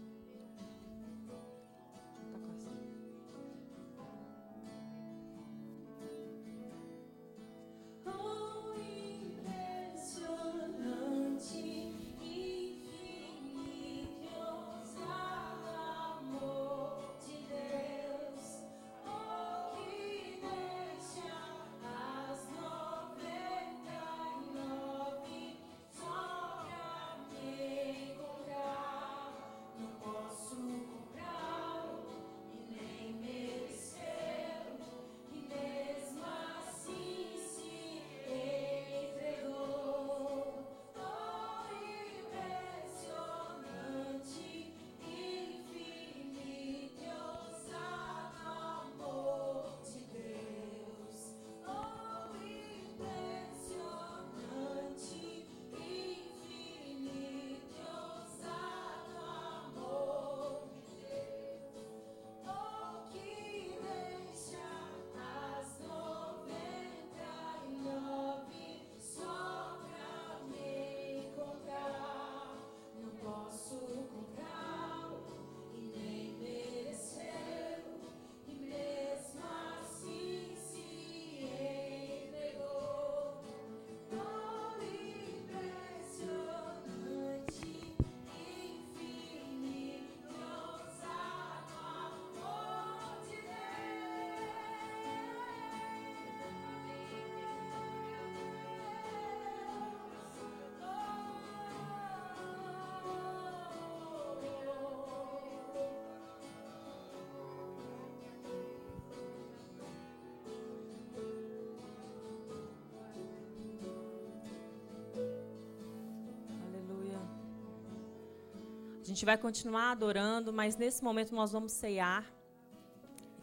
A 119.03 119.05
gente 119.05 119.25
vai 119.25 119.37
continuar 119.37 119.91
adorando, 119.91 120.53
mas 120.53 120.77
nesse 120.77 121.03
momento 121.03 121.35
nós 121.35 121.51
vamos 121.51 121.73
ceiar. 121.73 122.23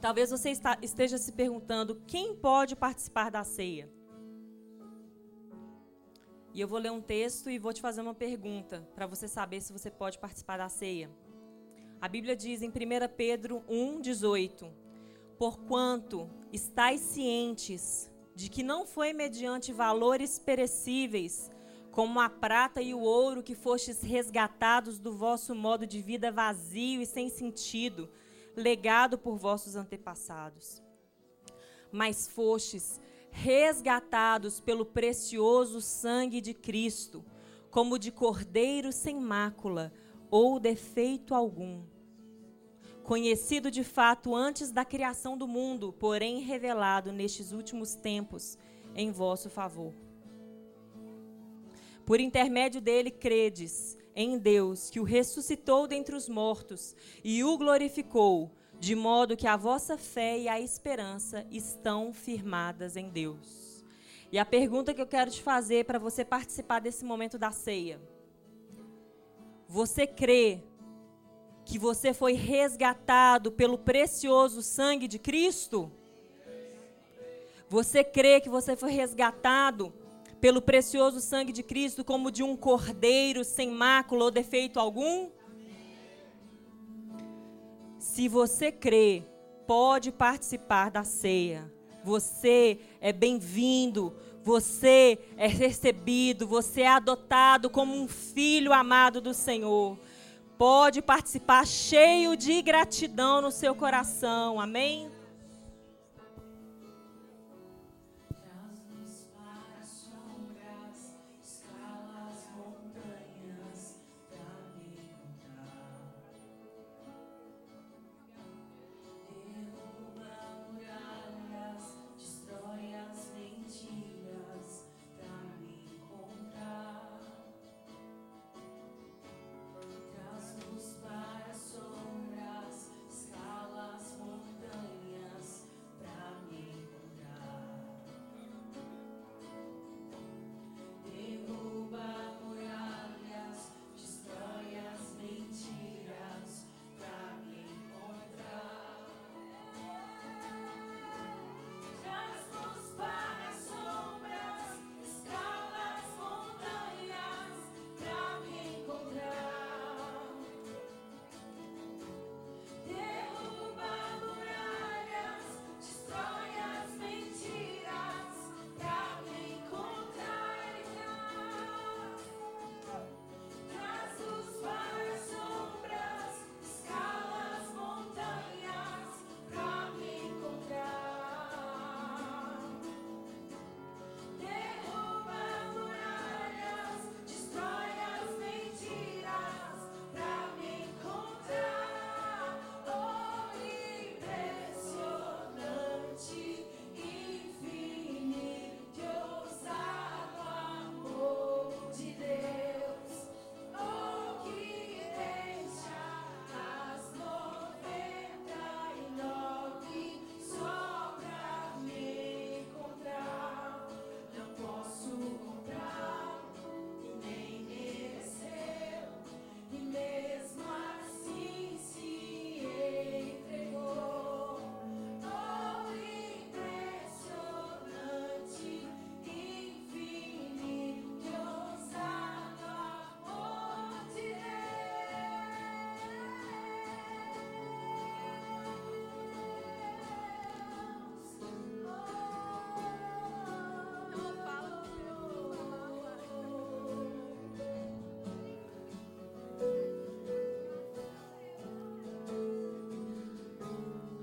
Talvez 0.01 0.31
você 0.31 0.55
esteja 0.81 1.19
se 1.19 1.33
perguntando 1.33 2.01
quem 2.07 2.35
pode 2.35 2.75
participar 2.75 3.31
da 3.31 3.45
ceia. 3.45 3.87
E 6.55 6.63
eu 6.63 6.67
vou 6.67 6.79
ler 6.79 6.91
um 6.91 7.03
texto 7.03 7.51
e 7.51 7.59
vou 7.59 7.75
te 7.75 7.83
fazer 7.83 8.01
uma 8.01 8.15
pergunta 8.15 8.89
para 8.95 9.07
você 9.07 9.29
saber 9.29 9.61
se 9.61 9.71
você 9.71 9.91
pode 9.91 10.19
participar 10.19 10.57
da 10.57 10.71
ceia. 10.71 11.11
A 12.01 12.09
Bíblia 12.09 12.35
diz 12.35 12.63
em 12.63 12.71
1 12.71 12.73
Pedro 13.15 13.63
1,18: 13.69 14.73
Porquanto 15.37 16.27
estáis 16.51 17.03
cientes 17.03 18.11
de 18.35 18.49
que 18.49 18.63
não 18.63 18.87
foi 18.87 19.13
mediante 19.13 19.75
valores 19.75 20.39
perecíveis, 20.39 21.51
como 22.01 22.19
a 22.19 22.31
prata 22.31 22.81
e 22.81 22.95
o 22.95 23.01
ouro 23.01 23.43
que 23.43 23.55
fostes 23.55 24.01
resgatados 24.01 24.99
do 24.99 25.13
vosso 25.13 25.55
modo 25.55 25.87
de 25.87 26.01
vida 26.01 26.33
vazio 26.33 27.03
e 27.03 27.05
sem 27.05 27.29
sentido, 27.29 28.09
legado 28.57 29.19
por 29.19 29.37
vossos 29.37 29.77
antepassados. 29.77 30.83
Mas 31.93 32.27
fostes 32.27 32.99
resgatados 33.31 34.63
pelo 34.63 34.87
precioso 34.87 35.83
sangue 35.83 36.41
de 36.41 36.55
Cristo, 36.55 37.23
como 37.71 37.99
de 37.99 38.11
cordeiro 38.11 38.93
sem 38.93 39.21
mácula 39.21 39.93
ou 40.31 40.59
defeito 40.59 41.35
algum. 41.35 41.83
Conhecido 43.05 43.71
de 43.71 43.85
fato 43.85 44.35
antes 44.35 44.73
da 44.73 44.87
criação 44.87 45.37
do 45.37 45.47
mundo, 45.47 45.93
porém 45.93 46.41
revelado 46.41 47.13
nestes 47.13 47.53
últimos 47.53 47.95
tempos 47.95 48.57
em 48.95 49.13
vosso 49.13 49.51
favor. 49.51 49.93
Por 52.11 52.19
intermédio 52.19 52.81
dele 52.81 53.09
credes 53.09 53.97
em 54.17 54.37
Deus, 54.37 54.91
que 54.91 54.99
o 54.99 55.05
ressuscitou 55.05 55.87
dentre 55.87 56.17
os 56.17 56.29
mortos 56.29 56.97
e 57.23 57.45
o 57.45 57.57
glorificou, 57.57 58.51
de 58.81 58.97
modo 58.97 59.37
que 59.37 59.47
a 59.47 59.57
vossa 59.57 59.97
fé 59.97 60.37
e 60.37 60.49
a 60.49 60.61
esperança 60.61 61.47
estão 61.53 62.13
firmadas 62.13 62.97
em 62.97 63.09
Deus. 63.09 63.85
E 64.33 64.41
a 64.41 64.45
pergunta 64.45 64.93
que 64.93 65.01
eu 65.01 65.07
quero 65.07 65.31
te 65.31 65.41
fazer 65.41 65.85
para 65.85 66.01
você 66.01 66.25
participar 66.25 66.81
desse 66.81 67.05
momento 67.05 67.39
da 67.39 67.53
ceia: 67.53 68.01
Você 69.69 70.05
crê 70.05 70.65
que 71.65 71.79
você 71.79 72.13
foi 72.13 72.33
resgatado 72.33 73.53
pelo 73.53 73.79
precioso 73.79 74.63
sangue 74.63 75.07
de 75.07 75.21
Cristo? 75.21 75.93
Você 77.69 78.03
crê 78.03 78.41
que 78.41 78.49
você 78.49 78.75
foi 78.75 78.91
resgatado 78.91 79.95
pelo 80.41 80.63
precioso 80.63 81.21
sangue 81.21 81.53
de 81.53 81.63
Cristo 81.63 82.05
como 82.05 82.31
de 82.31 82.43
um 82.43 82.57
cordeiro 82.57 83.45
sem 83.45 83.71
mácula 83.71 84.25
ou 84.25 84.31
defeito 84.31 84.81
algum? 84.81 85.29
Se 87.99 88.27
você 88.29 88.73
crê, 88.73 89.25
pode 89.67 90.11
participar 90.11 90.91
da 90.91 91.05
ceia. 91.05 91.71
Você 92.03 92.79
é 93.01 93.13
bem-vindo, 93.13 94.15
você 94.43 95.19
é 95.37 95.47
recebido, 95.47 96.47
você 96.47 96.83
é 96.83 96.89
adotado 96.89 97.69
como 97.69 97.95
um 97.95 98.09
filho 98.09 98.73
amado 98.73 99.21
do 99.21 99.35
Senhor. 99.35 99.99
Pode 100.57 101.03
participar 101.03 101.67
cheio 101.67 102.37
de 102.37 102.63
gratidão 102.63 103.43
no 103.43 103.51
seu 103.51 103.75
coração. 103.75 104.59
Amém? 104.59 105.10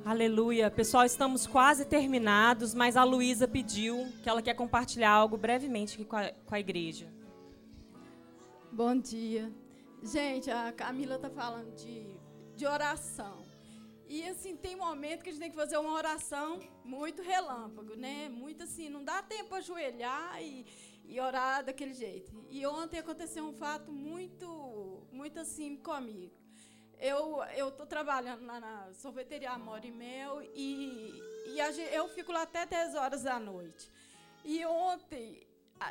Aleluia. 0.08 0.72
Pessoal, 0.72 1.03
estamos 1.03 1.45
quase 1.45 1.84
terminados, 1.84 2.74
mas 2.74 2.95
a 2.95 3.03
Luísa 3.03 3.45
pediu 3.45 4.08
que 4.24 4.30
ela 4.30 4.41
quer 4.41 4.53
compartilhar 4.53 5.12
algo 5.12 5.36
brevemente 5.36 5.95
aqui 5.95 6.05
com 6.05 6.16
a, 6.16 6.32
com 6.32 6.55
a 6.55 6.60
igreja. 6.62 7.14
Bom 8.72 8.97
dia. 8.97 9.51
Gente, 10.01 10.49
a 10.49 10.72
Camila 10.72 11.16
está 11.16 11.30
falando 11.30 11.76
de, 11.76 12.05
de 12.55 12.66
oração. 12.66 13.43
E 14.08 14.24
assim, 14.30 14.55
tem 14.55 14.78
momento 14.78 15.24
que 15.24 15.30
a 15.30 15.34
gente 15.34 15.41
tem 15.41 15.51
que 15.51 15.58
fazer 15.58 15.76
uma 15.76 15.91
oração 15.91 16.58
muito 16.86 17.22
relâmpago, 17.22 17.93
né? 17.97 18.30
Muito 18.30 18.64
assim, 18.64 18.88
não 18.88 19.03
dá 19.03 19.22
tempo 19.22 19.55
ajoelhar 19.55 20.41
e, 20.41 20.66
e 21.03 21.20
orar 21.20 21.66
daquele 21.66 21.93
jeito. 21.93 22.45
E 22.49 22.66
ontem 22.66 22.97
aconteceu 22.97 23.43
um 23.43 23.51
fato 23.51 23.91
muito, 23.91 25.05
muito 25.12 25.38
assim 25.38 25.76
comigo 25.76 26.47
eu 27.00 27.43
eu 27.56 27.72
tô 27.72 27.86
trabalhando 27.86 28.45
lá 28.45 28.60
na 28.60 28.93
sorveteria 28.93 29.52
Amor 29.52 29.84
e 29.86 29.91
Mel 29.91 30.41
e, 30.54 31.14
e 31.48 31.62
a, 31.62 31.72
eu 31.72 32.08
fico 32.10 32.32
lá 32.32 32.43
até 32.43 32.66
10 32.66 32.95
horas 32.95 33.24
da 33.24 33.39
noite. 33.39 33.89
E 34.43 34.66
ontem, 34.66 35.45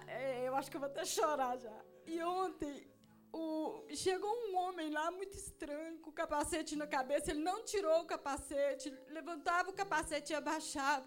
é, 0.09 0.48
eu 0.48 0.57
acho 0.57 0.70
que 0.70 0.76
eu 0.76 0.80
vou 0.80 0.88
até 0.88 1.04
chorar 1.04 1.57
já. 1.59 1.84
E 2.07 2.22
ontem 2.22 2.86
o, 3.32 3.84
chegou 3.94 4.30
um 4.48 4.57
homem 4.57 4.90
lá 4.90 5.11
muito 5.11 5.36
estranho, 5.36 5.98
com 5.98 6.11
o 6.11 6.12
capacete 6.12 6.74
na 6.74 6.86
cabeça. 6.86 7.30
Ele 7.30 7.40
não 7.40 7.64
tirou 7.64 8.00
o 8.00 8.07
capacete, 8.07 8.90
levantava 9.09 9.70
o 9.70 9.74
capacete 9.74 10.32
e 10.32 10.36
abaixava. 10.36 11.07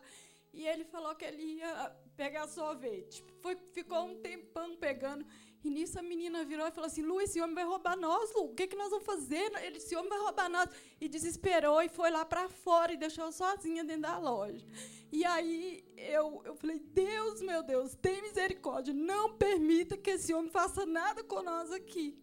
E 0.54 0.68
ele 0.68 0.86
falou 0.86 1.16
que 1.16 1.26
ele 1.26 1.42
ia 1.42 1.96
pegar 2.16 2.48
sorvete. 2.48 3.24
Foi, 3.42 3.56
ficou 3.72 4.06
um 4.06 4.22
tempão 4.22 4.76
pegando. 4.78 5.26
E 5.64 5.70
nisso 5.70 6.00
a 6.00 6.02
menina 6.02 6.46
virou 6.46 6.66
e 6.68 6.72
falou 6.72 6.88
assim: 6.88 7.02
Lu, 7.02 7.20
esse 7.20 7.40
homem 7.42 7.54
vai 7.54 7.66
roubar 7.66 7.98
nós, 7.98 8.34
Lu. 8.34 8.46
O 8.46 8.56
que, 8.56 8.68
que 8.68 8.76
nós 8.76 8.90
vamos 8.90 9.06
fazer? 9.06 9.52
Ele, 9.64 9.78
esse 9.78 9.96
homem 9.96 10.10
vai 10.10 10.20
roubar 10.20 10.50
nós. 10.50 10.70
E 11.02 11.10
desesperou 11.10 11.82
e 11.82 11.90
foi 11.90 12.10
lá 12.10 12.24
para 12.24 12.48
fora 12.48 12.94
e 12.94 12.98
deixou 12.98 13.32
sozinha 13.32 13.84
dentro 13.84 14.04
da 14.04 14.18
loja. 14.18 14.66
E 15.12 15.26
aí 15.26 15.84
eu, 15.98 16.42
eu 16.46 16.56
falei: 16.56 16.80
Deus, 16.80 17.42
meu 17.42 17.62
Deus, 17.62 17.96
tem 17.96 18.22
misericórdia. 18.22 18.94
Não 18.94 19.36
permita 19.36 19.98
que 19.98 20.12
esse 20.12 20.34
homem 20.34 20.50
faça 20.50 20.86
nada 20.86 21.24
com 21.24 21.42
nós 21.42 21.72
aqui. 21.72 22.18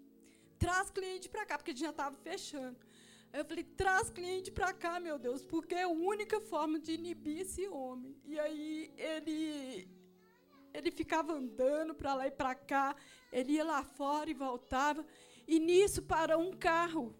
Traz 0.59 0.91
cliente 0.91 1.29
para 1.29 1.45
cá, 1.45 1.59
porque 1.59 1.73
a 1.73 1.75
gente 1.75 1.85
já 1.85 1.91
estava 1.91 2.17
fechando. 2.17 2.79
Eu 3.33 3.45
falei, 3.45 3.65
traz 3.65 4.09
cliente 4.09 4.51
para 4.51 4.73
cá, 4.73 4.99
meu 4.99 5.19
Deus, 5.19 5.45
porque 5.45 5.75
é 5.75 5.83
a 5.83 5.89
única 5.89 6.41
forma 6.41 6.79
de 6.79 6.93
inibir 6.93 7.41
esse 7.41 7.69
homem. 7.69 8.17
E 8.25 8.39
aí 8.39 8.91
ele 8.97 9.87
ele 10.77 10.91
ficava 10.91 11.33
andando 11.33 11.95
para 11.95 12.15
lá 12.15 12.27
e 12.27 12.31
para 12.31 12.55
cá, 12.55 12.95
ele 13.33 13.53
ia 13.55 13.65
lá 13.65 13.83
fora 13.83 14.29
e 14.31 14.35
voltava. 14.35 15.05
E 15.49 15.59
nisso 15.59 16.03
parou 16.03 16.41
um 16.41 16.53
carro, 16.53 17.15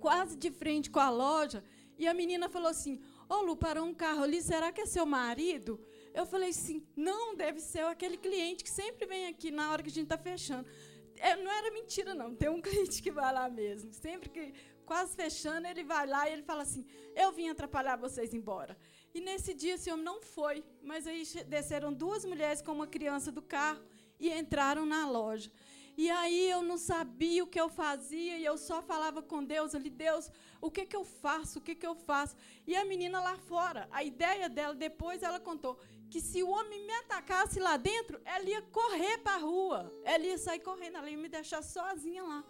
quase 0.00 0.36
de 0.36 0.50
frente 0.50 0.90
com 0.90 1.00
a 1.00 1.10
loja, 1.10 1.62
e 1.98 2.06
a 2.06 2.14
menina 2.14 2.48
falou 2.48 2.68
assim: 2.68 3.00
Ô 3.28 3.42
Lu, 3.42 3.56
parou 3.56 3.84
um 3.84 3.94
carro 3.94 4.22
ali, 4.22 4.40
será 4.42 4.72
que 4.72 4.80
é 4.80 4.86
seu 4.86 5.04
marido? 5.04 5.80
Eu 6.14 6.24
falei 6.24 6.50
assim: 6.50 6.86
não, 6.96 7.34
deve 7.34 7.60
ser 7.60 7.84
aquele 7.84 8.16
cliente 8.16 8.64
que 8.64 8.70
sempre 8.70 9.06
vem 9.06 9.26
aqui 9.26 9.50
na 9.50 9.70
hora 9.70 9.82
que 9.82 9.90
a 9.90 9.92
gente 9.92 10.04
está 10.04 10.16
fechando. 10.16 10.68
É, 11.16 11.36
não 11.36 11.50
era 11.50 11.70
mentira, 11.70 12.14
não. 12.14 12.34
Tem 12.34 12.48
um 12.48 12.60
cliente 12.66 13.02
que 13.02 13.10
vai 13.10 13.32
lá 13.32 13.48
mesmo. 13.48 13.92
Sempre 13.92 14.28
que, 14.28 14.52
quase 14.84 15.14
fechando, 15.14 15.66
ele 15.66 15.84
vai 15.84 16.06
lá 16.06 16.28
e 16.28 16.32
ele 16.32 16.42
fala 16.42 16.62
assim: 16.62 16.86
eu 17.14 17.30
vim 17.32 17.48
atrapalhar 17.48 17.96
vocês 17.96 18.32
embora. 18.32 18.76
E 19.14 19.20
nesse 19.20 19.54
dia 19.54 19.74
esse 19.74 19.90
homem 19.92 20.04
não 20.04 20.20
foi, 20.20 20.64
mas 20.82 21.06
aí 21.06 21.22
desceram 21.46 21.92
duas 21.92 22.24
mulheres 22.24 22.60
com 22.60 22.72
uma 22.72 22.86
criança 22.86 23.30
do 23.30 23.40
carro 23.40 23.80
e 24.18 24.28
entraram 24.30 24.84
na 24.84 25.08
loja. 25.08 25.50
E 25.96 26.10
aí 26.10 26.50
eu 26.50 26.60
não 26.60 26.76
sabia 26.76 27.44
o 27.44 27.46
que 27.46 27.60
eu 27.60 27.68
fazia 27.68 28.36
e 28.36 28.44
eu 28.44 28.58
só 28.58 28.82
falava 28.82 29.22
com 29.22 29.44
Deus 29.44 29.76
ali, 29.76 29.88
Deus, 29.88 30.28
o 30.60 30.68
que 30.68 30.84
que 30.84 30.96
eu 30.96 31.04
faço? 31.04 31.60
O 31.60 31.62
que 31.62 31.76
que 31.76 31.86
eu 31.86 31.94
faço? 31.94 32.34
E 32.66 32.74
a 32.74 32.84
menina 32.84 33.20
lá 33.20 33.36
fora, 33.36 33.88
a 33.92 34.02
ideia 34.02 34.48
dela 34.48 34.74
depois 34.74 35.22
ela 35.22 35.38
contou 35.38 35.78
que 36.10 36.20
se 36.20 36.42
o 36.42 36.50
homem 36.50 36.84
me 36.84 36.92
atacasse 36.94 37.60
lá 37.60 37.76
dentro, 37.76 38.20
ela 38.24 38.44
ia 38.44 38.62
correr 38.62 39.18
para 39.18 39.36
a 39.36 39.38
rua, 39.38 39.92
ela 40.04 40.24
ia 40.24 40.38
sair 40.38 40.60
correndo, 40.60 40.96
ela 40.96 41.08
ia 41.08 41.16
me 41.16 41.28
deixar 41.28 41.62
sozinha 41.62 42.24
lá. 42.24 42.44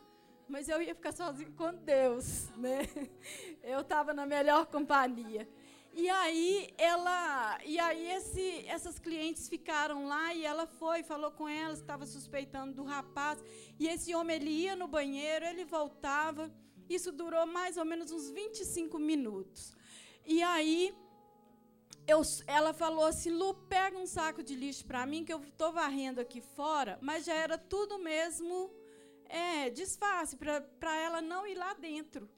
Mas 0.48 0.68
eu 0.68 0.80
ia 0.80 0.94
ficar 0.94 1.12
sozinha 1.12 1.50
com 1.56 1.72
Deus, 1.74 2.48
né? 2.56 2.80
Eu 3.62 3.80
estava 3.80 4.12
na 4.12 4.26
melhor 4.26 4.66
companhia. 4.66 5.48
E 5.96 6.10
aí 6.10 6.74
ela, 6.76 7.58
e 7.64 7.78
aí 7.78 8.10
esse, 8.10 8.66
essas 8.66 8.98
clientes 8.98 9.48
ficaram 9.48 10.06
lá 10.06 10.34
e 10.34 10.44
ela 10.44 10.66
foi, 10.66 11.04
falou 11.04 11.30
com 11.30 11.48
elas, 11.48 11.78
estava 11.78 12.04
suspeitando 12.04 12.74
do 12.74 12.82
rapaz. 12.82 13.38
E 13.78 13.86
esse 13.86 14.12
homem 14.12 14.34
ele 14.36 14.50
ia 14.50 14.74
no 14.74 14.88
banheiro, 14.88 15.44
ele 15.44 15.64
voltava. 15.64 16.52
Isso 16.88 17.12
durou 17.12 17.46
mais 17.46 17.76
ou 17.76 17.84
menos 17.84 18.10
uns 18.10 18.28
25 18.28 18.98
minutos. 18.98 19.72
E 20.26 20.42
aí 20.42 20.92
eu, 22.08 22.22
ela 22.48 22.72
falou 22.72 23.04
assim, 23.04 23.30
Lu, 23.30 23.54
pega 23.68 23.96
um 23.96 24.06
saco 24.06 24.42
de 24.42 24.56
lixo 24.56 24.84
para 24.84 25.06
mim 25.06 25.24
que 25.24 25.32
eu 25.32 25.40
estou 25.44 25.72
varrendo 25.72 26.20
aqui 26.20 26.40
fora, 26.40 26.98
mas 27.00 27.24
já 27.24 27.34
era 27.34 27.56
tudo 27.56 28.00
mesmo 28.00 28.68
é, 29.28 29.70
disfarce 29.70 30.36
para 30.36 30.96
ela 30.96 31.22
não 31.22 31.46
ir 31.46 31.54
lá 31.54 31.72
dentro. 31.74 32.28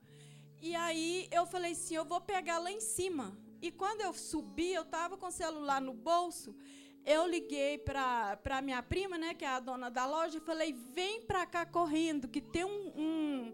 E 0.61 0.75
aí 0.75 1.27
eu 1.33 1.47
falei 1.47 1.73
assim, 1.73 1.95
eu 1.97 2.05
vou 2.05 2.21
pegar 2.21 2.59
lá 2.59 2.71
em 2.71 2.81
cima. 2.81 3.46
E 3.61 3.71
quando 3.71 4.01
eu 4.01 4.13
subi, 4.13 4.73
eu 4.73 4.83
estava 4.83 5.17
com 5.17 5.27
o 5.27 5.33
celular 5.33 5.81
no 5.81 5.93
bolso. 5.93 6.55
Eu 7.05 7.27
liguei 7.27 7.79
para 7.79 8.39
a 8.51 8.63
minha 8.63 8.83
prima, 8.83 9.17
né, 9.17 9.33
que 9.33 9.45
é 9.45 9.49
a 9.49 9.61
dona 9.61 9.91
da 9.91 10.07
loja, 10.07 10.39
e 10.39 10.41
falei: 10.41 10.73
vem 10.73 11.23
para 11.23 11.47
cá 11.47 11.65
correndo, 11.65 12.29
que 12.29 12.41
tem 12.41 12.65
um, 12.65 12.93
um, 12.97 13.53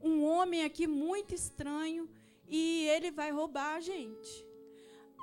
um 0.00 0.24
homem 0.24 0.64
aqui 0.64 0.86
muito 0.86 1.34
estranho 1.34 2.08
e 2.48 2.86
ele 2.88 3.10
vai 3.10 3.30
roubar 3.30 3.74
a 3.74 3.80
gente. 3.80 4.46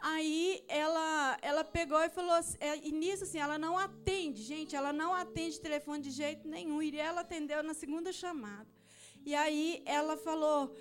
Aí 0.01 0.61
ela, 0.67 1.37
ela 1.41 1.63
pegou 1.63 2.01
e 2.03 2.09
falou, 2.09 2.33
assim, 2.33 2.57
é, 2.59 2.75
e 2.85 2.91
nisso 2.91 3.23
assim, 3.23 3.39
ela 3.39 3.57
não 3.57 3.77
atende, 3.77 4.43
gente, 4.43 4.75
ela 4.75 4.91
não 4.91 5.13
atende 5.13 5.61
telefone 5.61 6.03
de 6.03 6.11
jeito 6.11 6.45
nenhum. 6.45 6.81
E 6.81 6.99
ela 6.99 7.21
atendeu 7.21 7.63
na 7.63 7.73
segunda 7.73 8.11
chamada. 8.11 8.67
E 9.25 9.33
aí 9.33 9.81
ela 9.85 10.17
falou, 10.17 10.75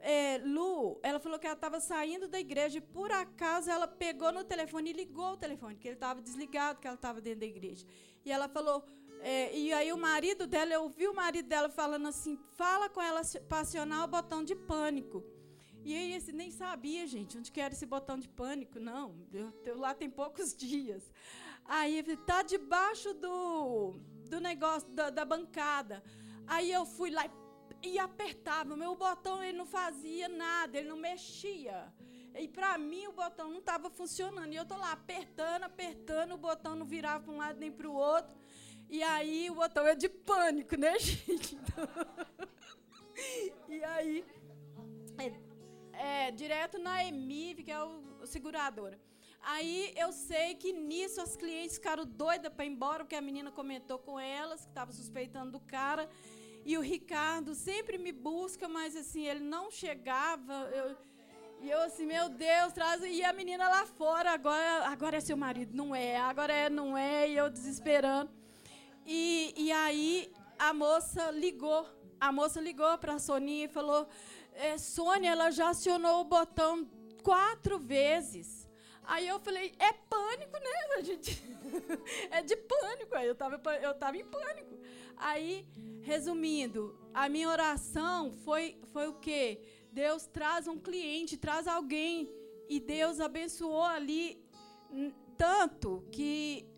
é, 0.00 0.38
Lu, 0.44 0.98
ela 1.02 1.18
falou 1.18 1.38
que 1.38 1.46
ela 1.46 1.54
estava 1.54 1.80
saindo 1.80 2.28
da 2.28 2.38
igreja 2.38 2.78
e 2.78 2.80
por 2.80 3.10
acaso 3.10 3.70
ela 3.70 3.86
pegou 3.86 4.32
no 4.32 4.44
telefone 4.44 4.90
e 4.90 4.92
ligou 4.92 5.32
o 5.32 5.36
telefone, 5.36 5.76
que 5.76 5.88
ele 5.88 5.96
estava 5.96 6.20
desligado, 6.20 6.80
que 6.80 6.86
ela 6.86 6.94
estava 6.94 7.20
dentro 7.20 7.40
da 7.40 7.46
igreja. 7.46 7.84
E 8.24 8.30
ela 8.30 8.48
falou, 8.48 8.84
é, 9.20 9.56
e 9.56 9.72
aí 9.72 9.92
o 9.92 9.98
marido 9.98 10.46
dela, 10.46 10.72
eu 10.72 10.82
ouvi 10.82 11.08
o 11.08 11.14
marido 11.14 11.48
dela 11.48 11.68
falando 11.68 12.06
assim, 12.06 12.38
fala 12.56 12.88
com 12.88 13.02
ela 13.02 13.22
para 13.48 13.60
acionar 13.60 14.04
o 14.04 14.08
botão 14.08 14.44
de 14.44 14.54
pânico. 14.54 15.24
E 15.84 15.94
aí 15.94 16.12
esse 16.12 16.32
nem 16.32 16.50
sabia, 16.50 17.06
gente, 17.06 17.38
onde 17.38 17.50
que 17.50 17.60
era 17.60 17.74
esse 17.74 17.86
botão 17.86 18.18
de 18.18 18.28
pânico, 18.28 18.78
não. 18.78 19.16
Eu, 19.32 19.52
eu 19.64 19.78
lá 19.78 19.94
tem 19.94 20.08
poucos 20.08 20.54
dias. 20.56 21.12
Aí 21.64 21.98
ele 21.98 22.12
está 22.12 22.42
debaixo 22.42 23.12
do, 23.14 23.94
do 24.28 24.40
negócio, 24.40 24.88
da, 24.90 25.10
da 25.10 25.24
bancada. 25.24 26.02
Aí 26.46 26.72
eu 26.72 26.86
fui 26.86 27.10
lá 27.10 27.26
e 27.26 27.30
e 27.82 27.98
apertava. 27.98 28.74
O 28.74 28.76
meu 28.76 28.94
botão 28.94 29.42
ele 29.42 29.56
não 29.56 29.66
fazia 29.66 30.28
nada, 30.28 30.78
ele 30.78 30.88
não 30.88 30.96
mexia. 30.96 31.92
E 32.34 32.46
para 32.46 32.78
mim 32.78 33.06
o 33.06 33.12
botão 33.12 33.50
não 33.50 33.58
estava 33.58 33.90
funcionando. 33.90 34.52
E 34.52 34.56
eu 34.56 34.64
tô 34.64 34.76
lá 34.76 34.92
apertando, 34.92 35.64
apertando, 35.64 36.34
o 36.34 36.38
botão 36.38 36.74
não 36.74 36.86
virava 36.86 37.24
para 37.24 37.32
um 37.32 37.38
lado 37.38 37.58
nem 37.58 37.70
para 37.72 37.88
o 37.88 37.94
outro. 37.94 38.36
E 38.88 39.02
aí 39.02 39.50
o 39.50 39.54
botão 39.54 39.86
é 39.86 39.94
de 39.94 40.08
pânico, 40.08 40.76
né, 40.76 40.98
gente? 41.00 41.56
Então... 41.56 41.88
e 43.68 43.84
aí, 43.84 44.24
é, 45.18 46.26
é, 46.26 46.30
direto 46.30 46.78
na 46.78 47.04
EMIV, 47.04 47.64
que 47.64 47.72
é 47.72 47.82
o, 47.82 48.20
o 48.22 48.26
seguradora. 48.26 48.98
Aí 49.42 49.92
eu 49.96 50.12
sei 50.12 50.54
que 50.54 50.72
nisso 50.72 51.20
as 51.20 51.36
clientes 51.36 51.76
ficaram 51.76 52.04
doidas 52.04 52.52
para 52.52 52.64
ir 52.64 52.68
embora, 52.68 53.04
porque 53.04 53.16
a 53.16 53.20
menina 53.20 53.50
comentou 53.50 53.98
com 53.98 54.18
elas 54.18 54.62
que 54.62 54.68
estava 54.68 54.92
suspeitando 54.92 55.52
do 55.52 55.60
cara. 55.60 56.08
E 56.70 56.76
o 56.76 56.82
Ricardo 56.82 57.54
sempre 57.54 57.96
me 57.96 58.12
busca, 58.12 58.68
mas 58.68 58.94
assim, 58.94 59.26
ele 59.26 59.40
não 59.40 59.70
chegava. 59.70 60.52
Eu, 60.78 60.94
e 61.62 61.70
eu 61.70 61.80
assim, 61.80 62.04
meu 62.04 62.28
Deus, 62.28 62.74
traz. 62.74 63.02
E 63.02 63.24
a 63.24 63.32
menina 63.32 63.66
lá 63.70 63.86
fora, 63.86 64.32
agora, 64.32 64.86
agora 64.86 65.16
é 65.16 65.20
seu 65.20 65.34
marido. 65.34 65.74
Não 65.74 65.96
é, 65.96 66.18
agora 66.18 66.52
é, 66.52 66.68
não 66.68 66.94
é. 66.94 67.26
E 67.26 67.38
eu 67.38 67.48
desesperando. 67.48 68.30
E, 69.06 69.54
e 69.56 69.72
aí 69.72 70.30
a 70.58 70.74
moça 70.74 71.30
ligou. 71.30 71.86
A 72.20 72.30
moça 72.30 72.60
ligou 72.60 72.98
para 72.98 73.14
a 73.14 73.18
Soninha 73.18 73.64
e 73.64 73.68
falou: 73.68 74.06
é, 74.52 74.76
Sônia, 74.76 75.30
ela 75.30 75.50
já 75.50 75.70
acionou 75.70 76.20
o 76.20 76.24
botão 76.24 76.86
quatro 77.22 77.78
vezes. 77.78 78.57
Aí 79.08 79.26
eu 79.26 79.40
falei, 79.40 79.72
é 79.78 79.90
pânico, 79.90 80.52
né? 80.52 80.76
A 80.98 81.00
gente 81.00 81.42
é 82.30 82.42
de 82.42 82.56
pânico. 82.56 83.14
Aí 83.14 83.26
eu 83.26 83.32
estava 83.32 83.60
eu 83.76 83.94
tava 83.94 84.18
em 84.18 84.24
pânico. 84.24 84.78
Aí, 85.16 85.66
resumindo, 86.02 86.94
a 87.14 87.26
minha 87.28 87.48
oração 87.48 88.30
foi, 88.44 88.78
foi 88.92 89.08
o 89.08 89.14
quê? 89.14 89.60
Deus 89.90 90.26
traz 90.26 90.68
um 90.68 90.78
cliente, 90.78 91.38
traz 91.38 91.66
alguém. 91.66 92.30
E 92.68 92.78
Deus 92.78 93.18
abençoou 93.18 93.82
ali 93.82 94.44
tanto 95.38 96.04
que 96.12 96.68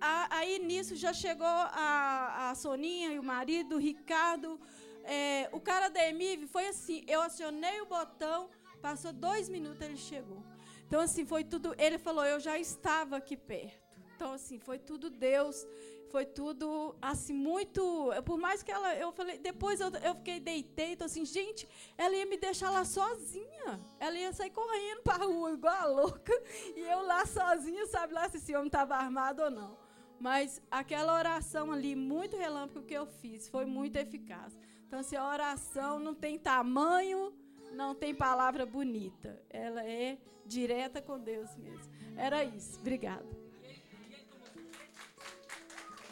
a, 0.00 0.38
aí 0.38 0.58
nisso 0.58 0.96
já 0.96 1.12
chegou 1.12 1.46
a, 1.46 2.50
a 2.50 2.54
Soninha 2.54 3.12
e 3.12 3.18
o 3.18 3.22
marido, 3.22 3.76
o 3.76 3.78
Ricardo. 3.78 4.58
É, 5.04 5.50
o 5.52 5.60
cara 5.60 5.90
da 5.90 6.08
Emive 6.08 6.46
foi 6.46 6.68
assim: 6.68 7.04
eu 7.06 7.20
acionei 7.20 7.82
o 7.82 7.86
botão, 7.86 8.48
passou 8.80 9.12
dois 9.12 9.46
minutos 9.50 9.82
ele 9.82 9.98
chegou. 9.98 10.42
Então, 10.90 11.02
assim, 11.02 11.24
foi 11.24 11.44
tudo. 11.44 11.72
Ele 11.78 11.98
falou: 11.98 12.24
eu 12.24 12.40
já 12.40 12.58
estava 12.58 13.16
aqui 13.16 13.36
perto. 13.36 14.00
Então, 14.16 14.32
assim, 14.32 14.58
foi 14.58 14.76
tudo 14.76 15.08
Deus 15.08 15.64
foi 16.10 16.26
tudo 16.26 16.96
assim 17.00 17.32
muito 17.32 18.10
por 18.24 18.36
mais 18.36 18.64
que 18.64 18.72
ela 18.72 18.96
eu 18.96 19.12
falei 19.12 19.38
depois 19.38 19.80
eu, 19.80 19.90
eu 20.02 20.16
fiquei 20.16 20.40
deitei 20.40 20.94
então 20.94 21.04
assim 21.06 21.24
gente 21.24 21.68
ela 21.96 22.12
ia 22.16 22.26
me 22.26 22.36
deixar 22.36 22.68
lá 22.68 22.84
sozinha 22.84 23.80
ela 24.00 24.18
ia 24.18 24.32
sair 24.32 24.50
correndo 24.50 25.02
para 25.02 25.22
a 25.22 25.26
rua 25.28 25.52
igual 25.52 25.72
a 25.72 25.86
louca 25.86 26.32
e 26.74 26.80
eu 26.80 27.06
lá 27.06 27.24
sozinha 27.24 27.86
sabe 27.86 28.12
lá 28.12 28.28
se 28.28 28.38
esse 28.38 28.52
homem 28.56 28.66
estava 28.66 28.96
armado 28.96 29.40
ou 29.44 29.50
não 29.52 29.78
mas 30.18 30.60
aquela 30.68 31.16
oração 31.16 31.70
ali 31.70 31.94
muito 31.94 32.36
relâmpago 32.36 32.84
que 32.84 32.94
eu 32.94 33.06
fiz 33.06 33.48
foi 33.48 33.64
muito 33.64 33.94
eficaz 33.94 34.58
então 34.88 34.98
assim 34.98 35.14
a 35.14 35.28
oração 35.28 36.00
não 36.00 36.12
tem 36.14 36.40
tamanho 36.40 37.32
não 37.80 37.94
tem 37.94 38.14
palavra 38.14 38.66
bonita 38.66 39.40
ela 39.48 39.84
é 39.84 40.18
direta 40.44 41.00
com 41.00 41.18
Deus 41.18 41.56
mesmo 41.56 41.92
era 42.16 42.44
isso 42.44 42.78
obrigada 42.78 43.40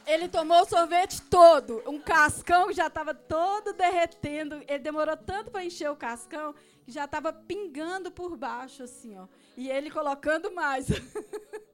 ele 0.09 0.27
tomou 0.27 0.63
o 0.63 0.65
sorvete 0.65 1.21
todo, 1.21 1.83
um 1.87 2.01
cascão 2.01 2.69
que 2.69 2.73
já 2.73 2.87
estava 2.87 3.13
todo 3.13 3.75
derretendo. 3.75 4.55
Ele 4.67 4.79
demorou 4.79 5.15
tanto 5.19 5.51
para 5.51 5.63
encher 5.63 5.91
o 5.91 5.97
cascão 5.97 6.55
que 6.83 6.91
já 6.91 7.05
estava 7.05 7.31
pingando 7.31 8.11
por 8.11 8.35
baixo, 8.35 8.85
assim, 8.85 9.19
ó. 9.19 9.29
E 9.55 9.69
ele 9.69 9.91
colocando 9.91 10.51
mais. 10.51 10.87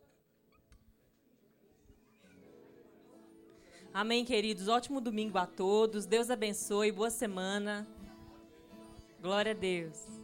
Amém, 3.94 4.24
queridos. 4.24 4.66
Ótimo 4.66 5.00
domingo 5.00 5.38
a 5.38 5.46
todos. 5.46 6.04
Deus 6.04 6.28
abençoe. 6.28 6.90
Boa 6.90 7.10
semana. 7.10 7.86
Glória 9.24 9.52
a 9.52 9.54
Deus. 9.54 10.23